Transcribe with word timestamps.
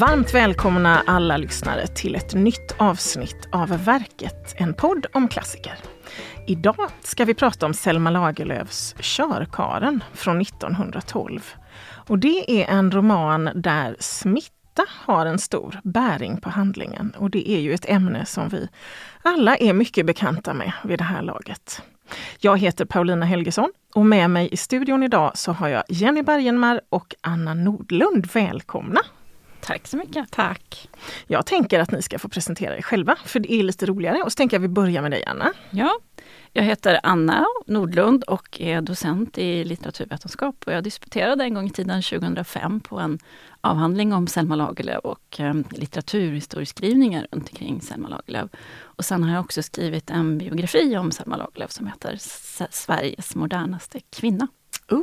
Varmt 0.00 0.34
välkomna 0.34 1.02
alla 1.06 1.36
lyssnare 1.36 1.86
till 1.86 2.14
ett 2.14 2.34
nytt 2.34 2.74
avsnitt 2.78 3.48
av 3.52 3.84
Verket, 3.84 4.54
en 4.56 4.74
podd 4.74 5.06
om 5.12 5.28
klassiker. 5.28 5.74
Idag 6.46 6.90
ska 7.00 7.24
vi 7.24 7.34
prata 7.34 7.66
om 7.66 7.74
Selma 7.74 8.10
Lagerlöfs 8.10 8.94
Körkaren 9.00 10.04
från 10.12 10.40
1912. 10.40 11.54
Och 12.08 12.18
det 12.18 12.62
är 12.62 12.70
en 12.70 12.90
roman 12.90 13.50
där 13.54 13.96
smitta 13.98 14.84
har 14.88 15.26
en 15.26 15.38
stor 15.38 15.80
bäring 15.84 16.40
på 16.40 16.50
handlingen 16.50 17.12
och 17.18 17.30
det 17.30 17.50
är 17.50 17.60
ju 17.60 17.74
ett 17.74 17.88
ämne 17.88 18.26
som 18.26 18.48
vi 18.48 18.68
alla 19.22 19.56
är 19.56 19.72
mycket 19.72 20.06
bekanta 20.06 20.54
med 20.54 20.72
vid 20.84 20.98
det 20.98 21.04
här 21.04 21.22
laget. 21.22 21.82
Jag 22.38 22.58
heter 22.58 22.84
Paulina 22.84 23.26
Helgesson 23.26 23.72
och 23.94 24.06
med 24.06 24.30
mig 24.30 24.48
i 24.52 24.56
studion 24.56 25.02
idag 25.02 25.32
så 25.34 25.52
har 25.52 25.68
jag 25.68 25.82
Jenny 25.88 26.22
Bergenmar 26.22 26.80
och 26.88 27.14
Anna 27.20 27.54
Nordlund. 27.54 28.26
Välkomna! 28.32 29.00
Tack 29.70 29.86
så 29.86 29.96
mycket. 29.96 30.30
Tack. 30.30 30.88
Jag 31.26 31.46
tänker 31.46 31.80
att 31.80 31.90
ni 31.90 32.02
ska 32.02 32.18
få 32.18 32.28
presentera 32.28 32.76
er 32.76 32.82
själva, 32.82 33.16
för 33.24 33.40
det 33.40 33.52
är 33.52 33.62
lite 33.62 33.86
roligare. 33.86 34.22
Och 34.22 34.32
så 34.32 34.36
tänker 34.36 34.56
jag 34.56 34.64
att 34.64 34.70
vi 34.70 34.74
börjar 34.74 35.02
med 35.02 35.10
dig, 35.10 35.24
Anna. 35.26 35.52
Ja, 35.70 35.98
jag 36.52 36.62
heter 36.62 37.00
Anna 37.02 37.46
Nordlund 37.66 38.24
och 38.24 38.60
är 38.60 38.80
docent 38.80 39.38
i 39.38 39.64
litteraturvetenskap. 39.64 40.56
Och 40.66 40.72
jag 40.72 40.84
disputerade 40.84 41.44
en 41.44 41.54
gång 41.54 41.66
i 41.66 41.70
tiden, 41.70 42.02
2005, 42.02 42.80
på 42.80 42.98
en 42.98 43.18
avhandling 43.60 44.12
om 44.12 44.26
Selma 44.26 44.56
Lagerlöf 44.56 45.04
och 45.04 45.40
eh, 45.40 45.54
litteraturhistorieskrivningar 45.70 47.26
runt 47.32 47.48
omkring 47.50 47.80
Selma 47.80 48.08
Lagerlöf. 48.08 48.50
Och 48.80 49.04
sen 49.04 49.22
har 49.22 49.34
jag 49.34 49.40
också 49.40 49.62
skrivit 49.62 50.10
en 50.10 50.38
biografi 50.38 50.96
om 50.96 51.12
Selma 51.12 51.36
Lagerlöf 51.36 51.70
som 51.70 51.86
heter 51.86 52.16
Sveriges 52.70 53.34
modernaste 53.34 54.00
kvinna. 54.10 54.48
Oh, 54.88 55.02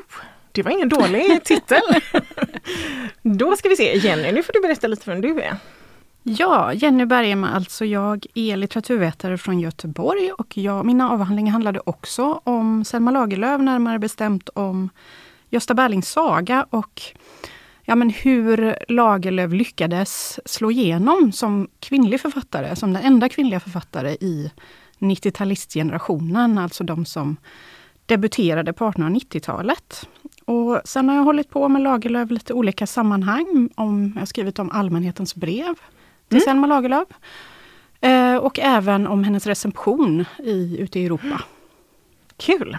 det 0.57 0.63
var 0.63 0.71
ingen 0.71 0.90
dålig 0.90 1.43
titel! 1.43 1.82
Då 3.21 3.55
ska 3.55 3.70
vi 3.70 3.76
se, 3.76 3.98
Jenny, 3.98 4.32
nu 4.32 4.43
får 4.43 4.54
du 4.54 4.62
berätta 4.62 4.87
lite 4.87 5.09
vem 5.09 5.21
du 5.21 5.41
är. 5.41 5.57
Ja, 6.23 6.73
Jenny 6.73 7.05
Bergman, 7.05 7.54
alltså 7.54 7.85
jag 7.85 8.26
är 8.34 8.57
litteraturvetare 8.57 9.37
från 9.37 9.59
Göteborg 9.59 10.32
och 10.32 10.57
jag, 10.57 10.85
mina 10.85 11.12
avhandlingar 11.12 11.51
handlade 11.51 11.79
också 11.85 12.41
om 12.43 12.85
Selma 12.85 13.12
Lagerlöf, 13.12 13.62
närmare 13.62 13.99
bestämt 13.99 14.49
om 14.49 14.90
Gösta 15.49 15.73
Berlings 15.73 16.12
saga 16.12 16.65
och 16.70 17.01
ja, 17.84 17.95
men 17.95 18.10
hur 18.10 18.76
Lagerlöf 18.87 19.51
lyckades 19.51 20.39
slå 20.45 20.71
igenom 20.71 21.32
som 21.32 21.67
kvinnlig 21.79 22.21
författare, 22.21 22.76
som 22.76 22.93
den 22.93 23.04
enda 23.04 23.29
kvinnliga 23.29 23.60
författare 23.60 24.12
i 24.12 24.51
90-talistgenerationen, 24.99 26.62
alltså 26.62 26.84
de 26.84 27.05
som 27.05 27.37
debuterade 28.05 28.73
på 28.73 28.91
1890-talet. 28.91 30.07
Och 30.48 30.81
sen 30.85 31.09
har 31.09 31.15
jag 31.15 31.23
hållit 31.23 31.49
på 31.49 31.70
med 31.70 31.81
Lagerlöf 31.81 32.31
i 32.31 32.34
lite 32.34 32.53
olika 32.53 32.87
sammanhang. 32.87 33.70
Om, 33.76 34.12
jag 34.15 34.21
har 34.21 34.26
skrivit 34.26 34.59
om 34.59 34.71
allmänhetens 34.71 35.35
brev 35.35 35.76
till 36.27 36.37
mm. 36.37 36.41
Selma 36.45 36.67
Lagerlöf. 36.67 37.07
Eh, 38.01 38.35
och 38.35 38.59
även 38.59 39.07
om 39.07 39.23
hennes 39.23 39.48
recension 39.48 40.26
i, 40.39 40.77
ute 40.79 40.99
i 40.99 41.05
Europa. 41.05 41.41
Kul! 42.37 42.77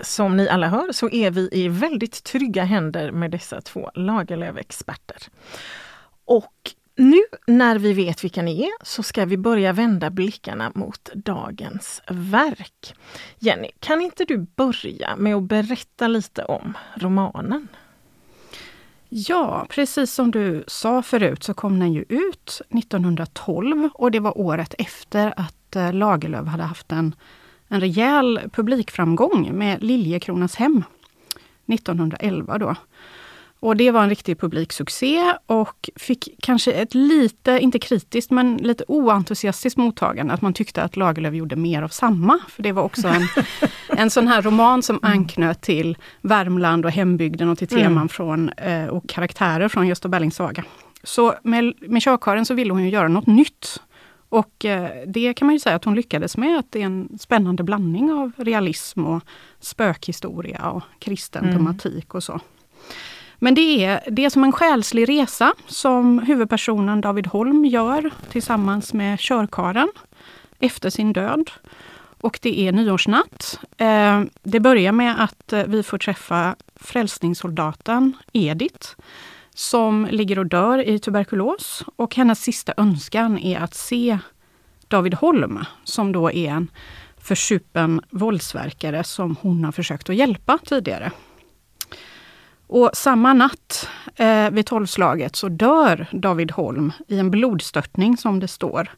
Som 0.00 0.36
ni 0.36 0.48
alla 0.48 0.68
hör 0.68 0.92
så 0.92 1.10
är 1.10 1.30
vi 1.30 1.48
i 1.52 1.68
väldigt 1.68 2.24
trygga 2.24 2.64
händer 2.64 3.10
med 3.10 3.30
dessa 3.30 3.60
två 3.60 3.90
Lagerlöf-experter. 3.94 5.22
Och 6.24 6.70
nu 6.96 7.20
när 7.46 7.78
vi 7.78 7.92
vet 7.92 8.24
vilka 8.24 8.42
ni 8.42 8.62
är 8.62 8.84
så 8.84 9.02
ska 9.02 9.24
vi 9.24 9.36
börja 9.36 9.72
vända 9.72 10.10
blickarna 10.10 10.72
mot 10.74 11.10
dagens 11.14 12.02
verk. 12.08 12.94
Jenny, 13.38 13.70
kan 13.80 14.00
inte 14.00 14.24
du 14.24 14.38
börja 14.38 15.16
med 15.16 15.34
att 15.34 15.42
berätta 15.42 16.08
lite 16.08 16.44
om 16.44 16.76
romanen? 16.94 17.68
Ja, 19.08 19.66
precis 19.70 20.12
som 20.12 20.30
du 20.30 20.64
sa 20.66 21.02
förut 21.02 21.42
så 21.44 21.54
kom 21.54 21.80
den 21.80 21.92
ju 21.92 22.04
ut 22.08 22.60
1912 22.70 23.88
och 23.94 24.10
det 24.10 24.20
var 24.20 24.38
året 24.38 24.74
efter 24.78 25.34
att 25.36 25.76
eh, 25.76 25.92
Lagerlöf 25.92 26.46
hade 26.46 26.62
haft 26.62 26.92
en, 26.92 27.14
en 27.68 27.80
rejäl 27.80 28.40
publikframgång 28.52 29.58
med 29.58 29.82
Liljekronas 29.82 30.56
hem 30.56 30.84
1911 31.66 32.58
då. 32.58 32.74
Och 33.66 33.76
det 33.76 33.90
var 33.90 34.02
en 34.02 34.08
riktig 34.08 34.40
publiksuccé 34.40 35.32
och 35.46 35.90
fick 35.96 36.28
kanske 36.42 36.72
ett 36.72 36.94
lite, 36.94 37.58
inte 37.60 37.78
kritiskt, 37.78 38.30
men 38.30 38.56
lite 38.56 38.84
oentusiastiskt 38.88 39.76
mottagande. 39.76 40.34
Att 40.34 40.42
man 40.42 40.52
tyckte 40.52 40.82
att 40.82 40.96
Lagerlöf 40.96 41.34
gjorde 41.34 41.56
mer 41.56 41.82
av 41.82 41.88
samma. 41.88 42.38
För 42.48 42.62
det 42.62 42.72
var 42.72 42.82
också 42.82 43.08
en, 43.08 43.28
en 43.98 44.10
sån 44.10 44.28
här 44.28 44.42
roman 44.42 44.82
som 44.82 45.00
mm. 45.02 45.12
anknöt 45.12 45.62
till 45.62 45.96
Värmland 46.20 46.84
och 46.84 46.90
hembygden 46.90 47.48
och 47.48 47.58
till 47.58 47.68
teman 47.68 47.92
mm. 47.92 48.08
från, 48.08 48.48
eh, 48.48 48.86
och 48.86 49.08
karaktärer 49.08 49.68
från 49.68 49.86
Gösta 49.86 50.08
Berlings 50.08 50.36
saga. 50.36 50.64
Så 51.02 51.34
med, 51.42 51.74
med 51.80 52.02
Körkaren 52.02 52.46
så 52.46 52.54
ville 52.54 52.72
hon 52.72 52.84
ju 52.84 52.90
göra 52.90 53.08
något 53.08 53.26
nytt. 53.26 53.82
Och 54.28 54.64
eh, 54.64 54.90
det 55.06 55.34
kan 55.34 55.46
man 55.46 55.54
ju 55.54 55.60
säga 55.60 55.76
att 55.76 55.84
hon 55.84 55.94
lyckades 55.94 56.36
med, 56.36 56.58
att 56.58 56.72
det 56.72 56.82
är 56.82 56.86
en 56.86 57.18
spännande 57.20 57.62
blandning 57.62 58.12
av 58.12 58.32
realism 58.36 59.04
och 59.04 59.22
spökhistoria 59.60 60.70
och 60.70 60.82
kristen 60.98 61.44
mm. 61.44 61.56
tematik 61.56 62.14
och 62.14 62.22
så. 62.22 62.40
Men 63.38 63.54
det 63.54 63.84
är, 63.84 64.00
det 64.10 64.24
är 64.24 64.30
som 64.30 64.44
en 64.44 64.52
själslig 64.52 65.08
resa 65.08 65.54
som 65.66 66.18
huvudpersonen 66.18 67.00
David 67.00 67.26
Holm 67.26 67.64
gör 67.64 68.10
tillsammans 68.30 68.92
med 68.92 69.18
körkaren 69.18 69.88
efter 70.58 70.90
sin 70.90 71.12
död. 71.12 71.50
Och 72.20 72.38
det 72.42 72.60
är 72.60 72.72
nyårsnatt. 72.72 73.60
Eh, 73.76 74.22
det 74.42 74.60
börjar 74.60 74.92
med 74.92 75.24
att 75.24 75.52
eh, 75.52 75.64
vi 75.66 75.82
får 75.82 75.98
träffa 75.98 76.56
frälsningssoldaten 76.76 78.12
Edith 78.32 78.88
som 79.54 80.08
ligger 80.10 80.38
och 80.38 80.46
dör 80.46 80.88
i 80.88 80.98
tuberkulos. 80.98 81.84
Och 81.96 82.14
hennes 82.14 82.40
sista 82.42 82.74
önskan 82.76 83.38
är 83.38 83.58
att 83.58 83.74
se 83.74 84.18
David 84.88 85.14
Holm, 85.14 85.64
som 85.84 86.12
då 86.12 86.32
är 86.32 86.50
en 86.50 86.70
försupen 87.18 88.00
våldsverkare 88.10 89.04
som 89.04 89.36
hon 89.40 89.64
har 89.64 89.72
försökt 89.72 90.10
att 90.10 90.16
hjälpa 90.16 90.58
tidigare. 90.64 91.12
Och 92.66 92.90
samma 92.94 93.32
natt 93.32 93.88
eh, 94.16 94.50
vid 94.50 94.66
tolvslaget 94.66 95.36
så 95.36 95.48
dör 95.48 96.06
David 96.12 96.50
Holm 96.50 96.92
i 97.08 97.18
en 97.18 97.30
blodstörtning 97.30 98.16
som 98.16 98.40
det 98.40 98.48
står. 98.48 98.90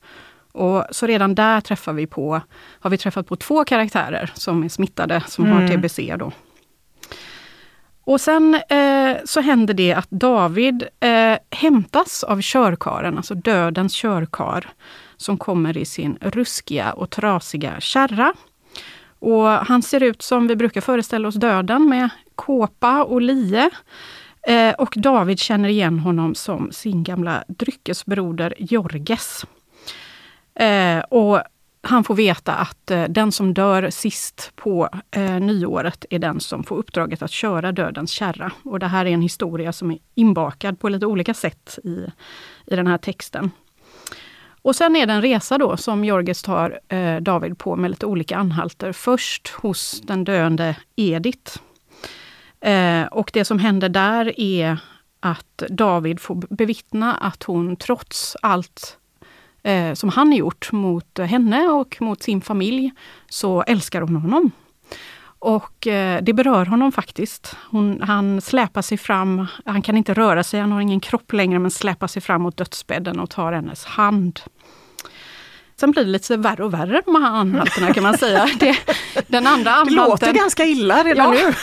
Och 0.53 0.85
så 0.91 1.07
redan 1.07 1.35
där 1.35 1.61
träffar 1.61 1.93
vi 1.93 2.07
på, 2.07 2.41
har 2.81 2.91
vi 2.91 2.99
träffat 2.99 3.27
på 3.27 3.37
två 3.37 3.65
karaktärer 3.65 4.31
som 4.35 4.65
är 4.65 4.69
smittade, 4.69 5.23
som 5.27 5.45
mm. 5.45 5.57
har 5.57 5.69
TBC. 5.69 6.17
Då. 6.19 6.33
Och 8.05 8.21
sen 8.21 8.55
eh, 8.55 9.17
så 9.25 9.41
händer 9.41 9.75
det 9.75 9.93
att 9.93 10.11
David 10.11 10.83
eh, 11.01 11.39
hämtas 11.51 12.25
av 12.25 12.41
körkaren, 12.43 13.17
alltså 13.17 13.35
dödens 13.35 13.95
körkar, 13.95 14.69
som 15.17 15.39
kommer 15.39 15.77
i 15.77 15.85
sin 15.85 16.19
ruskiga 16.21 16.93
och 16.93 17.11
trasiga 17.11 17.81
kärra. 17.81 18.33
Och 19.19 19.47
han 19.47 19.83
ser 19.83 20.03
ut 20.03 20.23
som 20.23 20.47
vi 20.47 20.57
brukar 20.57 20.81
föreställa 20.81 21.29
oss 21.29 21.35
döden 21.35 21.89
med 21.89 22.09
kåpa 22.35 23.05
och 23.05 23.21
lie. 23.21 23.71
Eh, 24.43 24.75
och 24.75 24.95
David 24.97 25.39
känner 25.39 25.69
igen 25.69 25.99
honom 25.99 26.35
som 26.35 26.73
sin 26.73 27.03
gamla 27.03 27.45
dryckesbroder 27.49 28.55
Jorges. 28.59 29.47
Eh, 30.55 30.99
och 30.99 31.43
han 31.83 32.05
får 32.05 32.15
veta 32.15 32.55
att 32.55 32.91
eh, 32.91 33.05
den 33.05 33.33
som 33.33 33.55
dör 33.55 33.91
sist 33.91 34.53
på 34.57 34.89
eh, 35.11 35.41
nyåret 35.41 36.05
är 36.11 36.19
den 36.19 36.41
som 36.41 36.65
får 36.65 36.77
uppdraget 36.77 37.23
att 37.23 37.31
köra 37.31 37.73
dödens 37.73 38.11
kärra. 38.11 38.53
Och 38.63 38.79
det 38.79 38.87
här 38.87 39.05
är 39.05 39.11
en 39.11 39.23
historia 39.23 39.73
som 39.73 39.91
är 39.91 39.99
inbakad 40.15 40.81
på 40.81 40.89
lite 40.89 41.07
olika 41.07 41.35
sätt 41.35 41.79
i, 41.85 42.07
i 42.67 42.77
den 42.77 42.87
här 42.87 42.99
texten. 42.99 43.51
Och 44.63 44.77
sen 44.77 44.97
är 44.97 45.07
det 45.07 45.13
en 45.13 45.23
resa 45.23 45.59
då 45.59 45.77
som 45.77 46.05
Jorges 46.05 46.43
tar 46.43 46.81
eh, 46.89 47.17
David 47.17 47.59
på 47.59 47.77
med 47.77 47.91
lite 47.91 48.07
olika 48.07 48.37
anhalter. 48.37 48.93
Först 48.93 49.49
hos 49.49 50.01
den 50.01 50.25
döende 50.25 50.77
Edith. 50.97 51.59
Eh, 52.61 53.05
och 53.05 53.31
det 53.33 53.45
som 53.45 53.59
händer 53.59 53.89
där 53.89 54.41
är 54.41 54.79
att 55.21 55.63
David 55.71 56.21
får 56.21 56.35
bevittna 56.35 57.15
att 57.15 57.43
hon 57.43 57.77
trots 57.77 58.37
allt 58.43 58.99
eh, 59.63 59.95
som 59.95 60.09
han 60.09 60.33
gjort 60.33 60.73
mot 60.73 61.19
henne 61.19 61.69
och 61.69 61.97
mot 62.01 62.23
sin 62.23 62.41
familj, 62.41 62.91
så 63.29 63.63
älskar 63.63 64.01
hon 64.01 64.17
honom. 64.17 64.51
Och 65.39 65.87
eh, 65.87 66.23
det 66.23 66.33
berör 66.33 66.67
honom 66.67 66.93
faktiskt. 66.93 67.57
Hon, 67.71 68.03
han 68.03 68.41
släpar 68.41 68.83
sig 68.83 68.99
fram, 68.99 69.47
han 69.65 69.83
kan 69.83 69.97
inte 69.97 70.15
röra 70.15 70.45
sig, 70.45 70.61
han 70.61 70.73
har 70.73 70.81
ingen 70.81 71.01
kropp 71.01 71.33
längre, 71.33 71.59
men 71.59 71.71
släpar 71.71 72.07
sig 72.07 72.23
fram 72.23 72.43
mot 72.43 72.57
dödsbädden 72.57 73.21
och 73.21 73.31
tar 73.31 73.53
hennes 73.53 73.85
hand. 73.85 74.41
Sen 75.81 75.91
blir 75.91 76.05
det 76.05 76.11
lite 76.11 76.37
värre 76.37 76.65
och 76.65 76.75
värre 76.75 77.03
här 77.07 77.23
anhalterna 77.23 77.95
kan 77.95 78.03
man 78.03 78.19
säga. 78.19 78.49
Det, 78.59 78.77
den 79.27 79.47
andra 79.47 79.71
anhalten, 79.71 79.97
det 79.97 80.09
låter 80.09 80.33
ganska 80.33 80.65
illa 80.65 81.05
redan 81.05 81.35
ja, 81.35 81.41
nu. 81.41 81.55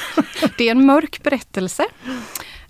det 0.58 0.68
är 0.68 0.72
en 0.72 0.86
mörk 0.86 1.24
berättelse. 1.24 1.86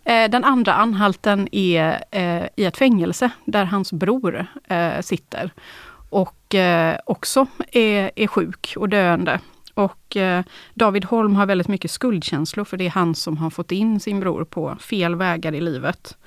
Eh, 0.06 0.30
den 0.30 0.44
andra 0.44 0.74
anhalten 0.74 1.48
är 1.52 2.04
eh, 2.12 2.44
i 2.56 2.66
ett 2.66 2.78
fängelse 2.78 3.30
där 3.46 3.66
hans 3.66 3.94
bror 3.94 4.48
sitter 5.02 5.52
och 6.10 6.56
också 7.06 7.48
är, 7.72 8.12
är 8.16 8.28
sjuk 8.28 8.74
och 8.78 8.90
döende. 8.90 9.40
Och 9.75 10.18
eh, 10.18 10.44
David 10.74 11.06
Holm 11.06 11.36
har 11.36 11.45
väldigt 11.45 11.68
mycket 11.68 11.92
skuldkänslor 11.92 12.66
för 12.66 12.77
det 12.77 12.86
är 12.86 12.89
han 12.89 13.16
som 13.16 13.38
har 13.38 13.50
fått 13.50 13.72
in 13.72 14.00
sin 14.00 14.19
bror 14.19 14.44
på 14.44 14.75
fel 14.80 15.16
vägar 15.16 15.56
i 15.56 15.62
livet. 15.62 16.18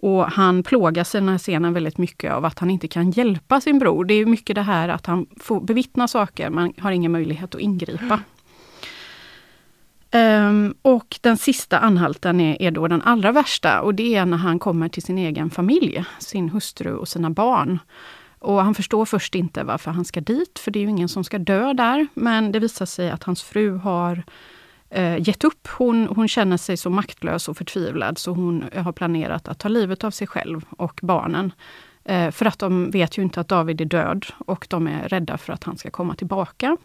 Och 0.00 0.24
han 0.24 0.62
plågas 0.62 1.14
i 1.14 1.18
den 1.18 1.28
här 1.28 1.38
scenen 1.38 1.72
väldigt 1.72 1.98
mycket 1.98 2.32
av 2.32 2.44
att 2.44 2.58
han 2.58 2.70
inte 2.70 2.88
kan 2.88 3.10
hjälpa 3.10 3.60
sin 3.60 3.78
bror. 3.78 4.04
Det 4.04 4.14
är 4.14 4.26
mycket 4.26 4.56
det 4.56 4.62
här 4.62 4.88
att 4.88 5.06
han 5.06 5.26
får 5.40 5.60
bevittna 5.60 6.08
saker, 6.08 6.50
men 6.50 6.72
har 6.78 6.92
ingen 6.92 7.12
möjlighet 7.12 7.54
att 7.54 7.60
ingripa. 7.60 8.20
Um, 10.14 10.74
och 10.82 11.18
den 11.20 11.36
sista 11.36 11.78
anhalten 11.78 12.40
är, 12.40 12.62
är, 12.62 12.70
då 12.70 12.88
den 12.88 13.02
allra 13.02 13.32
värsta 13.32 13.80
och 13.80 13.94
det 13.94 14.14
är 14.14 14.26
när 14.26 14.36
han 14.36 14.58
kommer 14.58 14.88
till 14.88 15.02
sin 15.02 15.18
egen 15.18 15.50
familj, 15.50 16.04
sin 16.18 16.48
hustru 16.48 16.94
och 16.94 17.08
sina 17.08 17.30
barn. 17.30 17.78
Och 18.42 18.64
han 18.64 18.74
förstår 18.74 19.04
först 19.04 19.34
inte 19.34 19.64
varför 19.64 19.90
han 19.90 20.04
ska 20.04 20.20
dit, 20.20 20.58
för 20.58 20.70
det 20.70 20.78
är 20.78 20.80
ju 20.80 20.90
ingen 20.90 21.08
som 21.08 21.24
ska 21.24 21.38
dö 21.38 21.72
där. 21.72 22.06
Men 22.14 22.52
det 22.52 22.58
visar 22.58 22.86
sig 22.86 23.10
att 23.10 23.22
hans 23.22 23.42
fru 23.42 23.76
har 23.76 24.22
eh, 24.90 25.28
gett 25.28 25.44
upp. 25.44 25.68
Hon, 25.68 26.06
hon 26.06 26.28
känner 26.28 26.56
sig 26.56 26.76
så 26.76 26.90
maktlös 26.90 27.48
och 27.48 27.56
förtvivlad 27.56 28.18
så 28.18 28.32
hon 28.32 28.64
har 28.76 28.92
planerat 28.92 29.48
att 29.48 29.58
ta 29.58 29.68
livet 29.68 30.04
av 30.04 30.10
sig 30.10 30.26
själv 30.26 30.64
och 30.70 31.00
barnen. 31.02 31.52
Eh, 32.04 32.30
för 32.30 32.46
att 32.46 32.58
de 32.58 32.90
vet 32.90 33.18
ju 33.18 33.22
inte 33.22 33.40
att 33.40 33.48
David 33.48 33.80
är 33.80 33.84
död 33.84 34.26
och 34.46 34.66
de 34.70 34.86
är 34.86 35.08
rädda 35.08 35.38
för 35.38 35.52
att 35.52 35.64
han 35.64 35.76
ska 35.76 35.90
komma 35.90 36.14
tillbaka. 36.14 36.76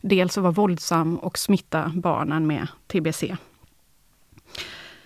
Dels 0.00 0.38
att 0.38 0.42
vara 0.42 0.52
våldsam 0.52 1.16
och 1.16 1.38
smitta 1.38 1.92
barnen 1.94 2.46
med 2.46 2.66
TBC. 2.86 3.36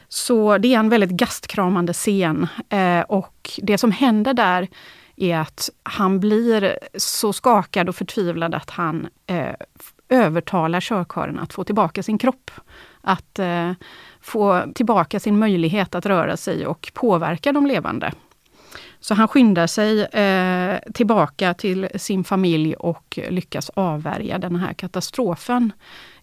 Så 0.08 0.58
det 0.58 0.74
är 0.74 0.78
en 0.78 0.88
väldigt 0.88 1.10
gastkramande 1.10 1.92
scen 1.92 2.46
eh, 2.68 3.00
och 3.00 3.50
det 3.62 3.78
som 3.78 3.90
händer 3.90 4.34
där 4.34 4.68
är 5.16 5.38
att 5.38 5.70
han 5.82 6.20
blir 6.20 6.78
så 6.94 7.32
skakad 7.32 7.88
och 7.88 7.96
förtvivlad 7.96 8.54
att 8.54 8.70
han 8.70 9.08
eh, 9.26 9.54
övertalar 10.08 10.80
körkaren 10.80 11.38
att 11.38 11.52
få 11.52 11.64
tillbaka 11.64 12.02
sin 12.02 12.18
kropp. 12.18 12.50
Att 13.00 13.38
eh, 13.38 13.72
få 14.20 14.62
tillbaka 14.74 15.20
sin 15.20 15.38
möjlighet 15.38 15.94
att 15.94 16.06
röra 16.06 16.36
sig 16.36 16.66
och 16.66 16.90
påverka 16.94 17.52
de 17.52 17.66
levande. 17.66 18.12
Så 19.00 19.14
han 19.14 19.28
skyndar 19.28 19.66
sig 19.66 20.04
eh, 20.04 20.78
tillbaka 20.94 21.54
till 21.54 21.88
sin 21.96 22.24
familj 22.24 22.74
och 22.74 23.18
lyckas 23.28 23.70
avvärja 23.70 24.38
den 24.38 24.56
här 24.56 24.72
katastrofen 24.72 25.72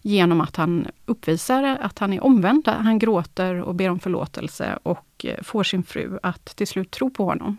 genom 0.02 0.40
att 0.40 0.56
han 0.56 0.86
uppvisar 1.06 1.78
att 1.80 1.98
han 1.98 2.12
är 2.12 2.24
omvänd. 2.24 2.68
Han 2.68 2.98
gråter 2.98 3.60
och 3.60 3.74
ber 3.74 3.90
om 3.90 4.00
förlåtelse 4.00 4.78
och 4.82 5.24
eh, 5.24 5.42
får 5.42 5.62
sin 5.62 5.82
fru 5.82 6.18
att 6.22 6.44
till 6.44 6.66
slut 6.66 6.90
tro 6.90 7.10
på 7.10 7.24
honom. 7.24 7.56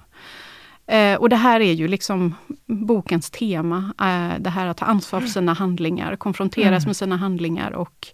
Eh, 0.91 1.15
och 1.15 1.29
det 1.29 1.35
här 1.35 1.59
är 1.59 1.73
ju 1.73 1.87
liksom 1.87 2.35
bokens 2.65 3.29
tema. 3.29 3.93
Eh, 3.99 4.39
det 4.39 4.49
här 4.49 4.67
att 4.67 4.77
ta 4.77 4.85
ansvar 4.85 5.21
för 5.21 5.27
sina 5.27 5.53
handlingar, 5.53 6.15
konfronteras 6.15 6.83
mm. 6.83 6.89
med 6.89 6.95
sina 6.95 7.17
handlingar 7.17 7.71
och 7.71 8.07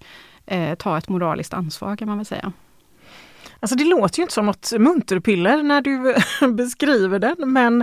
eh, 0.46 0.76
ta 0.76 0.98
ett 0.98 1.10
moraliskt 1.10 1.54
ansvar 1.54 1.96
kan 1.96 2.08
man 2.08 2.18
väl 2.18 2.26
säga. 2.26 2.52
Alltså 3.60 3.76
det 3.76 3.86
låter 3.86 4.20
ju 4.20 4.24
inte 4.24 4.34
som 4.34 4.46
något 4.46 4.72
munterpiller 4.80 5.64
när 5.64 5.82
du 5.82 6.16
beskriver 6.54 7.20
den 7.20 7.54
men 7.54 7.82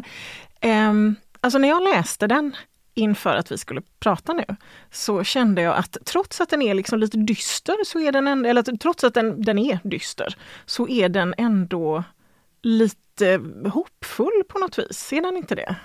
eh, 0.61 0.93
alltså 1.41 1.59
när 1.59 1.69
jag 1.69 1.83
läste 1.83 2.27
den 2.27 2.57
inför 2.95 3.37
att 3.37 3.53
vi 3.53 3.59
skulle 3.59 3.83
prata 3.99 4.33
nu, 4.33 4.45
så 4.91 5.25
kände 5.25 5.63
jag 5.63 5.77
att 5.77 5.97
trots 6.05 6.41
att 6.41 6.51
den 6.51 6.63
är 6.63 6.75
liksom 6.75 6.99
lite 6.99 7.17
dyster, 7.17 7.77
så 7.85 8.01
är 8.01 8.13
den 8.13 8.29
en, 8.29 8.45
eller 8.45 8.63
trots 8.63 9.05
att 9.05 9.15
den, 9.15 9.43
den 9.43 9.59
är 9.59 9.79
dyster, 9.83 10.37
så 10.67 10.89
är 10.89 11.09
den 11.09 11.35
ändå 11.39 12.05
lite 12.63 13.04
hoppfull 13.69 14.43
på 14.49 14.59
något 14.59 14.79
vis. 14.79 15.13
Är 15.13 15.23
den 15.23 15.37
inte 15.37 15.55
det? 15.55 15.77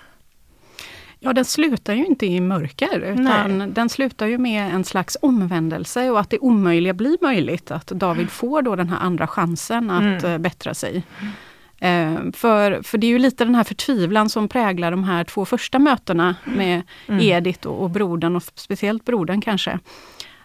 Ja, 1.22 1.32
den 1.32 1.44
slutar 1.44 1.94
ju 1.94 2.06
inte 2.06 2.26
i 2.26 2.40
mörker, 2.40 3.00
utan 3.00 3.58
Nej. 3.58 3.68
den 3.68 3.88
slutar 3.88 4.26
ju 4.26 4.38
med 4.38 4.74
en 4.74 4.84
slags 4.84 5.16
omvändelse 5.22 6.10
och 6.10 6.20
att 6.20 6.30
det 6.30 6.38
omöjliga 6.38 6.94
blir 6.94 7.16
möjligt. 7.20 7.70
Att 7.70 7.86
David 7.86 8.30
får 8.30 8.62
då 8.62 8.76
den 8.76 8.88
här 8.88 8.98
andra 8.98 9.26
chansen 9.26 9.90
att 9.90 10.02
mm. 10.02 10.24
Eh, 10.24 10.38
bättra 10.38 10.74
sig. 10.74 11.02
Mm. 11.82 12.32
för, 12.32 12.82
för 12.82 12.98
det 12.98 13.06
är 13.06 13.08
ju 13.08 13.18
lite 13.18 13.44
den 13.44 13.54
här 13.54 13.64
förtvivlan 13.64 14.28
som 14.28 14.48
präglar 14.48 14.90
de 14.90 15.04
här 15.04 15.24
två 15.24 15.44
första 15.44 15.78
mötena 15.78 16.34
med 16.44 16.82
mm. 17.06 17.20
Edith 17.20 17.66
och, 17.66 17.82
och 17.82 17.90
brodern, 17.90 18.36
och 18.36 18.42
speciellt 18.54 19.04
brodern 19.04 19.40
kanske. 19.40 19.78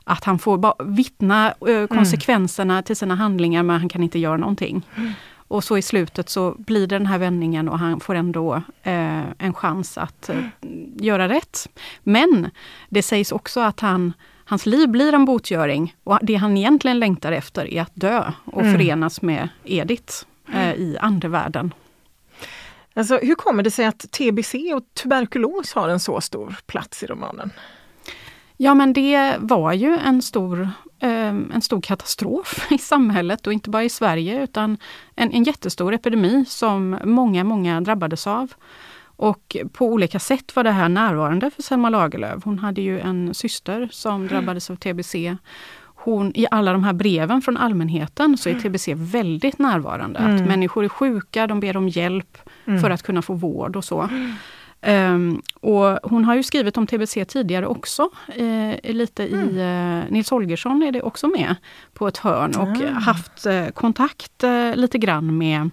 Att 0.03 0.23
han 0.23 0.39
får 0.39 0.83
vittna 0.83 1.53
uh, 1.69 1.87
konsekvenserna 1.87 2.81
till 2.81 2.95
sina 2.95 3.15
handlingar 3.15 3.63
men 3.63 3.79
han 3.79 3.89
kan 3.89 4.03
inte 4.03 4.19
göra 4.19 4.37
någonting. 4.37 4.87
Mm. 5.49 5.57
Och 5.57 5.63
så 5.63 5.77
i 5.77 5.81
slutet 5.81 6.29
så 6.29 6.55
blir 6.57 6.87
det 6.87 6.95
den 6.95 7.05
här 7.05 7.17
vändningen 7.17 7.69
och 7.69 7.79
han 7.79 7.99
får 7.99 8.15
ändå 8.15 8.55
eh, 8.83 9.23
en 9.37 9.53
chans 9.53 9.97
att 9.97 10.29
eh, 10.29 10.43
göra 10.95 11.29
rätt. 11.29 11.69
Men 12.03 12.49
det 12.89 13.03
sägs 13.03 13.31
också 13.31 13.59
att 13.59 13.79
han, 13.79 14.13
hans 14.45 14.65
liv 14.65 14.89
blir 14.89 15.13
en 15.13 15.25
botgöring 15.25 15.95
och 16.03 16.19
det 16.21 16.35
han 16.35 16.57
egentligen 16.57 16.99
längtar 16.99 17.31
efter 17.31 17.73
är 17.73 17.81
att 17.81 17.91
dö 17.93 18.31
och 18.45 18.61
mm. 18.61 18.73
förenas 18.73 19.21
med 19.21 19.49
Edith 19.63 20.13
eh, 20.53 20.73
i 20.73 20.97
andevärlden. 21.01 21.73
Alltså, 22.93 23.17
hur 23.17 23.35
kommer 23.35 23.63
det 23.63 23.71
sig 23.71 23.85
att 23.85 24.11
TBC 24.11 24.73
och 24.75 24.83
tuberkulos 24.93 25.73
har 25.73 25.89
en 25.89 25.99
så 25.99 26.21
stor 26.21 26.55
plats 26.65 27.03
i 27.03 27.05
romanen? 27.05 27.51
Ja 28.57 28.73
men 28.73 28.93
det 28.93 29.35
var 29.39 29.73
ju 29.73 29.97
en 29.97 30.21
stor, 30.21 30.69
eh, 30.99 31.27
en 31.27 31.61
stor 31.61 31.81
katastrof 31.81 32.67
i 32.71 32.77
samhället 32.77 33.47
och 33.47 33.53
inte 33.53 33.69
bara 33.69 33.83
i 33.83 33.89
Sverige 33.89 34.43
utan 34.43 34.77
en, 35.15 35.31
en 35.31 35.43
jättestor 35.43 35.93
epidemi 35.93 36.45
som 36.47 36.99
många, 37.03 37.43
många 37.43 37.81
drabbades 37.81 38.27
av. 38.27 38.53
Och 39.17 39.57
på 39.73 39.85
olika 39.85 40.19
sätt 40.19 40.55
var 40.55 40.63
det 40.63 40.71
här 40.71 40.89
närvarande 40.89 41.51
för 41.51 41.61
Selma 41.61 41.89
Lagerlöf. 41.89 42.43
Hon 42.43 42.59
hade 42.59 42.81
ju 42.81 42.99
en 42.99 43.33
syster 43.33 43.89
som 43.91 44.15
mm. 44.15 44.27
drabbades 44.27 44.69
av 44.69 44.75
TBC. 44.75 45.15
Hon, 46.05 46.31
I 46.35 46.47
alla 46.51 46.71
de 46.73 46.83
här 46.83 46.93
breven 46.93 47.41
från 47.41 47.57
allmänheten 47.57 48.37
så 48.37 48.49
är 48.49 48.53
mm. 48.53 48.63
TBC 48.63 48.87
väldigt 48.95 49.59
närvarande. 49.59 50.19
Mm. 50.19 50.35
Att 50.35 50.47
människor 50.47 50.83
är 50.83 50.89
sjuka, 50.89 51.47
de 51.47 51.59
ber 51.59 51.77
om 51.77 51.89
hjälp 51.89 52.37
mm. 52.65 52.81
för 52.81 52.89
att 52.89 53.03
kunna 53.03 53.21
få 53.21 53.33
vård 53.33 53.75
och 53.75 53.85
så. 53.85 54.09
Um, 54.81 55.41
och 55.61 55.99
hon 56.03 56.25
har 56.25 56.35
ju 56.35 56.43
skrivit 56.43 56.77
om 56.77 56.87
TBC 56.87 57.25
tidigare 57.27 57.67
också. 57.67 58.09
Eh, 58.35 58.93
lite 58.93 59.27
mm. 59.27 59.49
i 59.49 59.59
eh, 59.59 60.11
Nils 60.11 60.29
Holgersson 60.29 60.83
är 60.83 60.91
det 60.91 61.01
också 61.01 61.27
med 61.27 61.55
på 61.93 62.07
ett 62.07 62.17
hörn 62.17 62.55
och 62.55 62.81
mm. 62.81 62.93
haft 62.93 63.45
eh, 63.45 63.67
kontakt 63.67 64.43
eh, 64.43 64.75
lite 64.75 64.97
grann 64.97 65.37
med 65.37 65.69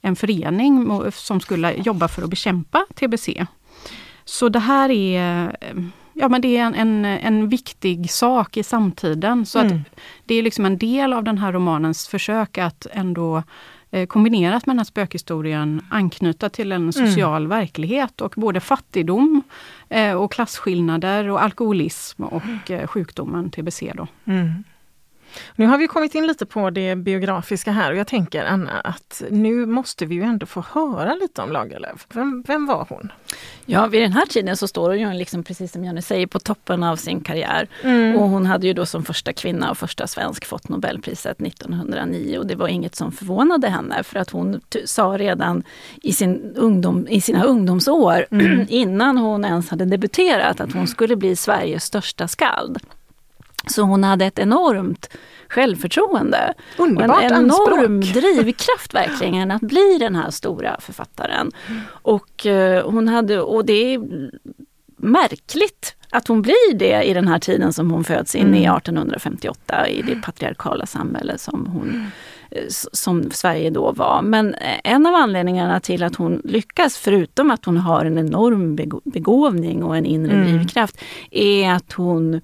en 0.00 0.16
förening 0.16 1.02
som 1.12 1.40
skulle 1.40 1.72
jobba 1.72 2.08
för 2.08 2.22
att 2.22 2.30
bekämpa 2.30 2.86
TBC. 2.94 3.28
Så 4.24 4.48
det 4.48 4.58
här 4.58 4.90
är 4.90 5.56
ja, 6.12 6.28
men 6.28 6.40
det 6.40 6.56
är 6.56 6.62
en, 6.62 6.74
en, 6.74 7.04
en 7.04 7.48
viktig 7.48 8.10
sak 8.10 8.56
i 8.56 8.62
samtiden. 8.62 9.46
Så 9.46 9.58
mm. 9.58 9.76
att 9.76 10.00
det 10.24 10.34
är 10.34 10.42
liksom 10.42 10.64
en 10.64 10.78
del 10.78 11.12
av 11.12 11.24
den 11.24 11.38
här 11.38 11.52
romanens 11.52 12.08
försök 12.08 12.58
att 12.58 12.86
ändå 12.92 13.36
Eh, 13.36 13.42
kombinerat 14.08 14.66
med 14.66 14.74
den 14.74 14.78
här 14.78 14.84
spökhistorien 14.84 15.80
anknyta 15.90 16.48
till 16.48 16.72
en 16.72 16.92
social 16.92 17.42
mm. 17.42 17.48
verklighet 17.48 18.20
och 18.20 18.34
både 18.36 18.60
fattigdom 18.60 19.42
eh, 19.88 20.12
och 20.12 20.32
klasskillnader 20.32 21.28
och 21.28 21.42
alkoholism 21.42 22.24
och 22.24 22.70
eh, 22.70 22.86
sjukdomen 22.86 23.50
TBC. 23.50 23.92
Då. 23.94 24.06
Mm. 24.24 24.64
Nu 25.56 25.66
har 25.66 25.78
vi 25.78 25.86
kommit 25.86 26.14
in 26.14 26.26
lite 26.26 26.46
på 26.46 26.70
det 26.70 26.96
biografiska 26.96 27.72
här 27.72 27.90
och 27.90 27.96
jag 27.96 28.06
tänker 28.06 28.44
Anna 28.44 28.80
att 28.80 29.22
nu 29.30 29.66
måste 29.66 30.06
vi 30.06 30.14
ju 30.14 30.22
ändå 30.22 30.46
få 30.46 30.64
höra 30.72 31.14
lite 31.14 31.42
om 31.42 31.52
Lagerlöf. 31.52 32.06
Vem, 32.14 32.42
vem 32.46 32.66
var 32.66 32.86
hon? 32.88 33.12
Ja, 33.66 33.86
vid 33.86 34.02
den 34.02 34.12
här 34.12 34.26
tiden 34.26 34.56
så 34.56 34.68
står 34.68 34.88
hon 34.88 34.98
ju 34.98 35.12
liksom, 35.12 35.42
precis 35.42 35.72
som 35.72 35.84
Jenny 35.84 36.02
säger 36.02 36.26
på 36.26 36.38
toppen 36.38 36.82
av 36.82 36.96
sin 36.96 37.20
karriär. 37.20 37.68
Mm. 37.82 38.16
Och 38.16 38.28
hon 38.28 38.46
hade 38.46 38.66
ju 38.66 38.72
då 38.72 38.86
som 38.86 39.04
första 39.04 39.32
kvinna 39.32 39.70
och 39.70 39.78
första 39.78 40.06
svensk 40.06 40.44
fått 40.44 40.68
Nobelpriset 40.68 41.40
1909 41.40 42.38
och 42.38 42.46
det 42.46 42.54
var 42.54 42.68
inget 42.68 42.94
som 42.94 43.12
förvånade 43.12 43.68
henne 43.68 44.02
för 44.02 44.18
att 44.18 44.30
hon 44.30 44.60
sa 44.84 45.18
redan 45.18 45.62
i, 46.02 46.12
sin 46.12 46.52
ungdom, 46.56 47.06
i 47.08 47.20
sina 47.20 47.44
ungdomsår 47.44 48.26
mm. 48.30 48.66
innan 48.68 49.18
hon 49.18 49.44
ens 49.44 49.68
hade 49.68 49.84
debuterat 49.84 50.60
att 50.60 50.72
hon 50.72 50.86
skulle 50.86 51.16
bli 51.16 51.36
Sveriges 51.36 51.84
största 51.84 52.28
skald. 52.28 52.78
Så 53.66 53.82
hon 53.82 54.04
hade 54.04 54.26
ett 54.26 54.38
enormt 54.38 55.10
självförtroende. 55.48 56.54
Underbart 56.78 57.22
en 57.22 57.32
enorm 57.32 57.96
anspråk. 57.96 58.22
drivkraft 58.22 58.94
verkligen 58.94 59.50
att 59.50 59.62
bli 59.62 59.96
den 60.00 60.16
här 60.16 60.30
stora 60.30 60.80
författaren. 60.80 61.50
Och, 61.88 62.46
uh, 62.46 62.90
hon 62.90 63.08
hade, 63.08 63.40
och 63.40 63.64
det 63.64 63.94
är 63.94 64.00
märkligt 64.96 65.94
att 66.10 66.28
hon 66.28 66.42
blir 66.42 66.74
det 66.74 67.02
i 67.02 67.14
den 67.14 67.28
här 67.28 67.38
tiden 67.38 67.72
som 67.72 67.90
hon 67.90 68.04
föds 68.04 68.34
in 68.34 68.46
mm. 68.46 68.54
i 68.54 68.66
1858 68.66 69.88
i 69.88 70.02
det 70.02 70.22
patriarkala 70.22 70.86
samhälle 70.86 71.38
som 71.38 71.66
hon 71.66 72.10
eh, 72.50 72.64
som 72.92 73.30
Sverige 73.30 73.70
då 73.70 73.92
var. 73.92 74.22
Men 74.22 74.54
eh, 74.54 74.80
en 74.84 75.06
av 75.06 75.14
anledningarna 75.14 75.80
till 75.80 76.02
att 76.02 76.16
hon 76.16 76.40
lyckas, 76.44 76.98
förutom 76.98 77.50
att 77.50 77.64
hon 77.64 77.76
har 77.76 78.04
en 78.04 78.18
enorm 78.18 78.76
begåvning 79.04 79.84
och 79.84 79.96
en 79.96 80.06
inre 80.06 80.34
mm. 80.34 80.56
drivkraft, 80.56 81.00
är 81.30 81.72
att 81.72 81.92
hon 81.92 82.40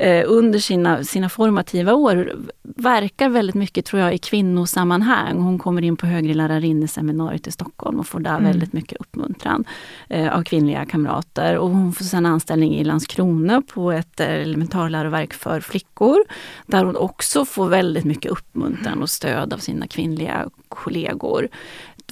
eh, 0.00 0.24
under 0.26 0.58
sina, 0.58 1.04
sina 1.04 1.28
formativa 1.28 1.94
år 1.94 2.32
verkar 2.62 3.28
väldigt 3.28 3.54
mycket 3.54 3.84
tror 3.84 4.02
jag 4.02 4.14
i 4.14 4.18
kvinnosammanhang. 4.18 5.40
Hon 5.42 5.58
kommer 5.58 5.82
in 5.82 5.96
på 5.96 6.06
högre 6.06 6.34
lärarinneseminariet 6.34 7.46
i 7.46 7.50
Stockholm 7.50 8.00
och 8.00 8.06
får 8.06 8.20
där 8.20 8.30
mm. 8.30 8.44
väldigt 8.44 8.72
mycket 8.72 9.00
uppmuntran 9.00 9.64
eh, 10.08 10.36
av 10.36 10.42
kvinnliga 10.42 10.84
kamrater. 10.84 11.58
Och 11.58 11.70
hon 11.70 11.92
får 11.92 12.04
sedan 12.04 12.26
anställning 12.26 12.74
i 12.74 12.84
Landskrona 12.84 13.62
på 13.62 13.92
ett 13.92 14.20
eh, 14.20 14.26
elementarläroverk 14.26 15.32
för 15.32 15.60
flickor. 15.60 16.18
Där 16.66 16.84
hon 16.84 16.96
också 16.96 17.44
får 17.44 17.68
väldigt 17.68 18.04
mycket 18.04 18.30
uppmuntran 18.30 19.02
och 19.02 19.10
stöd 19.10 19.52
av 19.52 19.58
sina 19.58 19.86
kvinnliga 19.86 20.48
kollegor 20.68 21.48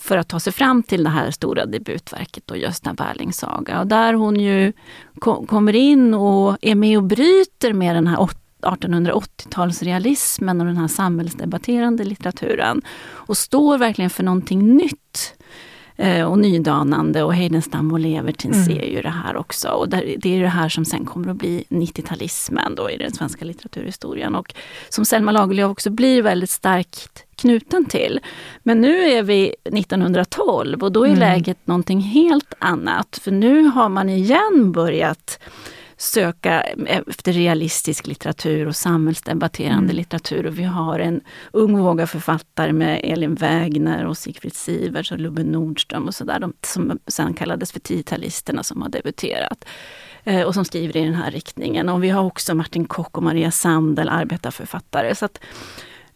för 0.01 0.17
att 0.17 0.29
ta 0.29 0.41
sig 0.41 0.53
fram 0.53 0.83
till 0.83 1.05
det 1.05 1.11
här 1.11 1.31
stora 1.31 1.67
debutverket, 1.67 2.47
då, 2.47 2.57
Gösta 2.57 2.95
Berlings 2.95 3.37
saga. 3.39 3.81
Och 3.81 3.87
där 3.87 4.15
hon 4.15 4.41
ju 4.41 4.73
ko 5.19 5.47
kommer 5.47 5.75
in 5.75 6.15
och 6.15 6.57
är 6.61 6.75
med 6.75 6.99
och 6.99 7.05
bryter 7.05 7.73
med 7.73 7.97
den 7.97 8.07
här 8.07 8.29
1880-talsrealismen 8.63 10.61
och 10.61 10.67
den 10.67 10.77
här 10.77 10.89
samhällsdebatterande 10.89 12.05
litteraturen. 12.05 12.83
Och 13.01 13.37
står 13.37 13.79
verkligen 13.79 14.11
för 14.11 14.23
någonting 14.23 14.77
nytt 14.77 15.35
eh, 15.35 15.43
och 16.29 16.39
nydanande 16.39 17.23
och 17.23 17.35
Heidenstam 17.35 17.93
och 17.93 18.01
Levertin 18.01 18.53
mm. 18.53 18.65
ser 18.65 18.83
ju 18.83 19.03
det 19.03 19.09
här 19.09 19.37
också. 19.37 19.69
Och 19.69 19.89
det 19.89 20.27
är 20.27 20.41
det 20.41 20.49
här 20.49 20.69
som 20.69 20.85
sen 20.85 21.05
kommer 21.05 21.31
att 21.31 21.37
bli 21.37 21.65
90-talismen 21.69 22.75
då 22.75 22.91
i 22.91 22.97
den 22.97 23.13
svenska 23.13 23.45
litteraturhistorien. 23.45 24.35
Och 24.35 24.55
som 24.89 25.05
Selma 25.05 25.33
Lagerlöf 25.33 25.71
också 25.71 25.91
blir 25.91 26.23
väldigt 26.23 26.51
starkt 26.51 27.25
knuten 27.37 27.85
till. 27.85 28.21
Men 28.63 28.81
nu 28.81 29.11
är 29.11 29.23
vi 29.23 29.55
1912 29.65 30.83
och 30.83 30.93
då 30.93 31.03
är 31.05 31.09
mm. 31.09 31.19
läget 31.19 31.67
någonting 31.67 32.01
helt 32.01 32.55
annat. 32.59 33.21
För 33.23 33.31
nu 33.31 33.63
har 33.63 33.89
man 33.89 34.09
igen 34.09 34.73
börjat 34.73 35.41
söka 35.99 36.61
efter 36.87 37.33
realistisk 37.33 38.07
litteratur 38.07 38.67
och 38.67 38.77
samhällsdebatterande 38.77 39.85
mm. 39.85 39.97
litteratur. 39.97 40.47
Och 40.47 40.59
vi 40.59 40.63
har 40.63 40.99
en 40.99 41.21
ung 41.53 41.79
våg 41.79 42.01
av 42.01 42.07
författare 42.07 42.73
med 42.73 43.01
Elin 43.05 43.35
Wägner 43.35 44.07
och 44.07 44.19
Sigfrid 44.19 44.55
Siverts 44.55 45.13
och 45.13 45.19
Lubbe 45.19 45.45
Nordström 45.45 46.07
och 46.07 46.15
sådär, 46.15 46.49
som 46.63 46.99
sen 47.07 47.35
kallades 47.35 47.73
för 47.73 47.81
tiotalisterna 47.81 48.63
som 48.63 48.83
har 48.83 48.89
debuterat 48.89 49.65
eh, 50.25 50.43
och 50.43 50.55
som 50.55 50.65
skriver 50.65 50.97
i 50.97 51.05
den 51.05 51.15
här 51.15 51.31
riktningen. 51.31 51.89
Och 51.89 52.05
vi 52.05 52.09
har 52.09 52.25
också 52.25 52.55
Martin 52.55 52.85
Kock 52.85 53.17
och 53.17 53.23
Maria 53.23 53.51
Sandel, 53.51 54.09
arbetarförfattare. 54.09 55.15
Så 55.15 55.25
att 55.25 55.41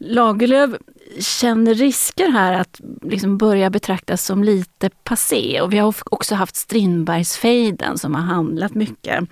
Lagerlöf 0.05 0.71
känner 1.19 1.75
risker 1.75 2.29
här 2.29 2.53
att 2.53 2.81
liksom 3.03 3.39
börja 3.39 3.71
betraktas 3.71 4.25
som 4.25 4.45
lite 4.45 4.91
passé. 4.91 5.61
Och 5.61 5.73
vi 5.73 5.79
har 5.79 5.95
också 6.05 6.35
haft 6.35 6.57
Strindbergsfejden 6.57 7.99
som 7.99 8.15
har 8.15 8.23
handlat 8.23 8.75
mycket 8.75 9.25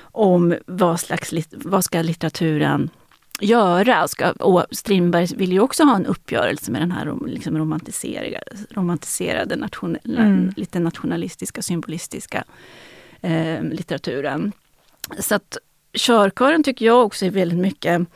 om 0.00 0.54
vad, 0.66 1.00
slags, 1.00 1.32
vad 1.50 1.84
ska 1.84 2.02
litteraturen 2.02 2.90
göra. 3.40 4.08
Ska, 4.08 4.30
och 4.30 4.64
Strindberg 4.70 5.26
vill 5.36 5.52
ju 5.52 5.60
också 5.60 5.84
ha 5.84 5.96
en 5.96 6.06
uppgörelse 6.06 6.72
med 6.72 6.82
den 6.82 6.92
här 6.92 7.14
liksom 7.26 7.58
romantiserade, 7.58 8.40
romantiserade 8.70 9.56
nation, 9.56 9.96
mm. 10.04 10.52
lite 10.56 10.78
nationalistiska, 10.78 11.62
symbolistiska 11.62 12.44
eh, 13.20 13.62
litteraturen. 13.62 14.52
Så 15.18 15.34
att 15.34 15.58
körkören 15.92 16.62
tycker 16.62 16.86
jag 16.86 17.04
också 17.04 17.26
är 17.26 17.30
väldigt 17.30 17.58
mycket 17.58 18.08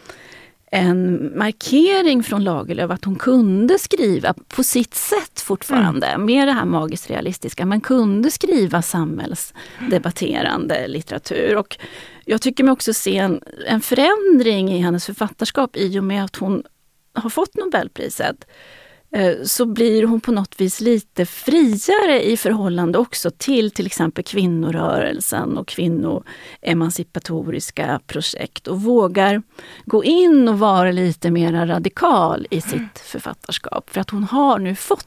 en 0.70 1.32
markering 1.38 2.22
från 2.22 2.44
Lagerlöf 2.44 2.90
att 2.90 3.04
hon 3.04 3.16
kunde 3.16 3.78
skriva 3.78 4.34
på 4.48 4.62
sitt 4.62 4.94
sätt 4.94 5.40
fortfarande, 5.40 6.06
mm. 6.06 6.26
med 6.26 6.48
det 6.48 6.52
här 6.52 6.64
magiskt 6.64 7.10
realistiska, 7.10 7.66
men 7.66 7.80
kunde 7.80 8.30
skriva 8.30 8.82
samhällsdebatterande 8.82 10.88
litteratur. 10.88 11.56
Och 11.56 11.78
jag 12.24 12.42
tycker 12.42 12.64
mig 12.64 12.72
också 12.72 12.94
se 12.94 13.16
en, 13.16 13.40
en 13.66 13.80
förändring 13.80 14.72
i 14.72 14.78
hennes 14.78 15.06
författarskap 15.06 15.76
i 15.76 15.98
och 15.98 16.04
med 16.04 16.24
att 16.24 16.36
hon 16.36 16.62
har 17.12 17.30
fått 17.30 17.54
Nobelpriset. 17.54 18.46
Eh, 19.12 19.34
så 19.44 19.66
blir 19.66 20.06
hon 20.06 20.20
på 20.20 20.32
något 20.32 20.60
vis 20.60 20.80
lite 20.80 21.26
friare 21.26 22.26
i 22.26 22.36
förhållande 22.36 22.98
också 22.98 23.30
till 23.30 23.70
till 23.70 23.86
exempel 23.86 24.24
kvinnorörelsen 24.24 25.58
och 25.58 25.68
kvinnoemancipatoriska 25.68 28.00
projekt 28.06 28.66
och 28.66 28.82
vågar 28.82 29.42
gå 29.84 30.04
in 30.04 30.48
och 30.48 30.58
vara 30.58 30.92
lite 30.92 31.30
mer 31.30 31.66
radikal 31.66 32.46
i 32.50 32.60
sitt 32.60 32.98
författarskap. 32.98 33.90
För 33.90 34.00
att 34.00 34.10
hon 34.10 34.24
har 34.24 34.58
nu 34.58 34.74
fått 34.74 35.06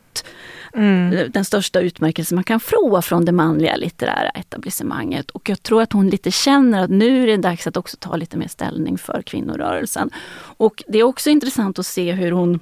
Mm. 0.75 1.31
den 1.31 1.45
största 1.45 1.79
utmärkelse 1.79 2.35
man 2.35 2.43
kan 2.43 2.59
få 2.59 3.01
från 3.01 3.25
det 3.25 3.31
manliga 3.31 3.75
litterära 3.75 4.29
etablissemanget. 4.29 5.29
Och 5.29 5.49
jag 5.49 5.63
tror 5.63 5.81
att 5.81 5.93
hon 5.93 6.09
lite 6.09 6.31
känner 6.31 6.83
att 6.83 6.89
nu 6.89 7.23
är 7.23 7.27
det 7.27 7.37
dags 7.37 7.67
att 7.67 7.77
också 7.77 7.97
ta 7.99 8.15
lite 8.15 8.37
mer 8.37 8.47
ställning 8.47 8.97
för 8.97 9.21
kvinnorörelsen. 9.21 10.09
Och 10.57 10.83
det 10.87 10.99
är 10.99 11.03
också 11.03 11.29
intressant 11.29 11.79
att 11.79 11.85
se 11.85 12.11
hur 12.11 12.31
hon 12.31 12.59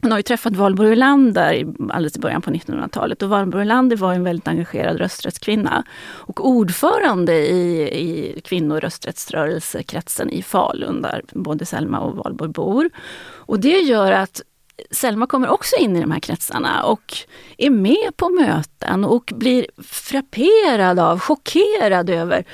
hon 0.00 0.10
har 0.10 0.18
ju 0.18 0.22
träffat 0.22 0.56
Valborg 0.56 0.92
Olander 0.92 1.66
alldeles 1.90 2.16
i 2.16 2.20
början 2.20 2.42
på 2.42 2.50
1900-talet 2.50 3.22
och 3.22 3.28
Valborg 3.28 3.62
Olander 3.62 3.96
var 3.96 4.14
en 4.14 4.24
väldigt 4.24 4.48
engagerad 4.48 4.98
rösträttskvinna 4.98 5.84
och 6.02 6.48
ordförande 6.48 7.34
i, 7.34 7.82
i 7.82 8.40
kvinnorösträttsrörelsekretsen 8.40 10.30
i 10.30 10.42
Falun 10.42 11.02
där 11.02 11.22
både 11.32 11.66
Selma 11.66 12.00
och 12.00 12.16
Valborg 12.16 12.50
bor. 12.50 12.90
Och 13.34 13.60
det 13.60 13.78
gör 13.80 14.12
att 14.12 14.42
Selma 14.90 15.26
kommer 15.26 15.48
också 15.48 15.76
in 15.76 15.96
i 15.96 16.00
de 16.00 16.10
här 16.10 16.20
kretsarna 16.20 16.82
och 16.82 17.14
är 17.58 17.70
med 17.70 18.16
på 18.16 18.28
möten 18.28 19.04
och 19.04 19.32
blir 19.34 19.66
frapperad 19.82 20.98
av, 20.98 21.18
chockerad 21.18 22.10
över 22.10 22.44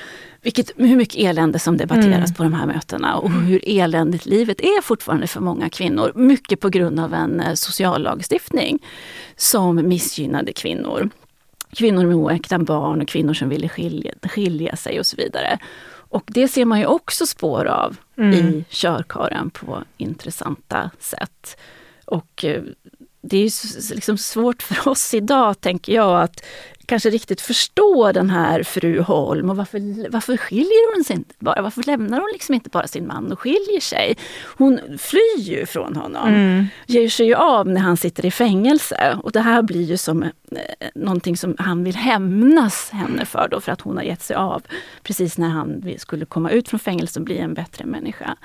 vilket, 0.41 0.71
hur 0.75 0.95
mycket 0.95 1.15
elände 1.15 1.59
som 1.59 1.77
debatteras 1.77 2.29
mm. 2.29 2.33
på 2.33 2.43
de 2.43 2.53
här 2.53 2.65
mötena 2.65 3.15
och 3.15 3.31
hur 3.31 3.61
eländigt 3.65 4.25
livet 4.25 4.61
är 4.61 4.81
fortfarande 4.81 5.27
för 5.27 5.41
många 5.41 5.69
kvinnor. 5.69 6.11
Mycket 6.15 6.59
på 6.59 6.69
grund 6.69 6.99
av 6.99 7.13
en 7.13 7.39
eh, 7.39 7.53
sociallagstiftning 7.53 8.79
som 9.35 9.87
missgynnade 9.87 10.53
kvinnor. 10.53 11.09
Kvinnor 11.71 12.05
med 12.05 12.15
oäkta 12.15 12.59
barn 12.59 13.01
och 13.01 13.07
kvinnor 13.07 13.33
som 13.33 13.49
ville 13.49 13.69
skilja, 13.69 14.11
skilja 14.23 14.75
sig 14.75 14.99
och 14.99 15.05
så 15.05 15.15
vidare. 15.15 15.59
Och 16.09 16.23
det 16.27 16.47
ser 16.47 16.65
man 16.65 16.79
ju 16.79 16.85
också 16.85 17.25
spår 17.25 17.65
av 17.65 17.97
mm. 18.17 18.33
i 18.33 18.65
körkaren 18.69 19.49
på 19.49 19.83
intressanta 19.97 20.91
sätt. 20.99 21.57
Och 22.05 22.45
eh, 22.45 22.63
det 23.21 23.37
är 23.37 23.95
liksom 23.95 24.17
svårt 24.17 24.61
för 24.63 24.87
oss 24.91 25.13
idag, 25.13 25.61
tänker 25.61 25.93
jag, 25.93 26.21
att 26.21 26.43
kanske 26.89 27.09
riktigt 27.09 27.41
förstå 27.41 28.11
den 28.11 28.29
här 28.29 28.63
fru 28.63 29.01
Holm 29.01 29.49
och 29.49 29.57
varför, 29.57 30.09
varför 30.09 30.37
skiljer 30.37 30.95
hon 30.95 31.03
sig 31.03 31.15
inte 31.15 31.33
bara? 31.39 31.61
Varför 31.61 31.83
lämnar 31.83 32.19
hon 32.19 32.29
liksom 32.33 32.55
inte 32.55 32.69
bara 32.69 32.87
sin 32.87 33.07
man 33.07 33.31
och 33.31 33.39
skiljer 33.39 33.79
sig? 33.79 34.17
Hon 34.57 34.79
flyr 34.97 35.39
ju 35.39 35.65
från 35.65 35.95
honom, 35.95 36.27
mm. 36.27 36.67
ger 36.87 37.09
sig 37.09 37.25
ju 37.25 37.35
av 37.35 37.67
när 37.67 37.81
han 37.81 37.97
sitter 37.97 38.25
i 38.25 38.31
fängelse 38.31 39.17
och 39.23 39.31
det 39.31 39.41
här 39.41 39.61
blir 39.61 39.83
ju 39.83 39.97
som 39.97 40.23
eh, 40.23 40.29
någonting 40.95 41.37
som 41.37 41.55
han 41.59 41.83
vill 41.83 41.95
hämnas 41.95 42.89
henne 42.89 43.25
för 43.25 43.47
då 43.51 43.61
för 43.61 43.71
att 43.71 43.81
hon 43.81 43.97
har 43.97 44.03
gett 44.03 44.21
sig 44.21 44.35
av 44.35 44.63
precis 45.03 45.37
när 45.37 45.49
han 45.49 45.93
skulle 45.97 46.25
komma 46.25 46.51
ut 46.51 46.69
från 46.69 46.79
fängelse 46.79 47.19
och 47.19 47.25
bli 47.25 47.37
en 47.37 47.53
bättre 47.53 47.85
människa. 47.85 48.37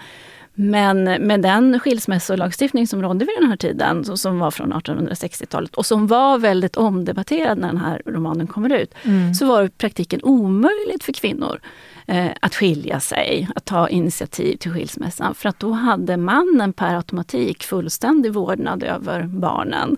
Men 0.55 1.05
med 1.05 1.43
den 1.43 1.81
skilsmässolagstiftning 1.81 2.87
som 2.87 3.03
rådde 3.03 3.25
vid 3.25 3.35
den 3.41 3.49
här 3.49 3.57
tiden, 3.57 4.17
som 4.17 4.39
var 4.39 4.51
från 4.51 4.73
1860-talet 4.73 5.75
och 5.75 5.87
som 5.87 6.07
var 6.07 6.39
väldigt 6.39 6.77
omdebatterad 6.77 7.59
när 7.59 7.69
den 7.69 7.77
här 7.77 8.03
romanen 8.07 8.47
kommer 8.47 8.73
ut, 8.73 8.95
mm. 9.03 9.35
så 9.35 9.47
var 9.47 9.61
det 9.61 9.67
i 9.67 9.71
praktiken 9.71 10.21
omöjligt 10.23 11.05
för 11.05 11.13
kvinnor 11.13 11.61
eh, 12.07 12.31
att 12.41 12.55
skilja 12.55 13.01
sig, 13.01 13.49
att 13.55 13.65
ta 13.65 13.89
initiativ 13.89 14.57
till 14.57 14.73
skilsmässan. 14.73 15.35
För 15.35 15.49
att 15.49 15.61
då 15.61 15.73
hade 15.73 16.17
mannen 16.17 16.73
per 16.73 16.97
automatik 16.97 17.65
fullständig 17.65 18.33
vårdnad 18.33 18.83
över 18.83 19.23
barnen. 19.23 19.97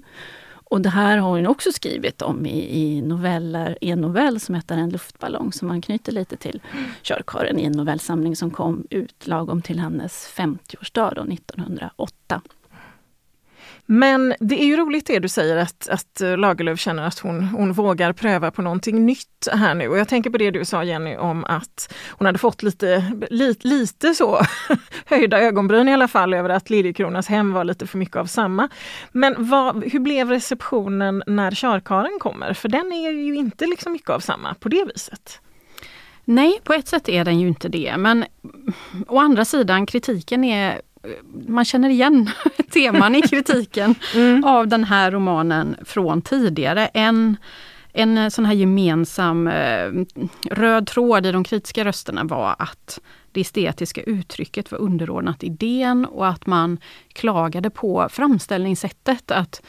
Och 0.70 0.80
det 0.80 0.88
här 0.88 1.18
har 1.18 1.30
hon 1.30 1.46
också 1.46 1.72
skrivit 1.72 2.22
om 2.22 2.46
i, 2.46 2.82
i 2.82 3.02
noveller, 3.02 3.78
i 3.80 3.90
en 3.90 4.00
novell 4.00 4.40
som 4.40 4.54
heter 4.54 4.76
En 4.76 4.90
luftballong 4.90 5.52
som 5.52 5.68
man 5.68 5.82
knyter 5.82 6.12
lite 6.12 6.36
till 6.36 6.60
körkaren 7.02 7.58
i 7.58 7.64
en 7.64 7.72
novellsamling 7.72 8.36
som 8.36 8.50
kom 8.50 8.86
ut 8.90 9.26
lagom 9.26 9.62
till 9.62 9.78
hennes 9.78 10.34
50-årsdag 10.36 11.32
1908. 11.32 12.40
Men 13.86 14.34
det 14.40 14.62
är 14.62 14.66
ju 14.66 14.76
roligt 14.76 15.06
det 15.06 15.18
du 15.18 15.28
säger 15.28 15.56
att, 15.56 15.88
att 15.88 16.20
Lagerlöf 16.38 16.80
känner 16.80 17.02
att 17.02 17.18
hon, 17.18 17.44
hon 17.44 17.72
vågar 17.72 18.12
pröva 18.12 18.50
på 18.50 18.62
någonting 18.62 19.06
nytt 19.06 19.48
här 19.52 19.74
nu. 19.74 19.88
Och 19.88 19.98
jag 19.98 20.08
tänker 20.08 20.30
på 20.30 20.38
det 20.38 20.50
du 20.50 20.64
sa 20.64 20.84
Jenny 20.84 21.16
om 21.16 21.44
att 21.44 21.94
hon 22.10 22.26
hade 22.26 22.38
fått 22.38 22.62
lite, 22.62 23.12
li, 23.30 23.54
lite 23.60 24.14
så 24.14 24.40
höjda 25.06 25.40
ögonbryn 25.40 25.88
i 25.88 25.94
alla 25.94 26.08
fall 26.08 26.34
över 26.34 26.48
att 26.48 26.70
Liljekronas 26.70 27.26
hem 27.26 27.52
var 27.52 27.64
lite 27.64 27.86
för 27.86 27.98
mycket 27.98 28.16
av 28.16 28.26
samma. 28.26 28.68
Men 29.12 29.34
vad, 29.38 29.84
hur 29.84 30.00
blev 30.00 30.30
receptionen 30.30 31.22
när 31.26 31.50
körkaren 31.50 32.18
kommer? 32.20 32.54
För 32.54 32.68
den 32.68 32.92
är 32.92 33.10
ju 33.10 33.36
inte 33.36 33.66
liksom 33.66 33.92
mycket 33.92 34.10
av 34.10 34.20
samma 34.20 34.54
på 34.54 34.68
det 34.68 34.84
viset. 34.84 35.40
Nej, 36.24 36.60
på 36.64 36.72
ett 36.72 36.88
sätt 36.88 37.08
är 37.08 37.24
den 37.24 37.40
ju 37.40 37.48
inte 37.48 37.68
det. 37.68 37.96
Men 37.96 38.24
å 39.08 39.18
andra 39.18 39.44
sidan, 39.44 39.86
kritiken 39.86 40.44
är 40.44 40.80
man 41.48 41.64
känner 41.64 41.88
igen 41.88 42.30
teman 42.72 43.14
i 43.14 43.22
kritiken 43.22 43.94
mm. 44.14 44.44
av 44.44 44.68
den 44.68 44.84
här 44.84 45.10
romanen 45.10 45.76
från 45.84 46.22
tidigare. 46.22 46.86
En, 46.86 47.36
en 47.92 48.30
sån 48.30 48.44
här 48.44 48.54
gemensam 48.54 49.48
eh, 49.48 49.90
röd 50.50 50.86
tråd 50.86 51.26
i 51.26 51.32
de 51.32 51.44
kritiska 51.44 51.84
rösterna 51.84 52.24
var 52.24 52.56
att 52.58 53.00
det 53.32 53.40
estetiska 53.40 54.02
uttrycket 54.02 54.72
var 54.72 54.78
underordnat 54.78 55.44
idén 55.44 56.04
och 56.04 56.28
att 56.28 56.46
man 56.46 56.78
klagade 57.12 57.70
på 57.70 58.08
framställningssättet. 58.10 59.30
Att 59.30 59.62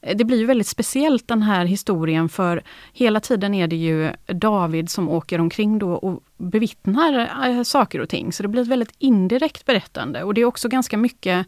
det 0.00 0.24
blir 0.24 0.46
väldigt 0.46 0.66
speciellt 0.66 1.28
den 1.28 1.42
här 1.42 1.64
historien 1.64 2.28
för 2.28 2.62
hela 2.92 3.20
tiden 3.20 3.54
är 3.54 3.66
det 3.66 3.76
ju 3.76 4.12
David 4.26 4.90
som 4.90 5.08
åker 5.08 5.40
omkring 5.40 5.78
då 5.78 5.92
och 5.92 6.22
bevittnar 6.36 7.30
äh, 7.48 7.62
saker 7.62 8.00
och 8.00 8.08
ting. 8.08 8.32
Så 8.32 8.42
det 8.42 8.48
blir 8.48 8.62
ett 8.62 8.68
väldigt 8.68 8.94
indirekt 8.98 9.66
berättande 9.66 10.22
och 10.22 10.34
det 10.34 10.40
är 10.40 10.44
också 10.44 10.68
ganska 10.68 10.96
mycket 10.96 11.46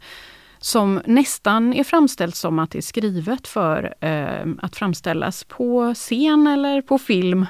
som 0.59 1.01
nästan 1.07 1.75
är 1.75 1.85
framställt 1.85 2.37
som 2.37 2.59
att 2.59 2.71
det 2.71 2.79
är 2.79 2.83
skrivet 2.83 3.49
för 3.49 3.95
eh, 4.01 4.47
att 4.63 4.77
framställas 4.77 5.45
på 5.45 5.95
scen 5.95 6.47
eller 6.47 6.83
på 6.83 6.99
film. 6.99 7.47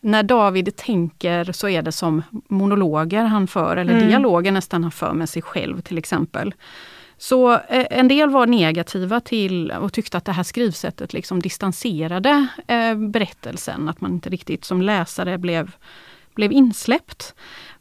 När 0.00 0.22
David 0.22 0.76
tänker 0.76 1.52
så 1.52 1.68
är 1.68 1.82
det 1.82 1.92
som 1.92 2.22
monologer 2.48 3.24
han 3.24 3.46
för, 3.46 3.76
eller 3.76 3.92
mm. 3.92 4.08
dialoger 4.08 4.52
nästan 4.52 4.82
han 4.82 4.92
för 4.92 5.12
med 5.12 5.28
sig 5.28 5.42
själv 5.42 5.80
till 5.80 5.98
exempel. 5.98 6.54
Så 7.18 7.52
eh, 7.52 7.86
en 7.90 8.08
del 8.08 8.30
var 8.30 8.46
negativa 8.46 9.20
till 9.20 9.70
och 9.70 9.92
tyckte 9.92 10.16
att 10.16 10.24
det 10.24 10.32
här 10.32 10.42
skrivsättet 10.42 11.12
liksom 11.12 11.40
distanserade 11.40 12.46
eh, 12.66 12.94
berättelsen, 12.94 13.88
att 13.88 14.00
man 14.00 14.12
inte 14.12 14.30
riktigt 14.30 14.64
som 14.64 14.82
läsare 14.82 15.38
blev, 15.38 15.70
blev 16.34 16.52
insläppt. 16.52 17.34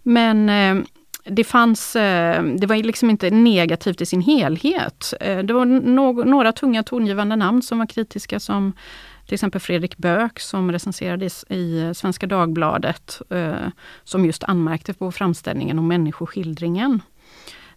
Men 0.03 0.49
eh, 0.49 0.85
det 1.25 1.43
fanns, 1.43 1.93
det 1.93 2.65
var 2.67 2.83
liksom 2.83 3.09
inte 3.09 3.29
negativt 3.29 4.01
i 4.01 4.05
sin 4.05 4.21
helhet. 4.21 5.13
Det 5.19 5.53
var 5.53 5.65
no 5.65 6.23
några 6.23 6.51
tunga 6.51 6.83
tongivande 6.83 7.35
namn 7.35 7.61
som 7.61 7.79
var 7.79 7.85
kritiska 7.85 8.39
som 8.39 8.73
till 9.25 9.33
exempel 9.33 9.61
Fredrik 9.61 9.97
Böök 9.97 10.39
som 10.39 10.71
recenserades 10.71 11.45
i 11.49 11.91
Svenska 11.95 12.27
Dagbladet, 12.27 13.21
som 14.03 14.25
just 14.25 14.43
anmärkte 14.43 14.93
på 14.93 15.11
framställningen 15.11 15.79
om 15.79 15.87
människoskildringen. 15.87 17.01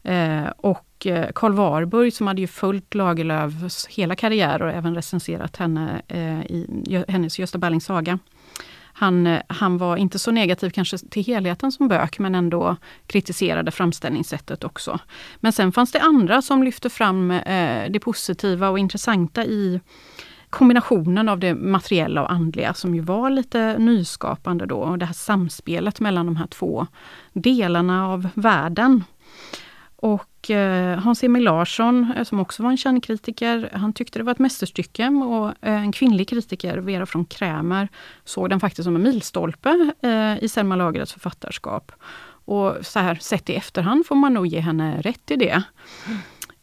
Eh, 0.07 0.47
och 0.57 1.07
eh, 1.07 1.29
Karl 1.35 1.53
Warburg 1.53 2.13
som 2.13 2.27
hade 2.27 2.41
ju 2.41 2.47
följt 2.47 2.95
Lagerlöfs 2.95 3.87
hela 3.87 4.15
karriär 4.15 4.63
och 4.63 4.71
även 4.71 4.95
recenserat 4.95 5.57
henne 5.57 6.03
eh, 6.09 6.41
i 6.41 7.05
hennes 7.09 7.39
Gösta 7.39 7.59
Berlings 7.59 7.85
saga 7.85 8.19
han, 8.99 9.39
han 9.49 9.79
var 9.79 9.97
inte 9.97 10.19
så 10.19 10.31
negativ 10.31 10.71
kanske 10.71 10.99
till 10.99 11.25
helheten 11.25 11.73
som 11.73 11.89
Bök, 11.89 12.19
men 12.19 12.35
ändå 12.35 12.77
kritiserade 13.07 13.71
framställningssättet 13.71 14.65
också. 14.65 14.99
Men 15.37 15.53
sen 15.53 15.73
fanns 15.73 15.93
det 15.93 16.01
andra 16.01 16.43
som 16.43 16.63
lyfte 16.63 16.91
fram 16.91 17.31
eh, 17.31 17.91
det 17.91 18.01
positiva 18.01 18.69
och 18.69 18.79
intressanta 18.79 19.45
i 19.45 19.81
kombinationen 20.51 21.29
av 21.29 21.39
det 21.39 21.55
materiella 21.55 22.23
och 22.23 22.33
andliga 22.33 22.75
som 22.75 22.95
ju 22.95 23.01
var 23.01 23.31
lite 23.31 23.79
nyskapande 23.79 24.67
då. 24.67 24.77
Och 24.77 24.99
det 24.99 25.07
här 25.07 25.15
samspelet 25.15 26.01
mellan 26.01 26.27
de 26.27 26.37
här 26.37 26.47
två 26.47 26.87
delarna 27.33 28.09
av 28.09 28.29
världen. 28.35 29.05
Och 29.97 30.51
eh, 30.51 30.99
Hans-Emil 30.99 31.45
Larsson, 31.45 32.13
eh, 32.17 32.25
som 32.25 32.41
också 32.41 32.63
var 32.63 32.71
en 32.71 32.77
känd 32.77 33.05
kritiker, 33.05 33.71
han 33.73 33.93
tyckte 33.93 34.19
det 34.19 34.23
var 34.23 34.33
ett 34.33 34.39
mästerstycke 34.39 35.09
och 35.09 35.49
eh, 35.49 35.83
en 35.83 35.93
kvinnlig 35.93 36.29
kritiker, 36.29 36.79
Vera 36.79 37.07
från 37.07 37.25
Krämer, 37.25 37.89
såg 38.25 38.51
den 38.51 38.61
faktiskt 38.61 38.85
som 38.85 38.97
en 38.97 39.03
milstolpe 39.03 39.93
eh, 40.03 40.45
i 40.45 40.49
Selma 40.49 40.77
Lagerlöfs 40.77 41.13
författarskap. 41.13 41.93
Och 42.45 42.77
så 42.83 42.99
här 42.99 43.15
sett 43.15 43.51
i 43.51 43.55
efterhand 43.55 44.07
får 44.07 44.15
man 44.15 44.35
nog 44.35 44.47
ge 44.47 44.61
henne 44.61 45.01
rätt 45.01 45.31
i 45.31 45.37
det. 45.37 45.63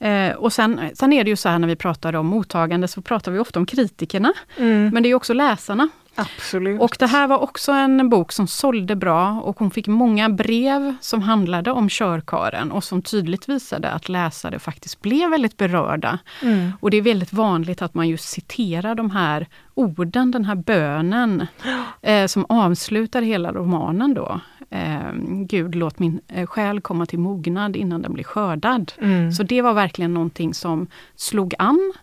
Eh, 0.07 0.35
och 0.35 0.53
sen, 0.53 0.89
sen 0.93 1.13
är 1.13 1.23
det 1.23 1.29
ju 1.29 1.35
så 1.35 1.49
här 1.49 1.59
när 1.59 1.67
vi 1.67 1.75
pratar 1.75 2.15
om 2.15 2.27
mottagande 2.27 2.87
så 2.87 3.01
pratar 3.01 3.31
vi 3.31 3.39
ofta 3.39 3.59
om 3.59 3.65
kritikerna. 3.65 4.33
Mm. 4.57 4.89
Men 4.93 5.03
det 5.03 5.09
är 5.09 5.15
också 5.15 5.33
läsarna 5.33 5.89
Absolut. 6.15 6.81
Och 6.81 6.95
det 6.99 7.07
här 7.07 7.27
var 7.27 7.37
också 7.37 7.71
en 7.71 8.09
bok 8.09 8.31
som 8.31 8.47
sålde 8.47 8.95
bra 8.95 9.41
och 9.41 9.59
hon 9.59 9.71
fick 9.71 9.87
många 9.87 10.29
brev 10.29 10.95
som 11.01 11.21
handlade 11.21 11.71
om 11.71 11.89
körkaren 11.89 12.71
och 12.71 12.83
som 12.83 13.01
tydligt 13.01 13.49
visade 13.49 13.91
att 13.91 14.09
läsare 14.09 14.59
faktiskt 14.59 15.01
blev 15.01 15.29
väldigt 15.29 15.57
berörda. 15.57 16.19
Mm. 16.41 16.71
Och 16.79 16.91
det 16.91 16.97
är 16.97 17.01
väldigt 17.01 17.33
vanligt 17.33 17.81
att 17.81 17.93
man 17.93 18.09
just 18.09 18.29
citerar 18.29 18.95
de 18.95 19.11
här 19.11 19.47
orden, 19.73 20.31
den 20.31 20.45
här 20.45 20.55
bönen 20.55 21.47
eh, 22.01 22.25
som 22.27 22.45
avslutar 22.49 23.21
hela 23.21 23.51
romanen 23.51 24.13
då. 24.13 24.39
Eh, 24.69 25.13
Gud 25.27 25.75
låt 25.75 25.99
min 25.99 26.21
eh, 26.27 26.47
själ 26.47 26.81
komma 26.81 27.05
till 27.05 27.19
mognad 27.19 27.75
innan 27.75 28.01
den 28.01 28.13
blir 28.13 28.23
skördad. 28.23 28.91
Mm. 28.97 29.31
Så 29.31 29.43
det 29.43 29.61
var 29.61 29.73
verkligen 29.73 30.13
någonting 30.13 30.53
som 30.53 30.87
slog 31.15 31.53
an 31.59 31.93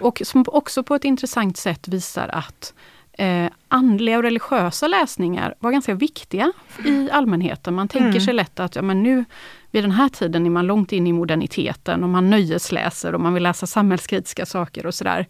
och 0.00 0.22
som 0.24 0.44
också 0.46 0.82
på 0.82 0.94
ett 0.94 1.04
intressant 1.04 1.56
sätt 1.56 1.88
visar 1.88 2.28
att 2.28 2.74
eh, 3.20 3.50
andliga 3.68 4.16
och 4.16 4.22
religiösa 4.22 4.88
läsningar 4.88 5.54
var 5.58 5.70
ganska 5.70 5.94
viktiga 5.94 6.52
i 6.84 7.10
allmänheten. 7.10 7.74
Man 7.74 7.88
tänker 7.88 8.08
mm. 8.08 8.20
sig 8.20 8.34
lätt 8.34 8.60
att 8.60 8.76
ja, 8.76 8.82
men 8.82 9.02
nu 9.02 9.24
vid 9.70 9.84
den 9.84 9.90
här 9.90 10.08
tiden 10.08 10.46
är 10.46 10.50
man 10.50 10.66
långt 10.66 10.92
in 10.92 11.06
i 11.06 11.12
moderniteten 11.12 12.02
och 12.02 12.08
man 12.08 12.30
nöjesläser 12.30 13.14
och 13.14 13.20
man 13.20 13.34
vill 13.34 13.42
läsa 13.42 13.66
samhällskritiska 13.66 14.46
saker 14.46 14.86
och 14.86 14.94
sådär. 14.94 15.26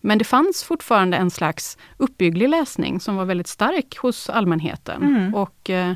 Men 0.00 0.18
det 0.18 0.24
fanns 0.24 0.64
fortfarande 0.64 1.16
en 1.16 1.30
slags 1.30 1.78
uppbygglig 1.96 2.48
läsning 2.48 3.00
som 3.00 3.16
var 3.16 3.24
väldigt 3.24 3.48
stark 3.48 3.98
hos 3.98 4.30
allmänheten. 4.30 5.02
Mm. 5.02 5.34
Och 5.34 5.70
eh, 5.70 5.92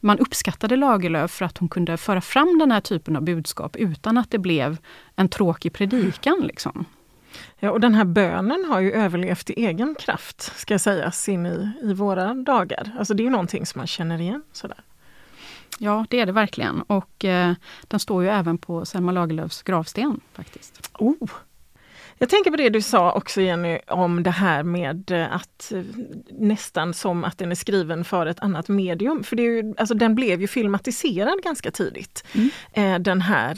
man 0.00 0.18
uppskattade 0.18 0.76
Lagerlöf 0.76 1.30
för 1.30 1.44
att 1.44 1.58
hon 1.58 1.68
kunde 1.68 1.96
föra 1.96 2.20
fram 2.20 2.58
den 2.58 2.72
här 2.72 2.80
typen 2.80 3.16
av 3.16 3.22
budskap 3.22 3.76
utan 3.76 4.18
att 4.18 4.30
det 4.30 4.38
blev 4.38 4.76
en 5.16 5.28
tråkig 5.28 5.72
predikan. 5.72 6.40
Liksom. 6.40 6.84
Ja, 7.58 7.70
och 7.70 7.80
den 7.80 7.94
här 7.94 8.04
bönen 8.04 8.64
har 8.68 8.80
ju 8.80 8.92
överlevt 8.92 9.50
i 9.50 9.66
egen 9.66 9.94
kraft, 9.94 10.42
ska 10.42 10.78
sägas, 10.78 11.28
in 11.28 11.46
i, 11.46 11.70
i 11.82 11.92
våra 11.92 12.34
dagar. 12.34 12.90
Alltså 12.98 13.14
det 13.14 13.22
är 13.22 13.24
ju 13.24 13.30
någonting 13.30 13.66
som 13.66 13.78
man 13.78 13.86
känner 13.86 14.20
igen. 14.20 14.42
Sådär. 14.52 14.82
Ja, 15.78 16.06
det 16.10 16.20
är 16.20 16.26
det 16.26 16.32
verkligen. 16.32 16.82
Och 16.82 17.24
eh, 17.24 17.54
den 17.88 18.00
står 18.00 18.22
ju 18.22 18.28
även 18.28 18.58
på 18.58 18.84
Selma 18.84 19.12
Lagerlöfs 19.12 19.62
gravsten 19.62 20.20
faktiskt. 20.32 20.90
Oh, 20.98 21.30
jag 22.24 22.28
tänker 22.28 22.50
på 22.50 22.56
det 22.56 22.68
du 22.68 22.82
sa 22.82 23.12
också 23.12 23.40
Jenny 23.40 23.78
om 23.88 24.22
det 24.22 24.30
här 24.30 24.62
med 24.62 25.10
eh, 25.10 25.34
att 25.34 25.72
eh, 25.72 25.82
nästan 26.30 26.94
som 26.94 27.24
att 27.24 27.38
den 27.38 27.50
är 27.50 27.54
skriven 27.54 28.04
för 28.04 28.26
ett 28.26 28.40
annat 28.40 28.68
medium. 28.68 29.24
För 29.24 29.36
det 29.36 29.42
är 29.42 29.50
ju, 29.50 29.74
alltså 29.78 29.94
den 29.94 30.14
blev 30.14 30.40
ju 30.40 30.48
filmatiserad 30.48 31.42
ganska 31.42 31.70
tidigt, 31.70 32.24
mm. 32.32 32.50
eh, 32.72 32.98
den 32.98 33.20
här 33.20 33.54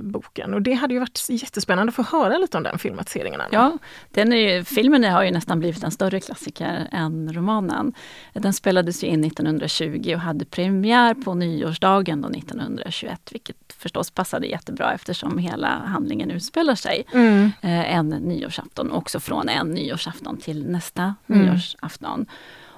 boken. 0.00 0.54
Och 0.54 0.62
det 0.62 0.72
hade 0.72 0.94
ju 0.94 1.00
varit 1.00 1.26
jättespännande 1.28 1.90
att 1.90 1.96
få 1.96 2.16
höra 2.18 2.38
lite 2.38 2.56
om 2.56 2.62
den 2.62 2.78
filmatiseringen. 2.78 3.40
Anna. 3.40 3.50
Ja, 3.52 3.78
den 4.10 4.32
är 4.32 4.36
ju, 4.36 4.64
filmen 4.64 5.04
har 5.04 5.24
ju 5.24 5.30
nästan 5.30 5.58
blivit 5.58 5.84
en 5.84 5.90
större 5.90 6.20
klassiker 6.20 6.88
än 6.92 7.32
romanen. 7.32 7.94
Den 8.32 8.52
spelades 8.52 9.04
ju 9.04 9.06
in 9.06 9.24
1920 9.24 10.12
och 10.14 10.20
hade 10.20 10.44
premiär 10.44 11.14
på 11.14 11.34
nyårsdagen 11.34 12.20
då 12.20 12.28
1921, 12.28 13.20
vilket 13.32 13.56
förstås 13.82 14.10
passade 14.10 14.46
jättebra 14.46 14.92
eftersom 14.94 15.38
hela 15.38 15.68
handlingen 15.68 16.30
utspelar 16.30 16.74
sig 16.74 17.04
mm. 17.12 17.52
eh, 17.60 17.94
en 18.02 18.22
nyårsafton, 18.22 18.92
också 18.92 19.20
från 19.20 19.48
en 19.48 19.70
nyårsafton 19.70 20.36
till 20.36 20.66
nästa 20.66 21.14
mm. 21.26 21.46
nyårsafton. 21.46 22.26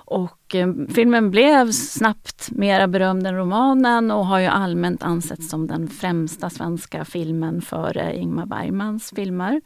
Och 0.06 0.54
eh, 0.54 0.68
filmen 0.94 1.30
blev 1.30 1.72
snabbt 1.72 2.50
mera 2.50 2.88
berömd 2.88 3.26
än 3.26 3.36
romanen 3.36 4.10
och 4.10 4.26
har 4.26 4.38
ju 4.38 4.46
allmänt 4.46 5.02
ansetts 5.02 5.48
som 5.48 5.66
den 5.66 5.88
främsta 5.88 6.50
svenska 6.50 7.04
filmen 7.04 7.62
före 7.62 8.16
Ingmar 8.16 8.46
Bergmans 8.46 9.12
filmer. 9.16 9.60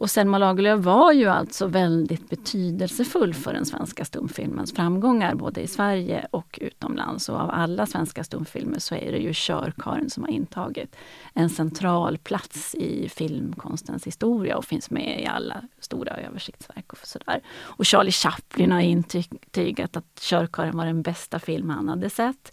Och 0.00 0.10
Selma 0.10 0.38
Lagerlöf 0.38 0.84
var 0.84 1.12
ju 1.12 1.26
alltså 1.26 1.66
väldigt 1.66 2.30
betydelsefull 2.30 3.34
för 3.34 3.52
den 3.52 3.66
svenska 3.66 4.04
stumfilmens 4.04 4.74
framgångar 4.74 5.34
både 5.34 5.60
i 5.60 5.66
Sverige 5.66 6.26
och 6.30 6.58
utomlands. 6.62 7.28
Och 7.28 7.40
av 7.40 7.50
alla 7.50 7.86
svenska 7.86 8.24
stumfilmer 8.24 8.78
så 8.78 8.94
är 8.94 9.12
det 9.12 9.18
ju 9.18 9.30
Körkaren 9.34 10.10
som 10.10 10.22
har 10.22 10.30
intagit 10.30 10.96
en 11.34 11.50
central 11.50 12.18
plats 12.18 12.74
i 12.74 13.08
filmkonstens 13.08 14.06
historia 14.06 14.56
och 14.56 14.64
finns 14.64 14.90
med 14.90 15.22
i 15.22 15.26
alla 15.26 15.62
stora 15.80 16.16
översiktsverk. 16.16 16.92
Och, 16.92 16.98
sådär. 17.02 17.40
och 17.60 17.86
Charlie 17.86 18.12
Chaplin 18.12 18.72
har 18.72 18.80
intygat 18.80 19.96
att 19.96 20.20
Körkaren 20.20 20.76
var 20.76 20.86
den 20.86 21.02
bästa 21.02 21.38
film 21.38 21.70
han 21.70 21.88
hade 21.88 22.10
sett. 22.10 22.52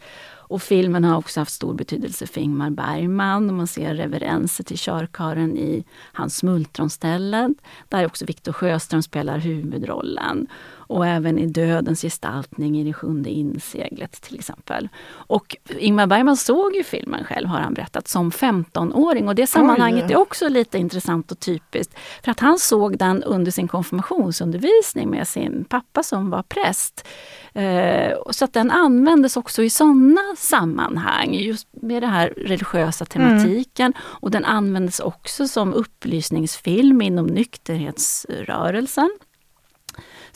Och 0.50 0.62
filmen 0.62 1.04
har 1.04 1.18
också 1.18 1.40
haft 1.40 1.54
stor 1.54 1.74
betydelse 1.74 2.28
för 2.28 2.42
Ingmar 2.42 2.70
Bergman. 2.70 3.50
Och 3.50 3.56
man 3.56 3.68
ser 3.68 3.96
reverenser 3.96 4.64
till 4.64 4.78
körkaren 4.78 5.58
i 5.58 5.84
hans 6.14 6.38
Smultronstället, 6.38 7.52
där 7.90 8.06
också 8.06 8.26
Victor 8.26 8.52
Sjöström 8.52 9.04
spelar 9.04 9.38
huvudrollen 9.38 10.48
och 10.88 11.08
även 11.08 11.40
i 11.40 11.46
dödens 11.46 12.02
gestaltning 12.02 12.80
i 12.80 12.84
Det 12.84 12.94
sjunde 12.94 13.30
inseglet 13.30 14.22
till 14.22 14.36
exempel. 14.36 14.90
Och 15.10 15.56
Ingmar 15.78 16.08
Bergman 16.08 16.38
såg 16.38 16.76
ju 16.76 16.84
filmen 16.84 17.24
själv, 17.24 17.48
har 17.48 17.60
han 17.60 17.74
berättat, 17.74 18.08
som 18.08 18.32
15-åring 18.32 19.28
och 19.28 19.36
det 19.36 19.48
sammanhanget 19.48 20.06
Oj. 20.08 20.12
är 20.12 20.18
också 20.18 20.50
lite 20.50 20.78
intressant 20.78 21.32
och 21.32 21.40
typiskt. 21.40 21.94
För 22.24 22.32
att 22.32 22.40
han 22.40 22.60
såg 22.60 22.98
den 22.98 23.24
under 23.24 23.52
sin 23.52 23.68
konfirmationsundervisning 23.68 25.10
med 25.10 25.28
sin 25.28 25.66
pappa 25.66 26.04
som 26.04 26.30
var 26.30 26.44
präst. 26.44 27.08
Eh, 27.54 28.14
så 28.32 28.46
att 28.46 28.54
den 28.54 28.72
användes 28.72 29.38
också 29.38 29.64
i 29.64 29.70
sådana 29.70 30.22
sammanhang, 30.38 31.34
just 31.34 31.68
med 31.72 32.04
den 32.04 32.10
här 32.10 32.34
religiösa 32.38 33.06
tematiken. 33.06 33.86
Mm. 33.86 34.02
Och 34.04 34.32
den 34.32 34.46
användes 34.46 35.00
också 35.00 35.48
som 35.48 35.74
upplysningsfilm 35.74 37.02
inom 37.02 37.26
nykterhetsrörelsen. 37.26 39.10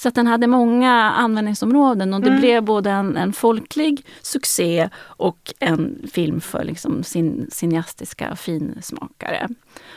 Så 0.02 0.08
att 0.08 0.16
den 0.16 0.28
hade 0.28 0.48
många 0.48 0.92
användningsområden 1.12 2.14
och 2.14 2.22
det 2.22 2.30
mm. 2.30 2.42
blev 2.42 2.64
både 2.64 2.90
en, 2.90 3.18
en, 3.18 3.34
folklig 3.34 4.06
succé 4.22 4.90
och 5.00 5.54
en 5.60 6.08
film 6.14 6.42
för 6.42 6.64
liksom 6.64 7.04
sin 7.04 7.48
cineastiska 7.52 8.36
finsmakare. 8.36 9.48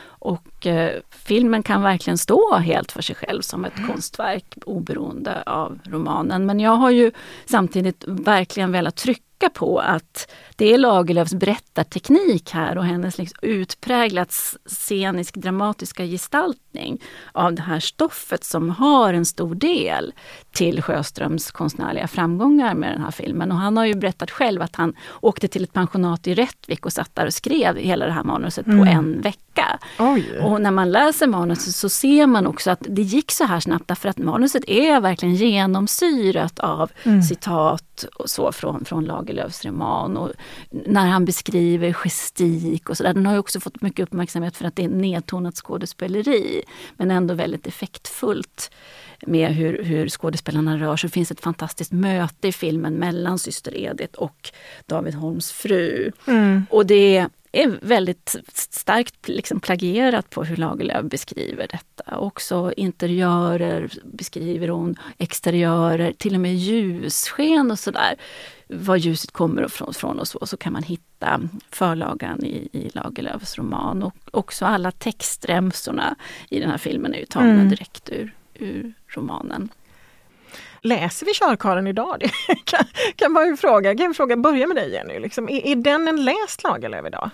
Och 0.06 0.66
eh, 0.66 1.00
filmen 1.10 1.62
kan 1.62 1.82
verkligen 1.82 2.18
stå 2.18 2.56
helt 2.56 2.92
för 2.92 3.02
sig 3.02 3.16
själv 3.16 3.42
som 3.42 3.64
ett 3.64 3.78
mm. 3.78 3.90
konstverk 3.90 4.58
oberoende 4.66 5.42
av 5.42 5.78
romanen. 5.84 6.46
Men 6.46 6.60
jag 6.60 6.76
har 6.76 6.90
ju 6.90 7.12
samtidigt 7.44 8.04
verkligen 8.06 8.72
velat 8.72 8.96
trycka 8.96 9.22
peka 9.44 9.58
på 9.58 9.78
att 9.78 10.30
det 10.56 10.74
är 10.74 10.78
Lagerlöfs 10.78 11.34
berättarteknik 11.34 12.50
här 12.50 12.78
och 12.78 12.84
hennes 12.84 13.18
liksom 13.18 13.38
utpräglat 13.42 14.32
scenisk 14.66 15.34
dramatiska 15.34 16.04
gestaltning 16.04 17.02
av 17.32 17.54
det 17.54 17.62
här 17.62 17.80
stoffet 17.80 18.44
som 18.44 18.70
har 18.70 19.14
en 19.14 19.24
stor 19.24 19.54
del 19.54 20.12
till 20.52 20.82
Sjöströms 20.82 21.50
konstnärliga 21.50 22.08
framgångar 22.08 22.74
med 22.74 22.92
den 22.92 23.02
här 23.02 23.10
filmen. 23.10 23.52
Och 23.52 23.58
han 23.58 23.76
har 23.76 23.84
ju 23.84 23.94
berättat 23.94 24.30
själv 24.30 24.62
att 24.62 24.76
han 24.76 24.94
åkte 25.22 25.48
till 25.48 25.64
ett 25.64 25.72
pensionat 25.72 26.26
i 26.26 26.34
Rättvik 26.34 26.86
och 26.86 26.92
satt 26.92 27.14
där 27.14 27.26
och 27.26 27.34
skrev 27.34 27.76
hela 27.76 28.06
det 28.06 28.12
här 28.12 28.24
manuset 28.24 28.66
mm. 28.66 28.78
på 28.78 28.84
en 28.84 29.20
vecka. 29.20 29.43
Oj. 29.98 30.38
Och 30.38 30.60
när 30.60 30.70
man 30.70 30.90
läser 30.90 31.26
manuset 31.26 31.74
så 31.74 31.88
ser 31.88 32.26
man 32.26 32.46
också 32.46 32.70
att 32.70 32.86
det 32.88 33.02
gick 33.02 33.30
så 33.30 33.44
här 33.44 33.60
snabbt 33.60 33.88
därför 33.88 34.08
att 34.08 34.18
manuset 34.18 34.64
är 34.68 35.00
verkligen 35.00 35.34
genomsyrat 35.34 36.58
av 36.58 36.90
mm. 37.02 37.22
citat 37.22 38.04
och 38.14 38.30
så 38.30 38.52
från, 38.52 38.84
från 38.84 39.04
Lagerlöfs 39.04 39.64
roman. 39.64 40.16
Och 40.16 40.32
när 40.70 41.06
han 41.06 41.24
beskriver 41.24 41.92
gestik 42.04 42.90
och 42.90 42.96
sådär. 42.96 43.14
Den 43.14 43.26
har 43.26 43.32
ju 43.32 43.38
också 43.38 43.60
fått 43.60 43.82
mycket 43.82 44.02
uppmärksamhet 44.02 44.56
för 44.56 44.64
att 44.64 44.76
det 44.76 44.84
är 44.84 44.88
nedtonat 44.88 45.54
skådespeleri. 45.54 46.62
Men 46.96 47.10
ändå 47.10 47.34
väldigt 47.34 47.66
effektfullt 47.66 48.70
med 49.26 49.54
hur, 49.54 49.84
hur 49.84 50.08
skådespelarna 50.08 50.78
rör 50.78 50.96
sig. 50.96 51.08
Det 51.08 51.14
finns 51.14 51.30
ett 51.30 51.40
fantastiskt 51.40 51.92
möte 51.92 52.48
i 52.48 52.52
filmen 52.52 52.94
mellan 52.94 53.38
syster 53.38 53.76
Edith 53.76 54.18
och 54.18 54.50
David 54.86 55.14
Holms 55.14 55.52
fru. 55.52 56.12
Mm. 56.26 56.66
Och 56.70 56.86
det 56.86 57.28
är 57.62 57.78
väldigt 57.82 58.36
starkt 58.52 59.28
liksom 59.28 59.60
plagierat 59.60 60.30
på 60.30 60.44
hur 60.44 60.56
Lagerlöf 60.56 61.04
beskriver 61.04 61.66
detta. 61.70 62.18
Också 62.18 62.72
interiörer 62.76 63.90
beskriver 64.04 64.68
hon, 64.68 64.94
exteriörer, 65.18 66.12
till 66.12 66.34
och 66.34 66.40
med 66.40 66.56
ljussken 66.56 67.70
och 67.70 67.78
sådär. 67.78 68.14
Var 68.68 68.96
ljuset 68.96 69.30
kommer 69.30 69.64
ifrån 69.64 69.94
från 69.94 70.18
och 70.18 70.28
så, 70.28 70.46
så 70.46 70.56
kan 70.56 70.72
man 70.72 70.82
hitta 70.82 71.40
förlagan 71.70 72.44
i, 72.44 72.68
i 72.72 72.90
Lagerlöfs 72.94 73.58
roman. 73.58 74.02
Och 74.02 74.14
också 74.30 74.66
alla 74.66 74.90
textremsorna 74.90 76.14
i 76.50 76.60
den 76.60 76.70
här 76.70 76.78
filmen 76.78 77.14
är 77.14 77.18
ju 77.18 77.26
tagna 77.26 77.50
mm. 77.50 77.70
direkt 77.70 78.08
ur, 78.08 78.34
ur 78.54 78.92
romanen. 79.06 79.68
Läser 80.80 81.26
vi 81.26 81.32
Körkaren 81.34 81.86
idag? 81.86 82.16
Det 82.46 82.64
kan, 82.64 82.84
kan 83.16 83.32
man 83.32 83.46
ju 83.46 83.56
fråga. 83.56 83.96
Kan 83.96 84.06
jag 84.06 84.16
fråga, 84.16 84.36
börja 84.36 84.66
med 84.66 84.76
dig 84.76 84.92
Jenny. 84.92 85.18
Liksom, 85.18 85.48
är, 85.48 85.66
är 85.66 85.76
den 85.76 86.08
en 86.08 86.24
läst 86.24 86.62
Lagerlöf 86.62 87.06
idag? 87.06 87.30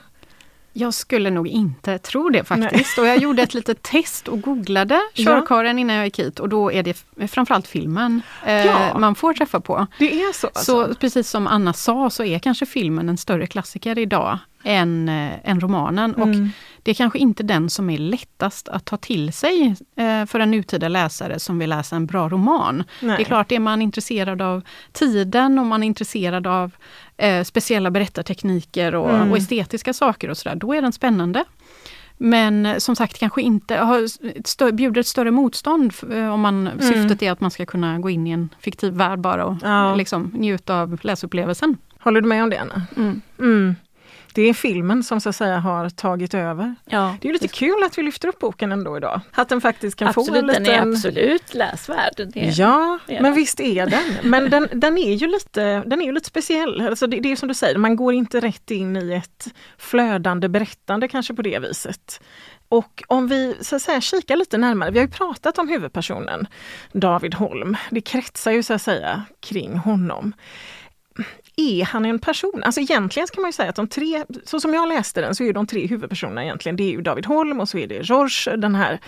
Jag 0.73 0.95
skulle 0.95 1.31
nog 1.31 1.49
inte 1.49 1.99
tro 1.99 2.29
det 2.29 2.45
faktiskt. 2.45 2.97
Nej. 2.97 3.05
Och 3.05 3.07
jag 3.07 3.19
gjorde 3.19 3.43
ett 3.43 3.55
litet 3.55 3.83
test 3.83 4.29
och 4.29 4.41
googlade 4.41 5.01
Körkaren 5.15 5.79
ja. 5.79 5.81
innan 5.81 5.97
jag 5.97 6.05
gick 6.05 6.19
hit 6.19 6.41
och 6.41 6.49
då 6.49 6.73
är 6.73 6.83
det 6.83 7.05
framförallt 7.29 7.67
filmen 7.67 8.23
eh, 8.47 8.67
ja. 8.67 8.99
man 8.99 9.15
får 9.15 9.35
träffa 9.35 9.61
på. 9.61 9.87
Det 9.99 10.23
är 10.23 10.33
så? 10.33 10.47
Alltså. 10.47 10.89
Så 10.89 10.95
precis 10.95 11.31
som 11.31 11.47
Anna 11.47 11.73
sa 11.73 12.11
så 12.11 12.25
är 12.25 12.39
kanske 12.39 12.67
filmen 12.67 13.09
en 13.09 13.19
större 13.19 13.47
klassiker 13.47 13.99
idag 13.99 14.39
än, 14.65 15.09
äh, 15.09 15.51
än 15.51 15.61
romanen. 15.61 16.15
Mm. 16.15 16.23
Och 16.23 16.49
det 16.83 16.91
är 16.91 16.95
kanske 16.95 17.19
inte 17.19 17.43
den 17.43 17.71
som 17.71 17.91
är 17.91 17.99
lättast 17.99 18.69
att 18.69 18.85
ta 18.85 18.97
till 18.97 19.33
sig 19.33 19.77
äh, 19.97 20.27
för 20.27 20.41
en 20.41 20.51
nutida 20.51 20.89
läsare 20.89 21.39
som 21.39 21.59
vill 21.59 21.71
läsa 21.71 21.97
en 21.97 22.07
bra 22.07 22.29
roman. 22.29 22.85
Nej. 23.01 23.17
Det 23.17 23.23
är 23.23 23.25
klart, 23.25 23.53
är 23.53 23.59
man 23.59 23.83
intresserad 23.83 24.43
av 24.43 24.63
tiden 24.93 25.59
och 25.59 25.67
man 25.67 25.83
är 25.83 25.87
intresserad 25.87 26.47
av 26.47 26.71
äh, 27.17 27.45
speciella 27.45 27.91
berättartekniker 27.91 28.95
och, 28.95 29.11
mm. 29.11 29.31
och 29.31 29.37
estetiska 29.37 29.93
saker 29.93 30.31
och 30.31 30.37
sådär, 30.37 30.57
då 30.57 30.75
är 30.75 30.83
den 30.83 30.93
spännande. 30.93 31.45
Men 32.23 32.81
som 32.81 32.97
sagt 32.97 33.19
kanske 33.19 33.43
inte 33.43 33.77
har 33.77 34.73
bjuder 34.73 35.01
ett 35.01 35.07
större 35.07 35.31
motstånd 35.31 35.93
om 36.33 36.41
man, 36.41 36.67
mm. 36.67 36.81
syftet 36.81 37.23
är 37.23 37.33
att 37.33 37.41
man 37.41 37.51
ska 37.51 37.67
kunna 37.67 37.99
gå 37.99 38.11
in 38.11 38.27
i 38.27 38.31
en 38.31 38.49
fiktiv 38.61 38.93
värld 38.93 39.19
bara 39.19 39.45
och 39.45 39.57
ja. 39.63 39.95
liksom, 39.95 40.31
njuta 40.35 40.81
av 40.81 40.99
läsupplevelsen. 41.03 41.77
Håller 42.01 42.21
du 42.21 42.29
med 42.29 42.43
om 42.43 42.51
det 42.51 42.59
Anna? 42.59 42.83
Mm. 42.97 43.77
Det 44.35 44.43
är 44.43 44.55
filmen 44.55 45.03
som 45.05 45.21
så 45.21 45.29
att 45.29 45.37
säga 45.37 45.59
har 45.59 45.91
tagit 45.91 46.35
över. 46.35 46.75
Ja. 46.85 47.17
Det 47.21 47.29
är 47.29 47.33
lite 47.33 47.49
kul 47.49 47.83
att 47.85 47.99
vi 47.99 48.03
lyfter 48.03 48.29
upp 48.29 48.39
boken 48.39 48.73
ändå 48.73 48.97
idag. 48.97 49.21
Att 49.33 49.49
den 49.49 49.61
faktiskt 49.61 49.97
kan 49.97 50.09
absolut, 50.09 50.29
få 50.29 50.35
en 50.35 50.47
liten... 50.47 50.65
Den 50.65 50.75
är 50.75 50.93
absolut 50.93 51.55
läsvärd. 51.55 52.21
Är... 52.35 52.61
Ja, 52.61 52.99
men 53.07 53.35
visst 53.35 53.61
är 53.61 53.87
den. 53.87 54.31
Men 54.31 54.51
den, 54.51 54.69
den 54.73 54.99
är 54.99 55.15
ju 55.15 55.27
lite, 55.27 55.83
den 55.87 56.03
är 56.03 56.13
lite 56.13 56.27
speciell. 56.27 56.87
Alltså 56.87 57.07
det, 57.07 57.21
det 57.21 57.33
är 57.33 57.37
som 57.37 57.49
du 57.49 57.55
säger, 57.55 57.79
man 57.79 57.97
går 57.97 58.15
inte 58.15 58.41
rätt 58.41 58.71
in 58.71 58.97
i 58.97 59.13
ett 59.13 59.47
flödande 59.79 60.49
berättande 60.49 61.09
kanske 61.09 61.35
på 61.35 61.43
det 61.43 61.59
viset. 61.59 62.21
Och 62.69 63.03
om 63.07 63.29
vi 63.29 63.57
så 63.61 63.77
att 63.77 63.83
säga 63.83 64.01
kikar 64.01 64.37
lite 64.37 64.59
närmare, 64.59 64.91
vi 64.91 64.99
har 64.99 65.07
ju 65.07 65.13
pratat 65.13 65.59
om 65.59 65.69
huvudpersonen 65.69 66.47
David 66.93 67.35
Holm. 67.35 67.77
Det 67.91 68.01
kretsar 68.01 68.51
ju 68.51 68.63
så 68.63 68.75
att 68.75 68.83
säga 68.83 69.25
kring 69.41 69.77
honom 69.77 70.33
är 71.61 71.85
han 71.85 72.05
en 72.05 72.19
person? 72.19 72.63
Alltså 72.65 72.81
egentligen 72.81 73.29
kan 73.29 73.43
man 73.43 73.49
ju 73.49 73.53
säga 73.53 73.69
att 73.69 73.77
de 73.77 73.89
tre, 73.89 74.25
så 74.45 74.61
som 74.61 74.75
jag 74.75 74.89
läste 74.89 75.21
den, 75.21 75.35
så 75.35 75.45
är 75.45 75.53
de 75.53 75.67
tre 75.67 75.87
huvudpersonerna 75.87 76.45
egentligen, 76.45 76.77
det 76.77 76.83
är 76.83 76.91
ju 76.91 77.01
David 77.03 77.27
Holm 77.27 77.61
och 77.61 77.69
så 77.69 77.79
är 77.79 77.87
det 77.87 78.09
George, 78.09 78.57
den 78.57 78.75
här 78.75 79.01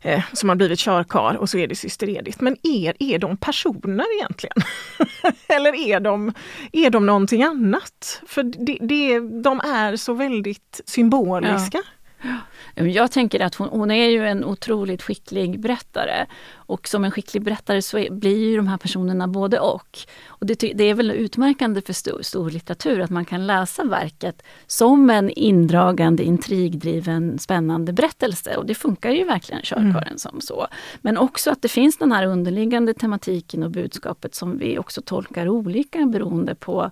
eh, 0.00 0.22
som 0.32 0.48
har 0.48 0.56
blivit 0.56 0.78
körkar 0.78 1.36
och 1.36 1.50
så 1.50 1.58
är 1.58 1.66
det 1.66 1.74
syster 1.74 2.08
Edith. 2.08 2.42
Men 2.42 2.56
är, 2.62 2.94
är 2.98 3.18
de 3.18 3.36
personer 3.36 4.06
egentligen? 4.18 4.56
Eller 5.48 5.74
är 5.74 6.00
de, 6.00 6.32
är 6.72 6.90
de 6.90 7.06
någonting 7.06 7.42
annat? 7.42 8.22
För 8.26 8.42
det, 8.42 8.78
det, 8.80 9.20
de 9.42 9.60
är 9.60 9.96
så 9.96 10.12
väldigt 10.12 10.80
symboliska. 10.84 11.82
Ja. 12.22 12.28
Jag 12.74 13.10
tänker 13.10 13.40
att 13.40 13.54
hon, 13.54 13.68
hon, 13.68 13.90
är 13.90 14.08
ju 14.08 14.26
en 14.26 14.44
otroligt 14.44 15.02
skicklig 15.02 15.60
berättare. 15.60 16.26
Och 16.54 16.88
som 16.88 17.04
en 17.04 17.10
skicklig 17.10 17.42
berättare 17.42 17.82
så 17.82 18.06
blir 18.10 18.38
ju 18.38 18.56
de 18.56 18.68
här 18.68 18.76
personerna 18.76 19.28
både 19.28 19.60
och. 19.60 19.98
och 20.26 20.46
det, 20.46 20.54
det 20.54 20.84
är 20.84 20.94
väl 20.94 21.10
utmärkande 21.10 21.80
för 21.80 21.92
stor, 21.92 22.22
stor, 22.22 22.50
litteratur 22.50 23.00
att 23.00 23.10
man 23.10 23.24
kan 23.24 23.46
läsa 23.46 23.84
verket 23.84 24.42
som 24.66 25.10
en 25.10 25.30
indragande, 25.30 26.24
intrigdriven, 26.24 27.38
spännande 27.38 27.92
berättelse. 27.92 28.56
Och 28.56 28.66
det 28.66 28.74
funkar 28.74 29.10
ju 29.10 29.24
verkligen 29.24 29.62
körkören 29.62 30.06
mm. 30.06 30.18
som 30.18 30.40
så. 30.40 30.66
Men 31.00 31.18
också 31.18 31.50
att 31.50 31.62
det 31.62 31.68
finns 31.68 31.98
den 31.98 32.12
här 32.12 32.26
underliggande 32.26 32.94
tematiken 32.94 33.62
och 33.62 33.70
budskapet 33.70 34.34
som 34.34 34.58
vi 34.58 34.78
också 34.78 35.02
tolkar 35.02 35.48
olika 35.48 36.06
beroende 36.06 36.54
på 36.54 36.90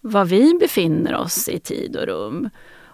var 0.00 0.24
vi 0.24 0.54
befinner 0.60 1.14
oss 1.14 1.48
i 1.48 1.58
tid 1.58 1.96
och 1.96 2.06
rum. 2.06 2.50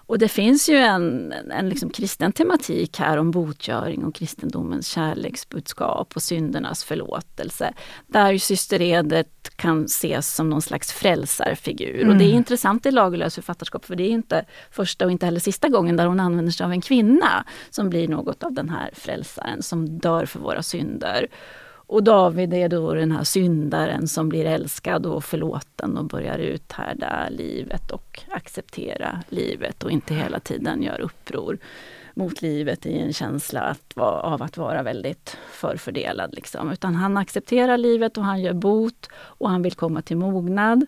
Och 0.07 0.19
det 0.19 0.27
finns 0.27 0.69
ju 0.69 0.75
en, 0.75 1.33
en 1.51 1.69
liksom 1.69 1.89
kristen 1.89 2.31
tematik 2.31 2.99
här 2.99 3.17
om 3.17 3.31
botgöring 3.31 4.05
och 4.05 4.15
kristendomens 4.15 4.87
kärleksbudskap 4.87 6.15
och 6.15 6.21
syndernas 6.21 6.83
förlåtelse. 6.83 7.73
Där 8.07 8.31
ju 8.31 8.39
syster 8.39 8.81
Edith 8.81 9.29
kan 9.55 9.85
ses 9.85 10.35
som 10.35 10.49
någon 10.49 10.61
slags 10.61 10.93
frälsarfigur. 10.93 12.01
Mm. 12.01 12.09
Och 12.09 12.15
det 12.15 12.25
är 12.25 12.33
intressant 12.33 12.85
i 12.85 12.91
Lagerlöfs 12.91 13.35
författarskap 13.35 13.85
för 13.85 13.95
det 13.95 14.03
är 14.03 14.09
inte 14.09 14.45
första 14.71 15.05
och 15.05 15.11
inte 15.11 15.25
heller 15.25 15.39
sista 15.39 15.69
gången 15.69 15.95
där 15.95 16.05
hon 16.05 16.19
använder 16.19 16.51
sig 16.51 16.63
av 16.63 16.71
en 16.71 16.81
kvinna 16.81 17.45
som 17.69 17.89
blir 17.89 18.07
något 18.07 18.43
av 18.43 18.53
den 18.53 18.69
här 18.69 18.89
frälsaren 18.93 19.63
som 19.63 19.99
dör 19.99 20.25
för 20.25 20.39
våra 20.39 20.63
synder. 20.63 21.27
Och 21.87 22.03
David 22.03 22.53
är 22.53 22.69
då 22.69 22.93
den 22.93 23.11
här 23.11 23.23
syndaren 23.23 24.07
som 24.07 24.29
blir 24.29 24.45
älskad 24.45 25.05
och 25.05 25.23
förlåten 25.23 25.97
och 25.97 26.05
börjar 26.05 26.37
uthärda 26.37 27.29
livet 27.29 27.91
och 27.91 28.19
acceptera 28.29 29.23
livet 29.29 29.83
och 29.83 29.91
inte 29.91 30.13
hela 30.13 30.39
tiden 30.39 30.83
gör 30.83 31.01
uppror 31.01 31.57
mot 32.13 32.41
livet 32.41 32.85
i 32.85 32.99
en 32.99 33.13
känsla 33.13 33.61
att, 33.61 33.97
av 33.97 34.43
att 34.43 34.57
vara 34.57 34.83
väldigt 34.83 35.37
förfördelad. 35.51 36.33
Liksom. 36.33 36.71
Utan 36.71 36.95
han 36.95 37.17
accepterar 37.17 37.77
livet 37.77 38.17
och 38.17 38.23
han 38.23 38.41
gör 38.41 38.53
bot 38.53 39.09
och 39.13 39.49
han 39.49 39.61
vill 39.61 39.73
komma 39.73 40.01
till 40.01 40.17
mognad. 40.17 40.85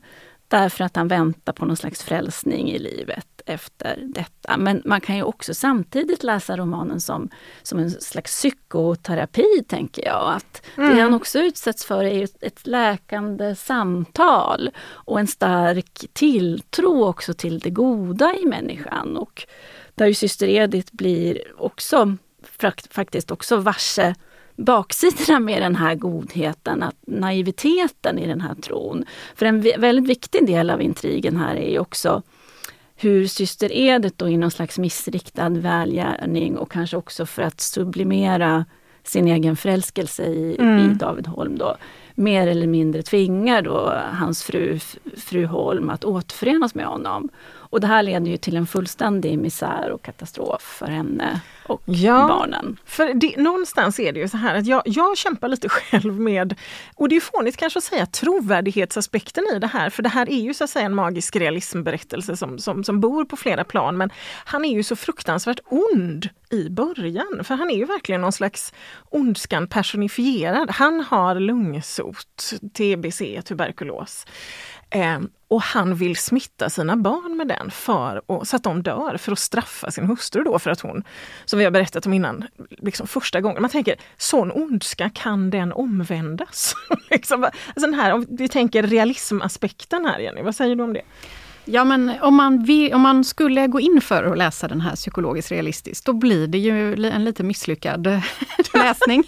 Därför 0.48 0.84
att 0.84 0.96
han 0.96 1.08
väntar 1.08 1.54
på 1.54 1.66
någon 1.66 1.78
slags 1.78 2.04
frälsning 2.04 2.72
i 2.72 2.80
livet 2.80 3.38
efter 3.50 4.04
detta. 4.06 4.58
Men 4.58 4.82
man 4.86 5.02
kan 5.02 5.16
ju 5.16 5.24
också 5.24 5.54
samtidigt 5.54 6.24
läsa 6.24 6.58
romanen 6.58 7.02
som, 7.02 7.30
som 7.64 7.80
en 7.80 7.92
slags 7.92 8.32
psykoterapi, 8.32 9.64
tänker 9.68 10.06
jag. 10.06 10.34
Att 10.34 10.66
mm. 10.78 10.96
Det 10.96 11.02
han 11.02 11.14
också 11.14 11.40
utsätts 11.40 11.86
för 11.86 12.04
är 12.04 12.28
ett 12.42 12.68
läkande 12.68 13.56
samtal 13.56 14.70
och 14.88 15.20
en 15.20 15.28
stark 15.28 16.06
tilltro 16.14 17.06
också 17.06 17.34
till 17.34 17.60
det 17.60 17.70
goda 17.70 18.36
i 18.36 18.46
människan. 18.46 19.18
Och 19.18 19.48
där 19.96 20.06
ju 20.06 20.14
syster 20.14 20.48
Edith 20.48 20.96
blir 20.96 21.42
också 21.58 22.18
faktiskt 22.90 23.32
också 23.32 23.58
varse 23.58 24.16
baksidorna 24.56 25.40
med 25.40 25.62
den 25.62 25.76
här 25.76 25.96
godheten, 25.96 26.84
att 26.84 26.96
naiviteten 27.08 28.20
i 28.20 28.28
den 28.28 28.42
här 28.42 28.56
tron. 28.56 29.06
För 29.36 29.46
en 29.46 29.62
väldigt 29.62 30.08
viktig 30.08 30.48
del 30.48 30.70
av 30.70 30.82
intrigen 30.82 31.38
här 31.38 31.56
är 31.56 31.72
ju 31.72 31.80
också 31.80 32.22
hur 33.02 33.28
syster 33.28 33.72
Edith 33.72 34.16
då 34.18 34.30
i 34.30 34.38
någon 34.38 34.52
slags 34.52 34.80
missriktad 34.80 35.50
välgärning 35.50 36.58
och 36.58 36.72
kanske 36.72 36.98
också 36.98 37.26
för 37.26 37.42
att 37.42 37.62
sublimera 37.62 38.66
sin 39.04 39.28
egen 39.28 39.56
förälskelse 39.56 40.24
i, 40.24 40.56
mm. 40.60 40.92
i 40.92 40.94
David 40.94 41.28
Holm 41.28 41.58
då, 41.58 41.76
mer 42.16 42.48
eller 42.48 42.68
mindre 42.68 43.02
tvingar 43.02 43.62
då 43.62 43.94
hans 44.12 44.44
fru, 44.44 44.80
fru 45.18 45.46
Holm 45.46 45.90
att 45.90 46.06
återförenas 46.06 46.76
med 46.76 46.86
honom. 46.86 47.30
Och 47.72 47.82
det 47.82 47.88
här 47.88 48.04
leder 48.04 48.28
ju 48.32 48.38
till 48.38 48.56
en 48.58 48.68
fullständig 48.68 49.40
misär 49.40 49.92
och 49.92 50.02
katastrof 50.02 50.62
för 50.62 50.86
henne 50.88 51.42
och 51.68 51.82
Ja. 51.86 52.28
barnen. 52.28 52.78
För 52.86 53.14
det, 53.14 53.38
någonstans 53.38 54.00
är 54.00 54.12
det 54.14 54.20
ju 54.20 54.28
så 54.30 54.38
här 54.38 54.56
att 54.56 54.66
jag, 54.66 54.82
jag 54.86 55.18
kämpar 55.18 55.48
lite 55.48 55.70
själv 55.70 56.20
med, 56.20 56.56
och 56.96 57.10
det 57.10 57.16
är 57.16 57.20
fånigt 57.20 57.58
kanske 57.58 57.78
att 57.78 57.84
säga 57.84 58.06
trovärdighetsaspekten 58.06 59.44
i 59.56 59.60
det 59.60 59.68
här, 59.68 59.90
för 59.90 60.04
det 60.04 60.10
här 60.10 60.30
är 60.30 60.40
ju 60.42 60.54
så 60.54 60.64
att 60.64 60.70
säga 60.70 60.86
en 60.86 60.96
magisk 60.96 61.36
realismberättelse 61.36 62.38
som, 62.38 62.60
som, 62.60 62.84
som 62.84 63.00
bor 63.00 63.26
på 63.26 63.36
flera 63.38 63.64
plan, 63.64 63.98
men 63.98 64.10
han 64.46 64.66
är 64.66 64.74
ju 64.74 64.84
så 64.84 64.96
fruktansvärt 64.96 65.60
ond 65.66 66.30
i 66.52 66.70
början, 66.70 67.44
för 67.44 67.56
han 67.56 67.70
är 67.72 67.76
ju 67.76 67.86
verkligen 67.86 68.22
någon 68.22 68.32
slags 68.32 68.74
ondskan 69.10 69.68
personifierad. 69.68 70.70
Han 70.70 71.00
har 71.02 71.36
lungsot, 71.36 72.54
TBC, 72.74 73.42
tuberkulos. 73.46 74.26
Eh, 74.89 75.19
och 75.47 75.62
han 75.62 75.95
vill 75.95 76.15
smitta 76.15 76.69
sina 76.69 76.97
barn 76.97 77.38
med 77.38 77.47
den 77.47 77.71
för, 77.71 78.21
och, 78.25 78.47
så 78.47 78.56
att 78.56 78.63
de 78.63 78.84
dör 78.84 79.17
för 79.17 79.32
att 79.32 79.39
straffa 79.39 79.91
sin 79.91 80.06
hustru 80.06 80.43
då 80.43 80.60
för 80.60 80.71
att 80.71 80.80
hon, 80.80 81.04
som 81.45 81.60
vi 81.60 81.65
har 81.65 81.71
berättat 81.71 82.06
om 82.06 82.13
innan, 82.13 82.45
liksom 82.69 83.08
första 83.08 83.41
gången. 83.41 83.62
Man 83.62 83.71
tänker, 83.71 83.95
sån 84.17 84.52
ondska, 84.52 85.10
kan 85.10 85.49
den 85.49 85.73
omvändas? 85.73 86.73
liksom, 87.10 87.43
alltså 87.43 87.86
den 87.86 87.93
här, 87.93 88.13
om 88.13 88.25
vi 88.30 88.47
tänker 88.47 88.84
realismaspekten 88.84 90.06
här 90.06 90.19
Jenny, 90.19 90.41
vad 90.41 90.56
säger 90.56 90.75
du 90.75 90.84
om 90.84 90.93
det? 90.93 91.02
Ja 91.72 91.84
men 91.84 92.12
om 92.22 92.36
man, 92.36 92.64
vill, 92.64 92.94
om 92.94 93.02
man 93.02 93.24
skulle 93.24 93.68
gå 93.68 93.80
in 93.80 94.02
för 94.02 94.24
att 94.24 94.38
läsa 94.38 94.68
den 94.68 94.82
här 94.82 94.96
psykologiskt 94.96 95.52
realistiskt, 95.52 96.06
då 96.06 96.14
blir 96.14 96.48
det 96.48 96.58
ju 96.58 97.06
en 97.06 97.24
lite 97.24 97.44
misslyckad 97.44 98.08
läsning. 98.74 99.24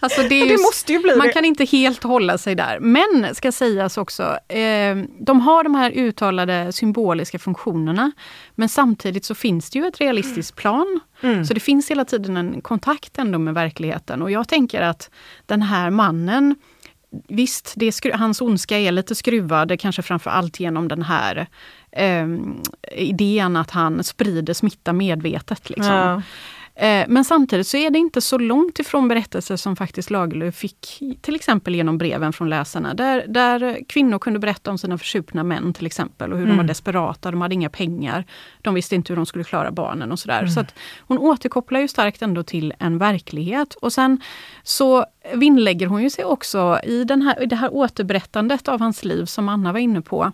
Alltså 0.00 0.22
det 0.22 0.38
ju, 0.38 0.56
Det 0.56 0.62
måste 0.62 0.92
ju 0.92 0.98
bli 0.98 1.16
man 1.16 1.26
det. 1.26 1.32
kan 1.32 1.44
inte 1.44 1.64
helt 1.64 2.02
hålla 2.02 2.38
sig 2.38 2.54
där. 2.54 2.78
Men, 2.80 3.34
ska 3.34 3.52
sägas 3.52 3.98
också, 3.98 4.38
eh, 4.48 4.96
de 5.18 5.40
har 5.40 5.64
de 5.64 5.74
här 5.74 5.90
uttalade 5.90 6.72
symboliska 6.72 7.38
funktionerna. 7.38 8.12
Men 8.54 8.68
samtidigt 8.68 9.24
så 9.24 9.34
finns 9.34 9.70
det 9.70 9.78
ju 9.78 9.86
ett 9.86 10.00
realistiskt 10.00 10.56
plan. 10.56 11.00
Mm. 11.20 11.44
Så 11.44 11.54
det 11.54 11.60
finns 11.60 11.90
hela 11.90 12.04
tiden 12.04 12.36
en 12.36 12.60
kontakt 12.60 13.18
ändå 13.18 13.38
med 13.38 13.54
verkligheten. 13.54 14.22
Och 14.22 14.30
jag 14.30 14.48
tänker 14.48 14.82
att 14.82 15.10
den 15.46 15.62
här 15.62 15.90
mannen, 15.90 16.54
Visst, 17.28 17.72
det 17.76 17.86
är 17.86 18.16
hans 18.16 18.40
ondska 18.40 18.78
är 18.78 18.92
lite 18.92 19.14
skruvad, 19.14 19.80
kanske 19.80 20.02
framför 20.02 20.30
allt 20.30 20.60
genom 20.60 20.88
den 20.88 21.02
här 21.02 21.46
eh, 21.92 22.26
idén 22.92 23.56
att 23.56 23.70
han 23.70 24.04
sprider 24.04 24.54
smitta 24.54 24.92
medvetet. 24.92 25.70
Liksom. 25.70 25.94
Ja. 25.94 26.22
Eh, 26.74 27.04
Men 27.08 27.24
samtidigt 27.24 27.66
så 27.66 27.76
är 27.76 27.90
det 27.90 27.98
inte 27.98 28.20
så 28.20 28.38
långt 28.38 28.78
ifrån 28.78 29.08
berättelser 29.08 29.56
som 29.56 29.76
faktiskt 29.76 30.10
Lagerlöf 30.10 30.54
fick, 30.54 31.02
till 31.20 31.34
exempel 31.34 31.74
genom 31.74 31.98
breven 31.98 32.32
från 32.32 32.50
läsarna, 32.50 32.94
där, 32.94 33.24
där 33.28 33.78
kvinnor 33.88 34.18
kunde 34.18 34.38
berätta 34.38 34.70
om 34.70 34.78
sina 34.78 34.98
försupna 34.98 35.44
män 35.44 35.72
till 35.72 35.86
exempel 35.86 36.32
och 36.32 36.38
hur 36.38 36.46
de 36.46 36.56
var 36.56 36.64
desperata, 36.64 37.30
de 37.30 37.40
hade 37.40 37.54
inga 37.54 37.70
pengar, 37.70 38.24
de 38.62 38.74
visste 38.74 38.94
inte 38.94 39.12
hur 39.12 39.16
de 39.16 39.26
skulle 39.26 39.44
klara 39.44 39.70
barnen 39.70 40.12
och 40.12 40.18
sådär. 40.18 40.46
Så 40.46 40.60
att 40.60 40.74
hon 41.00 41.18
återkopplar 41.18 41.80
ju 41.80 41.88
starkt 41.88 42.22
ändå 42.22 42.42
till 42.42 42.74
en 42.78 42.98
verklighet. 42.98 43.74
Och 43.74 43.92
sen 43.92 44.20
så 44.62 45.06
vinnlägger 45.34 45.86
hon 45.86 46.02
ju 46.02 46.10
sig 46.10 46.24
också 46.24 46.80
i, 46.84 47.04
den 47.04 47.22
här, 47.22 47.42
i 47.42 47.46
det 47.46 47.56
här 47.56 47.74
återberättandet 47.74 48.68
av 48.68 48.80
hans 48.80 49.04
liv 49.04 49.24
som 49.24 49.48
Anna 49.48 49.72
var 49.72 49.80
inne 49.80 50.00
på, 50.02 50.32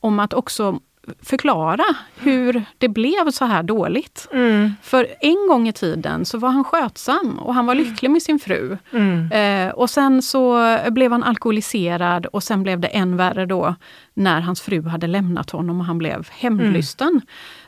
om 0.00 0.20
att 0.20 0.34
också 0.34 0.80
förklara 1.22 1.84
hur 2.16 2.64
det 2.78 2.88
blev 2.88 3.30
så 3.30 3.44
här 3.44 3.62
dåligt. 3.62 4.28
Mm. 4.32 4.72
För 4.82 5.06
en 5.20 5.48
gång 5.48 5.68
i 5.68 5.72
tiden 5.72 6.24
så 6.24 6.38
var 6.38 6.48
han 6.48 6.64
skötsam 6.64 7.38
och 7.38 7.54
han 7.54 7.66
var 7.66 7.74
lycklig 7.74 8.10
med 8.10 8.22
sin 8.22 8.38
fru. 8.38 8.78
Mm. 8.92 9.32
Eh, 9.32 9.74
och 9.74 9.90
sen 9.90 10.22
så 10.22 10.78
blev 10.90 11.12
han 11.12 11.22
alkoholiserad 11.22 12.26
och 12.26 12.42
sen 12.42 12.62
blev 12.62 12.80
det 12.80 12.88
än 12.88 13.16
värre 13.16 13.46
då 13.46 13.74
när 14.14 14.40
hans 14.40 14.60
fru 14.60 14.88
hade 14.88 15.06
lämnat 15.06 15.50
honom 15.50 15.80
och 15.80 15.86
han 15.86 15.98
blev 15.98 16.28
hämndlysten. 16.30 17.20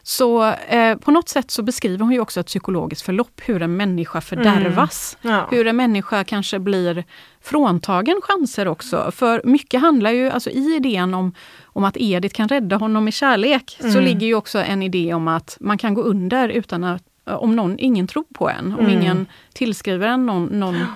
Så 0.03 0.45
eh, 0.68 0.97
på 0.97 1.11
något 1.11 1.29
sätt 1.29 1.51
så 1.51 1.62
beskriver 1.62 2.05
hon 2.05 2.12
ju 2.12 2.21
också 2.21 2.40
ett 2.40 2.47
psykologiskt 2.47 3.03
förlopp, 3.03 3.40
hur 3.45 3.62
en 3.62 3.77
människa 3.77 4.21
fördärvas. 4.21 5.18
Ja. 5.23 5.47
Hur 5.51 5.66
en 5.66 5.77
människa 5.77 6.25
kanske 6.25 6.59
blir 6.59 7.05
fråntagen 7.42 8.21
chanser 8.23 8.68
också. 8.68 9.11
För 9.14 9.40
mycket 9.45 9.81
handlar 9.81 10.11
ju, 10.11 10.31
alltså 10.31 10.51
i 10.51 10.77
idén 10.77 11.14
om, 11.14 11.35
om 11.72 11.85
att 11.85 11.96
Edith 12.00 12.35
kan 12.35 12.48
rädda 12.48 12.76
honom 12.76 13.08
i 13.08 13.12
kärlek, 13.12 13.78
så 13.92 14.00
ligger 14.00 14.26
ju 14.26 14.35
också 14.35 14.58
en 14.58 14.82
idé 14.82 15.14
om 15.14 15.28
att 15.28 15.56
man 15.61 15.78
kan 15.78 15.94
gå 15.94 16.02
under 16.02 16.48
utan 16.48 16.85
att, 16.85 17.02
om 17.24 17.56
någon, 17.56 17.78
ingen 17.78 18.06
tror 18.06 18.24
på 18.35 18.48
en, 18.48 18.74
om 18.78 18.88
ingen 18.88 19.26
tillskriver 19.52 20.08
en 20.08 20.26
någon, 20.26 20.44
någon, 20.46 20.87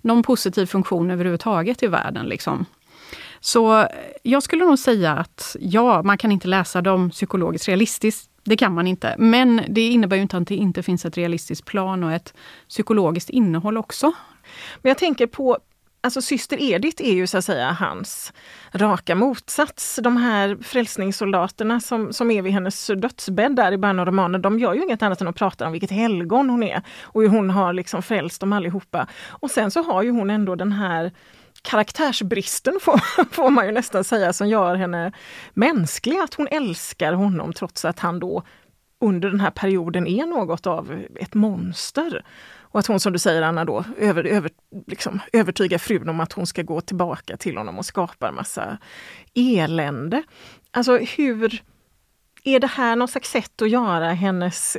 någon 0.00 0.22
positiv 0.22 0.66
funktion 0.66 1.10
överhuvudtaget 1.10 1.82
i 1.82 1.86
världen. 1.86 2.26
Liksom. 2.26 2.66
Så 3.40 3.86
jag 4.22 4.42
skulle 4.42 4.64
nog 4.64 4.78
säga 4.78 5.12
att 5.12 5.56
ja, 5.60 6.02
man 6.02 6.18
kan 6.18 6.32
inte 6.32 6.48
läsa 6.48 6.82
dem 6.82 7.10
psykologiskt 7.10 7.68
realistiskt. 7.68 8.30
Det 8.44 8.56
kan 8.56 8.74
man 8.74 8.86
inte. 8.86 9.14
Men 9.18 9.62
det 9.68 9.88
innebär 9.88 10.16
ju 10.16 10.22
inte 10.22 10.36
att 10.36 10.46
det 10.46 10.54
inte 10.54 10.82
finns 10.82 11.04
ett 11.04 11.16
realistiskt 11.16 11.64
plan 11.64 12.04
och 12.04 12.12
ett 12.12 12.34
psykologiskt 12.68 13.30
innehåll 13.30 13.76
också. 13.76 14.12
Men 14.82 14.90
jag 14.90 14.98
tänker 14.98 15.26
på, 15.26 15.58
alltså 16.06 16.22
syster 16.22 16.62
Edith 16.62 17.02
är 17.02 17.12
ju 17.12 17.26
så 17.26 17.38
att 17.38 17.44
säga 17.44 17.72
hans 17.72 18.32
raka 18.72 19.14
motsats. 19.14 19.98
De 20.02 20.16
här 20.16 20.56
frälsningssoldaterna 20.62 21.80
som, 21.80 22.12
som 22.12 22.30
är 22.30 22.42
vid 22.42 22.52
hennes 22.52 22.86
dödsbädd 22.86 23.56
där 23.56 23.72
i 23.72 23.78
början 23.78 23.98
av 23.98 24.06
romanen, 24.06 24.42
de 24.42 24.58
gör 24.58 24.74
ju 24.74 24.82
inget 24.82 25.02
annat 25.02 25.20
än 25.20 25.28
att 25.28 25.36
prata 25.36 25.66
om 25.66 25.72
vilket 25.72 25.90
helgon 25.90 26.50
hon 26.50 26.62
är 26.62 26.82
och 27.02 27.22
hur 27.22 27.28
hon 27.28 27.50
har 27.50 27.72
liksom 27.72 28.02
frälst 28.02 28.40
dem 28.40 28.52
allihopa. 28.52 29.06
Och 29.28 29.50
sen 29.50 29.70
så 29.70 29.82
har 29.82 30.02
ju 30.02 30.10
hon 30.10 30.30
ändå 30.30 30.54
den 30.54 30.72
här 30.72 31.12
karaktärsbristen 31.62 32.78
får, 32.82 33.00
får 33.34 33.50
man 33.50 33.66
ju 33.66 33.72
nästan 33.72 34.04
säga 34.04 34.32
som 34.32 34.48
gör 34.48 34.74
henne 34.74 35.12
mänsklig, 35.54 36.18
att 36.18 36.34
hon 36.34 36.48
älskar 36.50 37.12
honom 37.12 37.52
trots 37.52 37.84
att 37.84 37.98
han 37.98 38.20
då 38.20 38.42
under 39.00 39.30
den 39.30 39.40
här 39.40 39.50
perioden 39.50 40.06
är 40.06 40.26
något 40.26 40.66
av 40.66 41.04
ett 41.20 41.34
monster. 41.34 42.24
Och 42.76 42.80
att 42.80 42.86
hon 42.86 43.00
som 43.00 43.12
du 43.12 43.18
säger 43.18 43.42
Anna 43.42 43.64
då 43.64 43.84
över, 43.98 44.24
över, 44.24 44.50
liksom, 44.86 45.20
övertygar 45.32 45.78
frun 45.78 46.08
om 46.08 46.20
att 46.20 46.32
hon 46.32 46.46
ska 46.46 46.62
gå 46.62 46.80
tillbaka 46.80 47.36
till 47.36 47.56
honom 47.56 47.78
och 47.78 47.86
skapar 47.86 48.32
massa 48.32 48.78
elände. 49.34 50.22
Alltså 50.70 50.96
hur, 50.96 51.62
är 52.44 52.60
det 52.60 52.66
här 52.66 52.96
något 52.96 53.10
slags 53.10 53.30
sätt 53.30 53.62
att 53.62 53.70
göra 53.70 54.12
hennes 54.12 54.76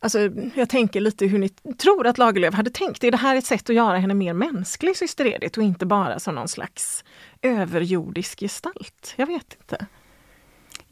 Alltså, 0.00 0.18
jag 0.54 0.68
tänker 0.68 1.00
lite 1.00 1.26
hur 1.26 1.38
ni 1.38 1.48
tror 1.78 2.06
att 2.06 2.18
Lagerlöf 2.18 2.54
hade 2.54 2.70
tänkt. 2.70 3.04
Är 3.04 3.10
det 3.10 3.16
här 3.16 3.36
ett 3.36 3.46
sätt 3.46 3.70
att 3.70 3.76
göra 3.76 3.98
henne 3.98 4.14
mer 4.14 4.32
mänsklig, 4.32 4.96
syster 4.96 5.26
Edith, 5.26 5.58
och 5.58 5.64
inte 5.64 5.86
bara 5.86 6.18
som 6.18 6.34
någon 6.34 6.48
slags 6.48 7.04
överjordisk 7.42 8.40
gestalt? 8.40 9.14
Jag 9.16 9.26
vet 9.26 9.56
inte. 9.60 9.86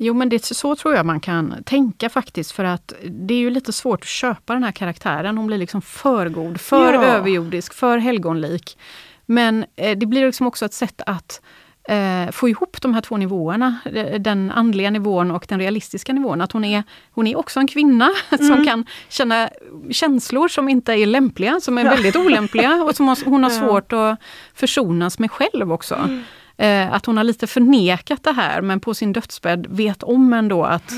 Jo 0.04 0.14
men 0.14 0.28
det, 0.28 0.44
så 0.44 0.76
tror 0.76 0.94
jag 0.94 1.06
man 1.06 1.20
kan 1.20 1.54
tänka 1.66 2.08
faktiskt 2.08 2.52
för 2.52 2.64
att 2.64 2.92
det 3.10 3.34
är 3.34 3.38
ju 3.38 3.50
lite 3.50 3.72
svårt 3.72 4.00
att 4.00 4.06
köpa 4.08 4.52
den 4.52 4.64
här 4.64 4.72
karaktären. 4.72 5.36
Hon 5.38 5.46
blir 5.46 5.58
liksom 5.58 5.82
för 5.82 6.28
god, 6.28 6.60
för 6.60 6.92
Ja. 6.94 7.04
överjordisk, 7.04 7.74
för 7.74 7.98
helgonlik. 7.98 8.78
Men 9.26 9.64
eh, 9.76 9.98
det 9.98 10.06
blir 10.06 10.26
liksom 10.26 10.46
också 10.46 10.64
ett 10.64 10.74
sätt 10.74 11.02
att 11.06 11.40
eh, 11.88 12.30
få 12.32 12.48
ihop 12.48 12.76
de 12.82 12.94
här 12.94 13.00
två 13.00 13.16
nivåerna. 13.16 13.76
eh, 13.94 14.20
Den 14.20 14.50
andliga 14.50 14.90
nivån 14.90 15.30
och 15.30 15.46
den 15.48 15.58
realistiska 15.60 16.12
nivån. 16.12 16.40
Att 16.40 16.52
hon 16.52 16.64
är, 16.64 16.82
hon 17.10 17.26
är 17.26 17.38
också 17.38 17.60
en 17.60 17.66
kvinna 17.68 18.10
som 18.38 18.64
kan 18.66 18.84
känna 19.08 19.48
känslor 19.90 20.48
som 20.48 20.68
inte 20.68 20.92
är 20.92 21.06
lämpliga, 21.06 21.60
som 21.60 21.78
är 21.78 21.84
väldigt 21.84 22.16
olämpliga 22.16 22.82
och 22.84 22.96
som 22.96 23.16
hon 23.24 23.42
har 23.44 23.50
Ja. 23.54 23.58
svårt 23.60 23.92
att 23.92 24.18
försonas 24.54 25.18
med 25.18 25.30
själv 25.30 25.72
också. 25.72 26.08
Eh, 26.56 26.92
att 26.92 27.06
hon 27.06 27.16
har 27.16 27.24
lite 27.24 27.46
förnekat 27.46 28.22
det 28.22 28.32
här 28.32 28.62
men 28.62 28.80
på 28.80 28.94
sin 28.94 29.12
dödsbädd 29.12 29.66
vet 29.70 30.02
om 30.02 30.32
ändå 30.32 30.64
att 30.64 30.92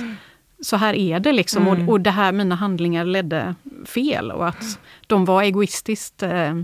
så 0.60 0.76
här 0.76 0.94
är 0.94 1.20
det 1.20 1.32
liksom 1.32 1.68
och, 1.68 1.88
och 1.88 2.00
det 2.00 2.10
här 2.10 2.32
mina 2.32 2.54
handlingar 2.54 3.04
ledde 3.04 3.54
fel 3.86 4.30
och 4.30 4.48
att 4.48 4.78
de 5.06 5.24
var 5.24 5.42
egoistiskt 5.42 6.22
eh, 6.22 6.54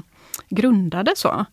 grundade. 0.49 1.13
så. 1.17 1.45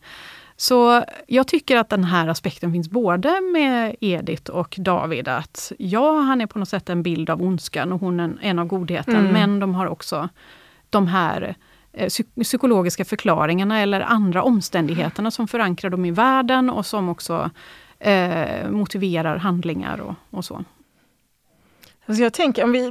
Så 0.60 1.04
jag 1.26 1.48
tycker 1.48 1.76
att 1.76 1.88
den 1.88 2.04
här 2.04 2.28
aspekten 2.28 2.72
finns 2.72 2.90
både 2.90 3.40
med 3.52 3.96
Edith 4.00 4.50
och 4.50 4.74
David. 4.78 5.28
Att 5.28 5.72
ja, 5.78 6.20
han 6.20 6.40
är 6.40 6.46
på 6.46 6.58
något 6.58 6.68
sätt 6.68 6.88
en 6.88 7.02
bild 7.02 7.30
av 7.30 7.42
ondskan 7.42 7.92
och 7.92 8.00
hon 8.00 8.20
en, 8.20 8.38
en 8.42 8.58
av 8.58 8.66
godheten. 8.66 9.32
Men 9.32 9.60
de 9.60 9.74
har 9.74 9.86
också 9.86 10.28
de 10.90 11.06
här 11.06 11.56
Eh, 11.98 12.42
psykologiska 12.42 13.04
förklaringarna 13.04 13.80
eller 13.80 14.00
andra 14.00 14.42
omständigheterna 14.42 15.30
som 15.30 15.48
förankrar 15.48 15.90
dem 15.90 16.04
i 16.04 16.10
världen 16.10 16.70
och 16.70 16.86
som 16.86 17.08
också 17.08 17.50
eh, 17.98 18.70
motiverar 18.70 19.36
handlingar 19.36 20.00
och, 20.00 20.14
och 20.30 20.44
så. 20.44 20.64
Alltså 22.06 22.22
jag 22.22 22.32
tänker 22.32 22.64
om 22.64 22.72
vi 22.72 22.90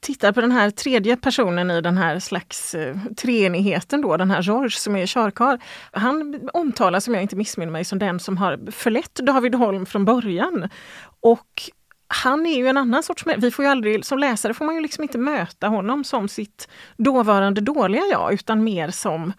tittar 0.00 0.32
på 0.32 0.40
den 0.40 0.52
här 0.52 0.70
tredje 0.70 1.16
personen 1.16 1.70
i 1.70 1.80
den 1.80 1.96
här 1.96 2.18
slags 2.18 2.74
eh, 2.74 2.96
treenigheten 3.16 4.00
då, 4.00 4.16
den 4.16 4.30
här 4.30 4.42
George 4.42 4.70
som 4.70 4.96
är 4.96 5.06
körkarl. 5.06 5.58
Han 5.92 6.48
omtalas, 6.52 7.08
om 7.08 7.14
jag 7.14 7.22
inte 7.22 7.36
missminner 7.36 7.72
mig, 7.72 7.84
som 7.84 7.98
den 7.98 8.20
som 8.20 8.36
har 8.36 8.70
förlett 8.70 9.14
David 9.14 9.54
Holm 9.54 9.86
från 9.86 10.04
början. 10.04 10.68
Och 11.20 11.70
han 12.12 12.46
är 12.46 12.56
ju 12.56 12.68
en 12.68 12.76
annan 12.76 13.02
sorts 13.02 13.26
människa. 13.26 13.40
Vi 13.40 13.50
får 13.50 13.64
ju 13.64 13.70
aldrig, 13.70 14.04
som 14.04 14.18
läsare 14.18 14.54
får 14.54 14.64
man 14.64 14.74
ju 14.74 14.80
liksom 14.80 15.02
inte 15.02 15.18
möta 15.18 15.68
honom 15.68 16.04
som 16.04 16.28
sitt 16.28 16.68
dåvarande 16.96 17.60
dåliga 17.60 18.02
jag, 18.10 18.32
utan 18.32 18.64
mer 18.64 18.90
som 18.90 19.32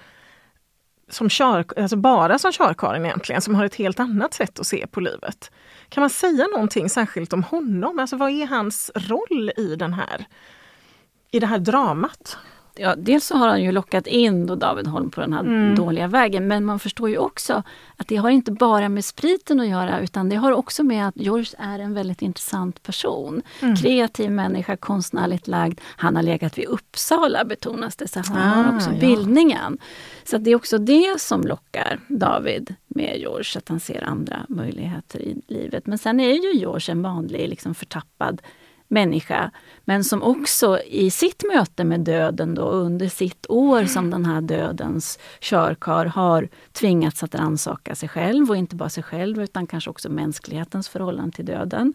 som 1.09 1.29
kör, 1.29 1.65
alltså 1.77 1.95
bara 1.95 2.39
som 2.39 2.51
körkaren 2.51 3.05
egentligen, 3.05 3.41
som 3.41 3.55
har 3.55 3.65
ett 3.65 3.75
helt 3.75 3.99
annat 3.99 4.33
sätt 4.33 4.59
att 4.59 4.67
se 4.67 4.87
på 4.87 4.99
livet. 4.99 5.51
Kan 5.89 6.01
man 6.01 6.09
säga 6.09 6.47
någonting 6.47 6.89
särskilt 6.89 7.33
om 7.33 7.43
honom? 7.43 7.99
Alltså 7.99 8.17
vad 8.17 8.29
är 8.31 8.47
hans 8.47 8.91
roll 8.95 9.51
i 9.57 9.75
den 9.75 9.93
här, 9.93 10.25
i 11.31 11.39
det 11.39 11.47
här 11.47 11.59
dramat? 11.59 12.37
Ja, 12.75 12.95
dels 12.97 13.25
så 13.25 13.37
har 13.37 13.47
han 13.47 13.63
ju 13.63 13.71
lockat 13.71 14.07
in 14.07 14.45
då 14.45 14.55
David 14.55 14.87
Holm 14.87 15.11
på 15.11 15.21
den 15.21 15.33
här 15.33 15.39
mm. 15.39 15.75
dåliga 15.75 16.07
vägen 16.07 16.47
men 16.47 16.65
man 16.65 16.79
förstår 16.79 17.09
ju 17.09 17.17
också 17.17 17.63
att 17.97 18.07
det 18.07 18.15
har 18.15 18.29
inte 18.29 18.51
bara 18.51 18.89
med 18.89 19.05
spriten 19.05 19.59
att 19.59 19.67
göra 19.67 19.99
utan 19.99 20.29
det 20.29 20.35
har 20.35 20.51
också 20.51 20.83
med 20.83 21.07
att 21.07 21.17
George 21.17 21.53
är 21.57 21.79
en 21.79 21.93
väldigt 21.93 22.21
intressant 22.21 22.83
person. 22.83 23.41
Mm. 23.61 23.75
Kreativ 23.75 24.31
människa, 24.31 24.77
konstnärligt 24.77 25.47
lagd. 25.47 25.79
Han 25.83 26.15
har 26.15 26.23
legat 26.23 26.57
vid 26.57 26.65
Uppsala 26.65 27.45
betonas 27.45 27.95
det, 27.95 28.07
så 28.07 28.19
han 28.19 28.37
ah, 28.37 28.63
har 28.63 28.75
också 28.75 28.89
ja. 28.91 28.99
bildningen. 28.99 29.77
Så 30.23 30.37
det 30.37 30.51
är 30.51 30.55
också 30.55 30.77
det 30.77 31.19
som 31.19 31.41
lockar 31.41 31.99
David 32.07 32.75
med 32.87 33.17
George, 33.17 33.57
att 33.57 33.69
han 33.69 33.79
ser 33.79 34.03
andra 34.03 34.45
möjligheter 34.49 35.21
i 35.21 35.41
livet. 35.47 35.87
Men 35.87 35.97
sen 35.97 36.19
är 36.19 36.33
ju 36.33 36.59
George 36.59 36.91
en 36.91 37.01
vanlig 37.01 37.49
liksom 37.49 37.75
förtappad 37.75 38.41
människa, 38.91 39.51
men 39.85 40.03
som 40.03 40.23
också 40.23 40.79
i 40.79 41.11
sitt 41.11 41.43
möte 41.53 41.83
med 41.83 41.99
döden 41.99 42.55
då, 42.55 42.61
under 42.61 43.09
sitt 43.09 43.45
år 43.49 43.85
som 43.85 44.09
den 44.09 44.25
här 44.25 44.41
dödens 44.41 45.19
körkar 45.39 46.05
har 46.05 46.49
tvingats 46.71 47.23
att 47.23 47.35
rannsaka 47.35 47.95
sig 47.95 48.09
själv 48.09 48.49
och 48.49 48.57
inte 48.57 48.75
bara 48.75 48.89
sig 48.89 49.03
själv 49.03 49.41
utan 49.41 49.67
kanske 49.67 49.89
också 49.89 50.09
mänsklighetens 50.09 50.89
förhållande 50.89 51.35
till 51.35 51.45
döden. 51.45 51.93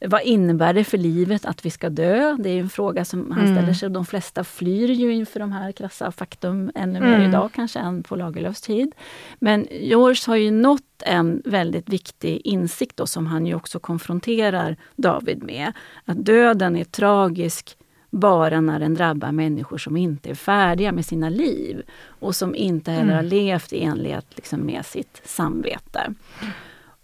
Vad 0.00 0.22
innebär 0.22 0.72
det 0.72 0.84
för 0.84 0.98
livet 0.98 1.44
att 1.44 1.64
vi 1.64 1.70
ska 1.70 1.88
dö? 1.90 2.36
Det 2.38 2.50
är 2.50 2.60
en 2.60 2.68
fråga 2.68 3.04
som 3.04 3.30
han 3.30 3.44
mm. 3.44 3.56
ställer 3.56 3.72
sig. 3.72 3.90
De 3.90 4.06
flesta 4.06 4.44
flyr 4.44 4.88
ju 4.88 5.12
inför 5.12 5.40
de 5.40 5.52
här 5.52 5.72
krassa 5.72 6.12
faktum 6.12 6.70
ännu 6.74 7.00
mer 7.00 7.14
mm. 7.14 7.28
idag 7.28 7.50
kanske 7.54 7.78
än 7.78 8.02
på 8.02 8.16
Lagerlöfs 8.16 8.60
tid. 8.60 8.94
Men 9.38 9.66
George 9.70 10.20
har 10.26 10.36
ju 10.36 10.50
nått 10.50 10.82
en 11.02 11.42
väldigt 11.44 11.88
viktig 11.88 12.40
insikt 12.44 12.96
då, 12.96 13.06
som 13.06 13.26
han 13.26 13.46
ju 13.46 13.54
också 13.54 13.78
konfronterar 13.78 14.76
David 14.96 15.42
med. 15.42 15.72
Att 16.04 16.24
döden 16.24 16.76
är 16.76 16.84
tragisk 16.84 17.76
bara 18.10 18.60
när 18.60 18.78
den 18.78 18.94
drabbar 18.94 19.32
människor 19.32 19.78
som 19.78 19.96
inte 19.96 20.30
är 20.30 20.34
färdiga 20.34 20.92
med 20.92 21.06
sina 21.06 21.28
liv 21.28 21.82
och 22.20 22.36
som 22.36 22.54
inte 22.54 22.90
heller 22.90 23.12
mm. 23.12 23.16
har 23.16 23.22
levt 23.22 23.72
i 23.72 23.82
enlighet 23.82 24.26
liksom, 24.34 24.60
med 24.60 24.86
sitt 24.86 25.22
samvete. 25.24 26.14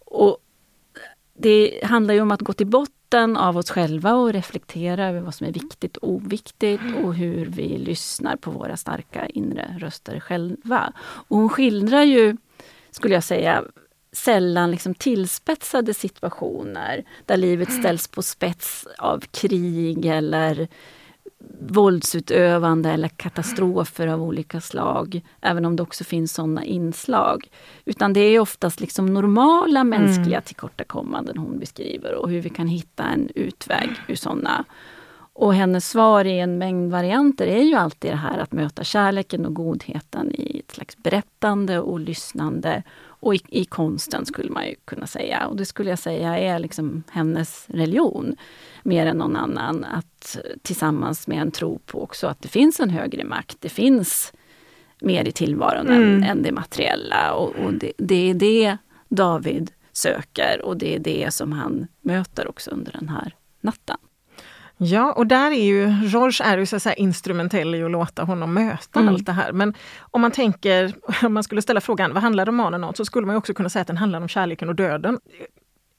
Och 0.04 0.38
det 1.42 1.80
handlar 1.82 2.14
ju 2.14 2.20
om 2.20 2.30
att 2.30 2.40
gå 2.40 2.52
till 2.52 2.66
botten 2.66 3.36
av 3.36 3.56
oss 3.56 3.70
själva 3.70 4.14
och 4.14 4.32
reflektera 4.32 5.08
över 5.08 5.20
vad 5.20 5.34
som 5.34 5.46
är 5.46 5.52
viktigt 5.52 5.96
och 5.96 6.08
oviktigt 6.08 6.82
och 7.04 7.14
hur 7.14 7.46
vi 7.46 7.78
lyssnar 7.78 8.36
på 8.36 8.50
våra 8.50 8.76
starka 8.76 9.26
inre 9.26 9.76
röster 9.78 10.20
själva. 10.20 10.92
Och 11.00 11.36
hon 11.36 11.48
skildrar 11.48 12.02
ju, 12.02 12.36
skulle 12.90 13.14
jag 13.14 13.24
säga, 13.24 13.64
sällan 14.12 14.70
liksom 14.70 14.94
tillspetsade 14.94 15.94
situationer 15.94 17.04
där 17.26 17.36
livet 17.36 17.72
ställs 17.72 18.08
på 18.08 18.22
spets 18.22 18.86
av 18.98 19.20
krig 19.30 20.06
eller 20.06 20.68
våldsutövande 21.68 22.90
eller 22.90 23.08
katastrofer 23.08 24.06
av 24.06 24.22
olika 24.22 24.60
slag. 24.60 25.20
Även 25.40 25.64
om 25.64 25.76
det 25.76 25.82
också 25.82 26.04
finns 26.04 26.34
sådana 26.34 26.64
inslag. 26.64 27.50
Utan 27.84 28.12
det 28.12 28.20
är 28.20 28.40
oftast 28.40 28.80
liksom 28.80 29.06
normala 29.06 29.80
mm. 29.80 29.88
mänskliga 29.88 30.36
mm. 30.36 30.42
tillkortakommanden 30.42 31.38
hon 31.38 31.58
beskriver 31.58 32.14
och 32.14 32.30
hur 32.30 32.40
vi 32.40 32.50
kan 32.50 32.68
hitta 32.68 33.04
en 33.04 33.28
utväg 33.34 33.90
ur 34.08 34.14
sådana. 34.14 34.64
Och 35.34 35.54
hennes 35.54 35.88
svar 35.88 36.24
i 36.24 36.38
en 36.38 36.58
mängd 36.58 36.92
varianter 36.92 37.46
är 37.46 37.62
ju 37.62 37.74
alltid 37.74 38.10
det 38.10 38.16
här 38.16 38.38
att 38.38 38.52
möta 38.52 38.84
kärleken 38.84 39.46
och 39.46 39.54
godheten 39.54 40.32
i 40.34 40.58
ett 40.58 40.74
slags 40.74 40.96
berättande 40.96 41.80
och 41.80 42.00
lyssnande. 42.00 42.82
Och 43.22 43.34
i, 43.34 43.40
i 43.48 43.64
konsten 43.64 44.26
skulle 44.26 44.50
man 44.50 44.66
ju 44.66 44.74
kunna 44.84 45.06
säga. 45.06 45.46
Och 45.46 45.56
det 45.56 45.64
skulle 45.64 45.90
jag 45.90 45.98
säga 45.98 46.38
är 46.38 46.58
liksom 46.58 47.02
hennes 47.10 47.66
religion 47.68 48.36
mer 48.82 49.06
än 49.06 49.16
någon 49.16 49.36
annan. 49.36 49.84
Att 49.84 50.38
tillsammans 50.62 51.26
med 51.26 51.42
en 51.42 51.50
tro 51.50 51.78
på 51.78 52.02
också 52.02 52.26
att 52.26 52.42
det 52.42 52.48
finns 52.48 52.80
en 52.80 52.90
högre 52.90 53.24
makt. 53.24 53.56
Det 53.60 53.68
finns 53.68 54.32
mer 55.00 55.28
i 55.28 55.32
tillvaron 55.32 55.86
mm. 55.86 56.02
än, 56.02 56.24
än, 56.24 56.42
det 56.42 56.52
materiella. 56.52 57.34
Och, 57.34 57.56
och 57.56 57.72
det, 57.72 57.92
det, 57.96 58.30
är 58.30 58.34
det 58.34 58.76
David 59.08 59.70
söker 59.92 60.62
och 60.62 60.76
det 60.76 60.94
är 60.94 60.98
det 60.98 61.34
som 61.34 61.52
han 61.52 61.86
möter 62.00 62.48
också 62.48 62.70
under 62.70 62.92
den 62.92 63.08
här 63.08 63.34
natten. 63.60 63.98
Ja, 64.76 65.12
och 65.12 65.26
där 65.26 65.50
är 65.50 65.64
ju, 65.64 66.06
George 66.06 66.44
är 66.44 66.58
ju 66.58 66.66
så 66.66 66.76
att 66.76 66.96
instrumentell 66.96 67.74
i 67.74 67.82
att 67.82 67.90
låta 67.90 68.24
honom 68.24 68.54
möta 68.54 69.00
mm. 69.00 69.14
allt 69.14 69.26
det 69.26 69.32
här. 69.32 69.52
Men 69.52 69.74
om 70.00 70.20
man 70.20 70.30
tänker, 70.30 70.94
om 71.22 71.34
man 71.34 71.42
skulle 71.42 71.62
ställa 71.62 71.80
frågan, 71.80 72.14
vad 72.14 72.22
handlar 72.22 72.46
romanen 72.46 72.84
om? 72.84 72.94
Så 72.94 73.04
skulle 73.04 73.26
man 73.26 73.36
också 73.36 73.54
kunna 73.54 73.68
säga 73.68 73.80
att 73.80 73.86
den 73.86 73.96
handlar 73.96 74.20
om 74.20 74.28
kärleken 74.28 74.68
och 74.68 74.74
döden 74.74 75.18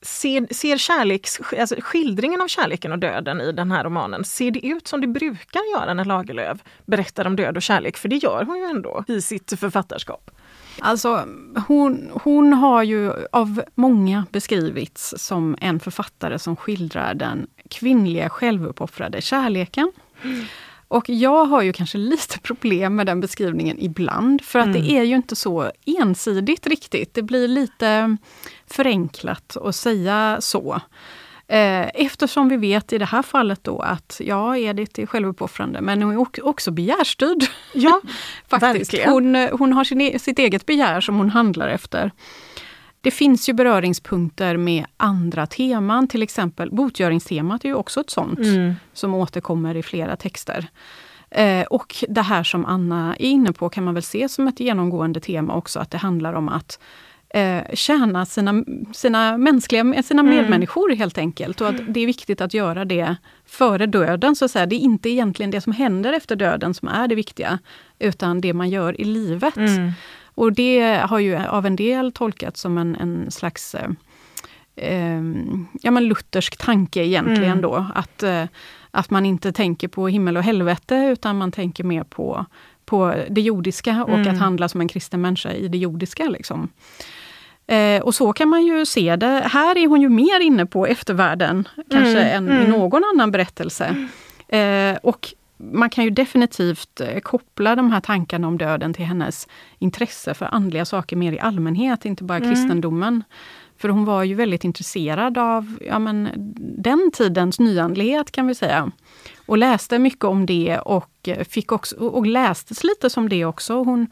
ser, 0.04 0.54
ser 0.54 0.76
kärleks, 0.76 1.40
alltså 1.58 1.76
skildringen 1.80 2.40
av 2.40 2.48
kärleken 2.48 2.92
och 2.92 2.98
döden 2.98 3.40
i 3.40 3.52
den 3.52 3.72
här 3.72 3.84
romanen, 3.84 4.24
ser 4.24 4.50
det 4.50 4.66
ut 4.66 4.88
som 4.88 5.00
det 5.00 5.06
brukar 5.06 5.72
göra 5.72 5.94
när 5.94 6.04
Lagerlöf 6.04 6.58
berättar 6.86 7.26
om 7.26 7.36
död 7.36 7.56
och 7.56 7.62
kärlek? 7.62 7.96
För 7.96 8.08
det 8.08 8.16
gör 8.16 8.44
hon 8.44 8.58
ju 8.58 8.64
ändå 8.64 9.04
i 9.08 9.20
sitt 9.20 9.60
författarskap. 9.60 10.30
Alltså 10.78 11.24
hon, 11.68 12.10
hon 12.12 12.52
har 12.52 12.82
ju 12.82 13.12
av 13.32 13.62
många 13.74 14.26
beskrivits 14.30 15.14
som 15.16 15.56
en 15.60 15.80
författare 15.80 16.38
som 16.38 16.56
skildrar 16.56 17.14
den 17.14 17.46
kvinnliga 17.70 18.30
självuppoffrade 18.30 19.22
kärleken. 19.22 19.92
Mm. 20.22 20.44
Och 20.88 21.08
jag 21.08 21.44
har 21.44 21.62
ju 21.62 21.72
kanske 21.72 21.98
lite 21.98 22.38
problem 22.38 22.96
med 22.96 23.06
den 23.06 23.20
beskrivningen 23.20 23.76
ibland, 23.80 24.42
för 24.42 24.58
att 24.58 24.66
mm. 24.66 24.82
det 24.82 24.90
är 24.90 25.02
ju 25.02 25.16
inte 25.16 25.36
så 25.36 25.70
ensidigt 26.00 26.66
riktigt. 26.66 27.14
Det 27.14 27.22
blir 27.22 27.48
lite 27.48 28.16
förenklat 28.66 29.56
att 29.56 29.76
säga 29.76 30.36
så. 30.40 30.80
Eh, 31.48 31.86
eftersom 31.94 32.48
vi 32.48 32.56
vet 32.56 32.92
i 32.92 32.98
det 32.98 33.04
här 33.04 33.22
fallet 33.22 33.64
då 33.64 33.78
att 33.78 34.20
ja, 34.24 34.56
Edith 34.56 35.00
är 35.00 35.06
självuppoffrande 35.06 35.80
men 35.80 36.02
hon 36.02 36.14
är 36.14 36.46
också 36.46 36.70
begärstyrd. 36.70 37.44
Ja, 37.72 38.00
faktiskt. 38.48 38.94
Hon, 39.04 39.34
hon 39.34 39.72
har 39.72 39.84
sin, 39.84 40.00
e-, 40.00 40.18
sitt 40.18 40.38
eget 40.38 40.66
begär 40.66 41.00
som 41.00 41.16
hon 41.16 41.30
handlar 41.30 41.68
efter. 41.68 42.10
Det 43.04 43.10
finns 43.10 43.48
ju 43.48 43.52
beröringspunkter 43.52 44.56
med 44.56 44.84
andra 44.96 45.46
teman, 45.46 46.08
till 46.08 46.22
exempel 46.22 46.70
botgöringstemat 46.70 47.64
är 47.64 47.68
ju 47.68 47.74
också 47.74 48.00
ett 48.00 48.10
sånt 48.10 48.38
mm. 48.38 48.74
som 48.92 49.14
återkommer 49.14 49.74
i 49.74 49.82
flera 49.82 50.16
texter. 50.16 50.66
Eh, 51.30 51.62
och 51.62 51.94
det 52.08 52.22
här 52.22 52.44
som 52.44 52.64
Anna 52.64 53.16
är 53.18 53.26
inne 53.26 53.52
på 53.52 53.68
kan 53.68 53.84
man 53.84 53.94
väl 53.94 54.02
se 54.02 54.28
som 54.28 54.48
ett 54.48 54.60
genomgående 54.60 55.20
tema 55.20 55.54
också, 55.54 55.80
att 55.80 55.90
det 55.90 55.98
handlar 55.98 56.32
om 56.32 56.48
att 56.48 56.78
eh, 57.34 57.62
tjäna 57.74 58.26
sina, 58.26 58.64
sina, 58.92 59.38
mänskliga, 59.38 60.02
sina 60.02 60.22
mm. 60.22 60.36
medmänniskor 60.36 60.96
helt 60.96 61.18
enkelt. 61.18 61.60
Och 61.60 61.68
att 61.68 61.80
det 61.88 62.00
är 62.00 62.06
viktigt 62.06 62.40
att 62.40 62.54
göra 62.54 62.84
det 62.84 63.16
före 63.46 63.86
döden. 63.86 64.36
så 64.36 64.44
att 64.44 64.50
säga. 64.50 64.66
Det 64.66 64.76
är 64.76 64.80
inte 64.80 65.08
egentligen 65.08 65.50
det 65.50 65.60
som 65.60 65.72
händer 65.72 66.12
efter 66.12 66.36
döden 66.36 66.74
som 66.74 66.88
är 66.88 67.08
det 67.08 67.14
viktiga, 67.14 67.58
utan 67.98 68.40
det 68.40 68.52
man 68.52 68.70
gör 68.70 69.00
i 69.00 69.04
livet. 69.04 69.56
Mm. 69.56 69.92
Och 70.34 70.52
det 70.52 71.00
har 71.04 71.18
ju 71.18 71.36
av 71.36 71.66
en 71.66 71.76
del 71.76 72.12
tolkats 72.12 72.60
som 72.60 72.78
en, 72.78 72.96
en 72.96 73.30
slags 73.30 73.74
eh, 73.74 73.88
eh, 74.76 75.22
ja, 75.82 75.90
men 75.90 76.04
luthersk 76.04 76.56
tanke 76.56 77.04
egentligen 77.04 77.44
mm. 77.44 77.62
då. 77.62 77.86
Att, 77.94 78.22
eh, 78.22 78.44
att 78.90 79.10
man 79.10 79.26
inte 79.26 79.52
tänker 79.52 79.88
på 79.88 80.08
himmel 80.08 80.36
och 80.36 80.42
helvete 80.42 81.08
utan 81.12 81.38
man 81.38 81.52
tänker 81.52 81.84
mer 81.84 82.04
på, 82.04 82.46
på 82.84 83.14
det 83.30 83.40
jordiska 83.40 84.04
och 84.04 84.18
mm. 84.18 84.34
att 84.34 84.38
handla 84.38 84.68
som 84.68 84.80
en 84.80 84.88
kristen 84.88 85.20
människa 85.20 85.52
i 85.52 85.68
det 85.68 85.78
jordiska. 85.78 86.24
Liksom. 86.24 86.68
Eh, 87.66 88.02
och 88.02 88.14
så 88.14 88.32
kan 88.32 88.48
man 88.48 88.66
ju 88.66 88.86
se 88.86 89.16
det. 89.16 89.42
Här 89.46 89.78
är 89.78 89.88
hon 89.88 90.00
ju 90.00 90.08
mer 90.08 90.40
inne 90.40 90.66
på 90.66 90.86
eftervärlden, 90.86 91.68
kanske 91.90 92.20
mm. 92.20 92.48
än 92.48 92.60
i 92.60 92.64
mm. 92.64 92.70
någon 92.70 93.02
annan 93.04 93.30
berättelse. 93.30 94.08
Eh, 94.48 94.96
och 95.02 95.34
man 95.72 95.90
kan 95.90 96.04
ju 96.04 96.10
definitivt 96.10 97.00
eh, 97.00 97.20
koppla 97.20 97.76
de 97.76 97.90
här 97.90 98.00
tankarna 98.00 98.48
om 98.48 98.58
döden 98.58 98.94
till 98.94 99.04
hennes 99.04 99.48
intresse 99.78 100.34
för 100.34 100.54
andliga 100.54 100.84
saker 100.84 101.16
mer 101.16 101.32
i 101.32 101.38
allmänhet, 101.38 102.04
inte 102.04 102.24
bara 102.24 102.38
mm. 102.38 102.50
kristendomen. 102.50 103.24
För 103.76 103.88
hon 103.88 104.04
var 104.04 104.22
ju 104.22 104.34
väldigt 104.34 104.64
intresserad 104.64 105.38
av 105.38 105.78
ja, 105.80 105.98
men, 105.98 106.28
den 106.78 107.10
tidens 107.14 107.60
nyandlighet 107.60 108.32
kan 108.32 108.46
vi 108.46 108.54
säga. 108.54 108.90
Och 109.46 109.58
läste 109.58 109.98
mycket 109.98 110.24
om 110.24 110.46
det 110.46 110.78
och, 110.78 111.28
eh, 111.28 111.44
fick 111.44 111.72
också, 111.72 111.96
och 111.96 112.26
lästes 112.26 112.84
lite 112.84 113.10
som 113.10 113.28
det 113.28 113.44
också. 113.44 113.82
Hon, 113.82 114.06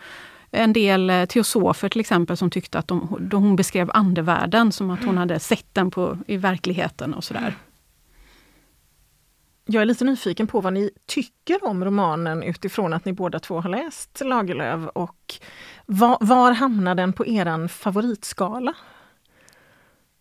en 0.51 0.73
del 0.73 1.11
eh, 1.11 1.25
teosofer 1.25 1.88
till 1.88 2.01
exempel 2.01 2.37
som 2.37 2.51
tyckte 2.51 2.79
att 2.79 2.88
de, 2.88 3.17
de 3.21 3.43
hon 3.43 3.57
beskrev 3.57 3.91
andevärlden 3.95 4.73
som 4.73 4.90
att 4.90 5.05
hon 5.05 5.19
hade 5.19 5.40
sett 5.40 5.67
den 5.73 5.90
på, 5.90 6.19
i 6.27 6.37
verkligheten 6.37 7.15
och 7.15 7.25
sådär. 7.25 7.55
Jag 9.73 9.83
är 9.83 9.87
lite 9.87 10.04
nyfiken 10.04 10.46
på 10.46 10.60
vad 10.60 10.73
ni 10.73 10.90
tycker 11.06 11.64
om 11.64 11.85
romanen 11.85 12.42
utifrån 12.42 12.92
att 12.92 13.04
ni 13.04 13.12
båda 13.12 13.38
två 13.38 13.60
har 13.60 13.70
läst 13.70 14.23
Lagerlöf 14.25 14.88
och 14.94 15.35
var, 15.87 16.18
var 16.20 16.52
hamnar 16.52 16.94
den 16.94 17.12
på 17.12 17.27
eran 17.27 17.68
favoritskala? 17.68 18.75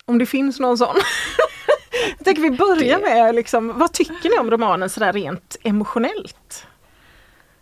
Om 0.06 0.18
det 0.18 0.26
finns 0.26 0.60
någon 0.60 0.78
sån. 0.78 0.96
Jag 2.18 2.26
tänker 2.26 2.42
vi 2.42 2.52
börjar 2.52 3.00
med, 3.00 3.36
liksom, 3.36 3.80
vad 3.80 3.94
tycker 3.94 4.30
ni 4.30 4.40
om 4.40 4.52
romanen 4.52 4.90
sådär 4.90 5.14
rent 5.14 5.58
emotionellt? 5.64 6.68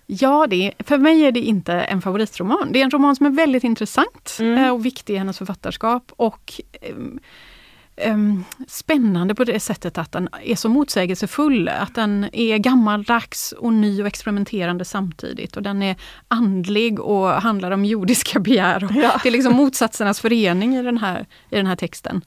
Ja, 0.05 0.47
det 0.49 0.73
för 0.79 0.97
mig 0.97 1.21
är 1.21 1.31
det 1.31 1.39
inte 1.39 1.73
en 1.73 2.01
favoritroman. 2.01 2.71
Det 2.71 2.79
är 2.79 2.83
en 2.83 2.91
roman 2.91 3.15
som 3.15 3.25
är 3.25 3.29
väldigt 3.29 3.63
intressant 3.63 4.37
mm. 4.39 4.57
Eh, 4.57 4.73
och 4.73 4.85
viktig 4.85 5.13
i 5.13 5.17
hennes 5.17 5.37
författarskap. 5.37 6.11
Och 6.15 6.61
um, 8.05 8.29
um, 8.29 8.45
spännande 8.67 9.35
på 9.35 9.43
det 9.43 9.59
sättet 9.59 9.97
att 9.97 10.11
den 10.11 10.29
är 10.43 10.55
så 10.55 10.69
motsägelsefull. 10.69 11.69
Att 11.69 11.95
den 11.95 12.29
är 12.33 12.57
gammaldags 12.57 13.51
och 13.51 13.73
ny 13.73 14.01
och 14.01 14.07
experimenterande 14.07 14.85
samtidigt. 14.85 15.57
Och 15.57 15.63
den 15.63 15.83
är 15.83 15.95
andlig 16.27 16.99
och 16.99 17.29
handlar 17.29 17.71
om 17.71 17.85
jordiska 17.85 18.39
begär. 18.49 18.87
Ja. 18.95 19.19
Det 19.23 19.29
är 19.29 19.33
liksom 19.33 19.55
motsatsernas 19.55 20.19
förening 20.19 20.75
i 20.75 20.83
den 20.83 20.97
här, 20.97 21.25
i 21.49 21.55
den 21.55 21.65
här 21.65 21.75
texten. 21.75 22.21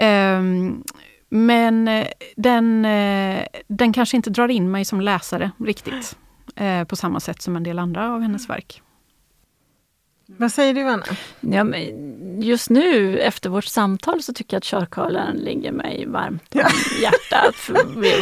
Um, 0.00 0.84
men 1.28 1.88
eh, 1.88 2.06
den, 2.36 2.84
eh, 2.84 3.46
den 3.66 3.92
kanske 3.92 4.16
inte 4.16 4.30
drar 4.30 4.48
in 4.48 4.70
mig 4.70 4.84
som 4.84 5.00
läsare 5.00 5.50
riktigt. 5.58 6.16
Eh, 6.56 6.84
på 6.84 6.96
samma 6.96 7.20
sätt 7.20 7.42
som 7.42 7.56
en 7.56 7.62
del 7.62 7.78
andra 7.78 8.14
av 8.14 8.20
hennes 8.20 8.50
verk. 8.50 8.82
Vad 10.26 10.52
säger 10.52 10.74
du 10.74 10.82
Anna? 10.82 11.04
Ja, 11.40 11.64
men 11.64 12.42
just 12.42 12.70
nu 12.70 13.18
efter 13.18 13.50
vårt 13.50 13.64
samtal 13.64 14.22
så 14.22 14.32
tycker 14.32 14.54
jag 14.54 14.58
att 14.58 14.64
Körkarlen 14.64 15.36
ligger 15.36 15.72
mig 15.72 16.06
varmt 16.06 16.54
om 16.54 16.60
ja. 16.60 16.68
hjärtat. 17.02 17.54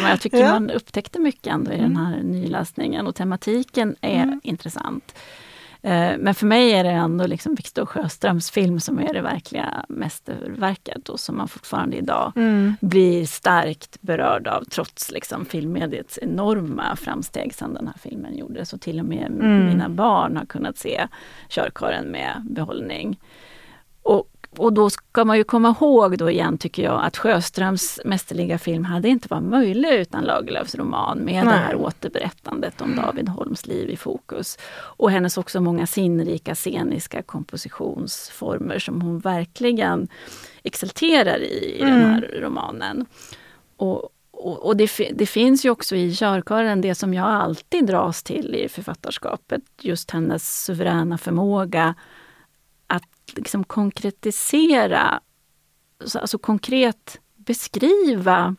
Jag 0.03 0.21
tycker 0.21 0.39
ja. 0.39 0.51
man 0.51 0.71
upptäckte 0.71 1.19
mycket 1.19 1.47
ändå 1.47 1.73
i 1.73 1.79
mm. 1.79 1.95
den 1.95 2.07
här 2.07 2.23
nyläsningen 2.23 3.07
och 3.07 3.15
tematiken 3.15 3.97
är 4.01 4.23
mm. 4.23 4.41
intressant. 4.45 5.15
Eh, 5.85 6.19
men 6.19 6.35
för 6.35 6.47
mig 6.47 6.73
är 6.73 6.85
det 6.85 6.91
ändå 6.91 7.27
liksom 7.27 7.55
Viktor 7.55 7.87
Sjöströms 7.87 8.51
film 8.51 8.81
som 8.81 8.99
är 8.99 9.13
det 9.13 9.21
verkliga 9.21 9.85
mästerverket 9.89 11.09
och 11.09 11.21
som 11.21 11.37
man 11.37 11.49
fortfarande 11.49 11.97
idag 11.97 12.33
mm. 12.37 12.77
blir 12.81 13.27
starkt 13.27 14.03
berörd 14.03 14.47
av 14.47 14.65
trots 14.65 15.11
liksom 15.11 15.45
filmmediets 15.45 16.19
enorma 16.23 16.97
framsteg 16.97 17.55
sedan 17.55 17.75
den 17.75 17.87
här 17.87 17.97
filmen 17.99 18.37
gjordes. 18.37 18.73
Och 18.73 18.81
till 18.81 18.99
och 18.99 19.07
med 19.07 19.27
mm. 19.27 19.67
mina 19.67 19.89
barn 19.89 20.37
har 20.37 20.45
kunnat 20.45 20.79
se 20.79 21.07
Körkaren 21.49 22.05
med 22.05 22.43
behållning. 22.51 23.21
Och 24.03 24.29
och 24.59 24.73
då 24.73 24.91
ska 24.91 25.25
man 25.25 25.37
ju 25.37 25.45
komma 25.45 25.75
ihåg 25.81 26.19
då 26.19 26.31
igen 26.31 26.59
tycker 26.59 26.83
jag 26.83 27.05
att 27.05 27.17
Sjöströms 27.17 28.01
mästerliga 28.05 28.59
film 28.59 28.85
hade 28.85 29.09
inte 29.09 29.29
varit 29.31 29.45
möjlig 29.45 29.93
utan 29.93 30.25
Lagerlöfs 30.25 30.75
roman 30.75 31.19
med 31.19 31.45
Nej. 31.45 31.55
det 31.55 31.61
här 31.61 31.77
återberättandet 31.77 32.81
om 32.81 32.97
David 32.97 33.29
Holms 33.29 33.67
liv 33.67 33.91
i 33.91 33.97
fokus. 33.97 34.59
Och 34.75 35.11
hennes 35.11 35.39
också 35.39 35.61
många 35.61 35.87
sinnrika 35.87 36.55
sceniska 36.55 37.23
kompositionsformer 37.23 38.79
som 38.79 39.01
hon 39.01 39.19
verkligen 39.19 40.09
exalterar 40.63 41.39
i, 41.39 41.77
i 41.79 41.83
mm. 41.83 41.95
den 41.95 42.11
här 42.11 42.41
romanen. 42.41 43.07
Och, 43.77 44.11
och, 44.31 44.67
och 44.67 44.77
det, 44.77 44.91
det, 45.15 45.27
finns 45.27 45.65
ju 45.65 45.71
också 45.71 45.97
i 45.97 46.15
körkören 46.15 46.81
det 46.81 46.95
som 46.95 47.15
jag 47.15 47.27
alltid 47.27 47.87
dras 47.87 48.23
till 48.23 48.55
i 48.55 48.69
författarskapet, 48.69 49.63
just 49.81 50.11
hennes 50.11 50.65
suveräna 50.65 51.19
förmåga 51.19 51.95
liksom 53.37 53.65
konkretisera, 53.65 55.21
alltså 56.15 56.39
konkret 56.39 57.21
beskriva 57.37 58.57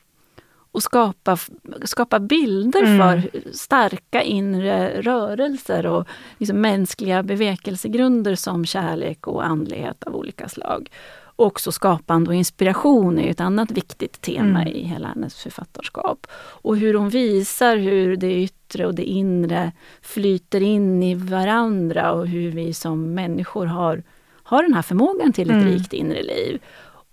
och 0.76 0.84
skapa, 0.84 1.38
skapa 1.84 2.20
bilder 2.20 2.84
mm. 2.84 2.98
för 2.98 3.42
starka 3.52 4.24
inre 4.24 5.02
rörelser 5.02 5.86
och 5.86 6.08
liksom 6.38 6.62
mänskliga 6.62 7.24
bevekelsegrunder 7.24 8.36
som 8.36 8.66
kärlek 8.66 9.28
och 9.28 9.46
andlighet 9.46 10.04
av 10.04 10.16
olika 10.16 10.50
slag. 10.50 10.90
också 11.36 11.72
skapande 11.72 12.30
och 12.30 12.36
inspiration 12.36 13.20
är 13.20 13.32
ett 13.32 13.40
annat 13.40 13.72
viktigt 13.72 14.22
tema 14.22 14.62
mm. 14.62 14.68
i 14.68 14.84
hela 14.84 15.08
hennes 15.08 15.36
författarskap. 15.36 16.28
Och 16.62 16.78
hur 16.78 16.94
hon 16.94 17.10
visar 17.10 17.78
hur 17.78 18.16
det 18.16 18.44
yttre 18.44 18.86
och 18.86 18.96
det 18.96 19.04
inre 19.04 19.72
flyter 20.02 20.62
in 20.62 21.04
i 21.04 21.16
varandra 21.16 22.12
och 22.12 22.28
hur 22.28 22.52
vi 22.52 22.74
som 22.74 23.14
människor 23.14 23.66
har 23.66 24.04
har 24.46 24.64
den 24.64 24.74
här 24.74 24.82
förmågan 24.82 25.34
till 25.34 25.50
ett 25.50 25.56
mm. 25.56 25.74
rikt 25.74 25.94
inre 25.94 26.24
liv. 26.24 26.62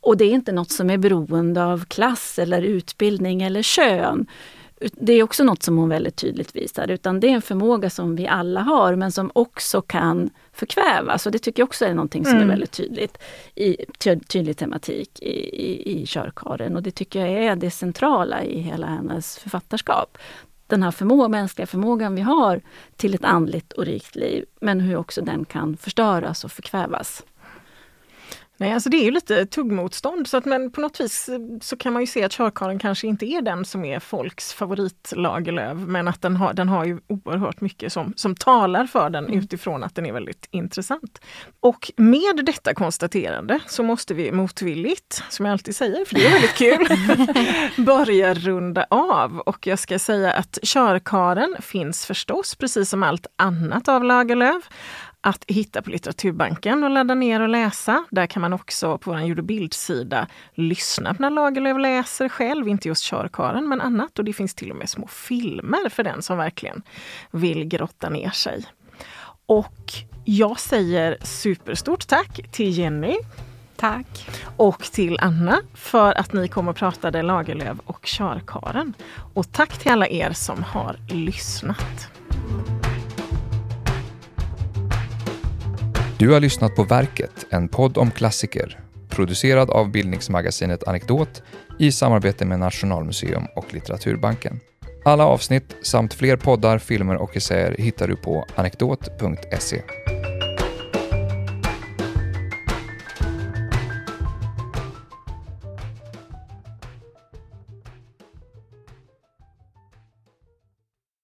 Och 0.01 0.17
det 0.17 0.25
är 0.25 0.31
inte 0.31 0.53
något 0.53 0.71
som 0.71 0.91
är 0.91 0.99
beroende 0.99 1.65
av 1.65 1.85
klass 1.85 2.39
eller 2.39 2.63
utbildning 2.63 3.43
eller 3.43 3.63
kön. 3.63 4.27
Det 4.93 5.13
är 5.13 5.23
också 5.23 5.45
något 5.45 5.63
som 5.63 5.79
hon 5.79 5.89
väldigt 5.89 6.17
tydligt 6.17 6.57
visar, 6.57 6.91
utan 6.91 7.21
det 7.21 7.29
är 7.29 7.33
en 7.33 7.43
förmåga 7.43 7.91
som 7.91 8.17
vi 8.17 8.27
alla 8.27 8.61
har 8.61 8.95
men 8.95 9.13
som 9.13 9.31
också 9.35 9.83
kan 9.83 10.31
förkvävas. 10.53 11.27
Och 11.27 11.33
det 11.33 11.39
tycker 11.39 11.63
jag 11.63 11.67
också 11.67 11.85
är 11.85 11.95
någonting 11.95 12.25
som 12.25 12.35
mm. 12.35 12.45
är 12.45 12.49
väldigt 12.49 12.73
tydligt 12.73 13.19
i 13.55 13.77
tydlig 14.29 14.57
tematik 14.57 15.23
i, 15.23 15.33
i, 15.71 16.03
i 16.03 16.07
körkaren. 16.07 16.77
Och 16.77 16.83
det 16.83 16.91
tycker 16.91 17.27
jag 17.27 17.45
är 17.45 17.57
det 17.57 17.71
centrala 17.71 18.45
i 18.45 18.61
hela 18.61 18.87
hennes 18.87 19.39
författarskap 19.39 20.19
den 20.67 20.83
här 20.83 20.91
förmå 20.91 21.29
mänskliga 21.29 21.67
förmågan 21.67 22.15
vi 22.15 22.21
har 22.21 22.61
till 22.97 23.15
ett 23.15 23.25
andligt 23.25 23.73
och 23.73 23.85
rikt 23.85 24.17
liv, 24.17 24.45
men 24.61 24.81
hur 24.81 24.97
också 24.97 25.23
den 25.23 25.45
kan 25.45 25.77
förstöras 25.77 26.45
och 26.45 26.53
förkvävas. 26.53 27.23
Nej, 28.63 28.73
alltså 28.73 28.91
det 28.91 28.97
är 28.97 29.05
ju 29.05 29.11
lite 29.11 29.47
tuggmotstånd 29.47 30.29
så 30.29 30.37
att 30.37 30.45
men 30.45 30.71
på 30.71 30.81
något 30.81 31.01
vis 31.01 31.31
så 31.61 31.77
kan 31.77 31.93
man 31.93 32.03
ju 32.03 32.07
se 32.07 32.25
att 32.25 32.33
körkaren 32.33 32.79
kanske 32.79 33.07
inte 33.07 33.27
är 33.27 33.43
den 33.43 33.65
som 33.65 33.85
är 33.85 33.99
folks 33.99 34.53
favoritlagerlöv 34.53 35.77
men 35.77 36.09
att 36.09 36.23
den 36.23 36.37
har, 36.37 36.55
den 36.55 36.69
har 36.69 36.85
ju 36.85 37.01
oerhört 37.07 37.61
mycket 37.61 37.93
som, 37.93 38.13
som 38.17 38.35
talar 38.35 38.87
för 38.87 39.11
den 39.11 39.25
mm. 39.27 39.39
utifrån 39.39 39.83
att 39.83 39.95
den 39.95 40.07
är 40.07 40.13
väldigt 40.13 40.49
intressant. 40.51 41.21
Och 41.61 41.93
med 41.97 42.45
detta 42.47 42.75
konstaterande 42.75 43.61
så 43.67 43.83
måste 43.83 44.15
vi 44.15 44.33
motvilligt, 44.33 45.23
som 45.29 45.47
jag 45.47 45.53
alltid 45.53 45.77
säger, 45.77 46.05
för 46.05 46.15
det 46.15 46.27
är 46.27 46.33
väldigt 46.33 46.55
kul, 46.55 46.87
börja 47.85 48.35
runda 48.35 48.87
av. 48.91 49.39
Och 49.39 49.67
jag 49.67 49.79
ska 49.79 49.99
säga 49.99 50.33
att 50.33 50.59
körkaren 50.63 51.57
finns 51.61 52.07
förstås, 52.07 52.55
precis 52.55 52.91
som 52.91 53.03
allt 53.03 53.27
annat 53.37 53.89
av 53.89 54.05
Lagerlöf, 54.05 54.69
att 55.25 55.45
hitta 55.47 55.83
på 55.83 55.91
Litteraturbanken 55.91 56.85
och 56.85 56.91
ladda 56.91 57.15
ner 57.15 57.41
och 57.41 57.49
läsa. 57.49 58.05
Där 58.11 58.27
kan 58.27 58.43
man 58.43 58.53
också 58.53 58.99
på 58.99 59.11
vår 59.11 59.21
ljud 59.21 59.39
och 59.39 59.45
bildsida 59.45 60.27
lyssna 60.55 61.15
på 61.15 61.23
när 61.23 61.31
Lagerlöf 61.31 61.79
läser 61.79 62.29
själv, 62.29 62.69
inte 62.69 62.89
just 62.89 63.05
Körkaren 63.05 63.69
men 63.69 63.81
annat. 63.81 64.19
Och 64.19 64.25
det 64.25 64.33
finns 64.33 64.55
till 64.55 64.71
och 64.71 64.77
med 64.77 64.89
små 64.89 65.07
filmer 65.07 65.89
för 65.89 66.03
den 66.03 66.23
som 66.23 66.39
verkligen 66.39 66.83
vill 67.31 67.65
grotta 67.65 68.09
ner 68.09 68.31
sig. 68.31 68.65
Och 69.47 69.93
jag 70.25 70.61
säger 70.61 71.17
superstort 71.21 72.07
tack 72.07 72.41
till 72.53 72.79
Jenny. 72.79 73.17
Tack. 73.77 74.31
Och 74.57 74.83
till 74.83 75.19
Anna 75.21 75.61
för 75.75 76.19
att 76.19 76.33
ni 76.33 76.49
kom 76.49 76.69
och 76.69 76.77
pratade 76.77 77.23
Lagerlöf 77.23 77.79
och 77.85 78.05
Körkaren. 78.05 78.95
Och 79.35 79.53
tack 79.53 79.79
till 79.79 79.93
alla 79.93 80.09
er 80.09 80.33
som 80.33 80.63
har 80.63 80.97
lyssnat. 81.09 82.09
Du 86.23 86.31
har 86.31 86.41
lyssnat 86.41 86.77
på 86.77 86.85
Verket, 86.85 87.47
en 87.51 87.69
podd 87.69 87.99
om 87.99 88.11
klassiker, 88.11 88.81
producerad 89.09 89.71
av 89.71 89.91
bildningsmagasinet 89.91 90.89
Anekdot 90.89 91.43
i 91.79 91.93
samarbete 91.93 92.45
med 92.45 92.59
Nationalmuseum 92.59 93.47
och 93.57 93.75
Litteraturbanken. 93.75 94.61
Alla 95.05 95.27
avsnitt 95.27 95.77
samt 95.83 96.15
fler 96.15 96.37
poddar, 96.37 96.79
filmer 96.79 97.17
och 97.17 97.37
essäer 97.37 97.77
hittar 97.79 98.09
du 98.09 98.17
på 98.17 98.45
anekdot.se. 98.55 99.83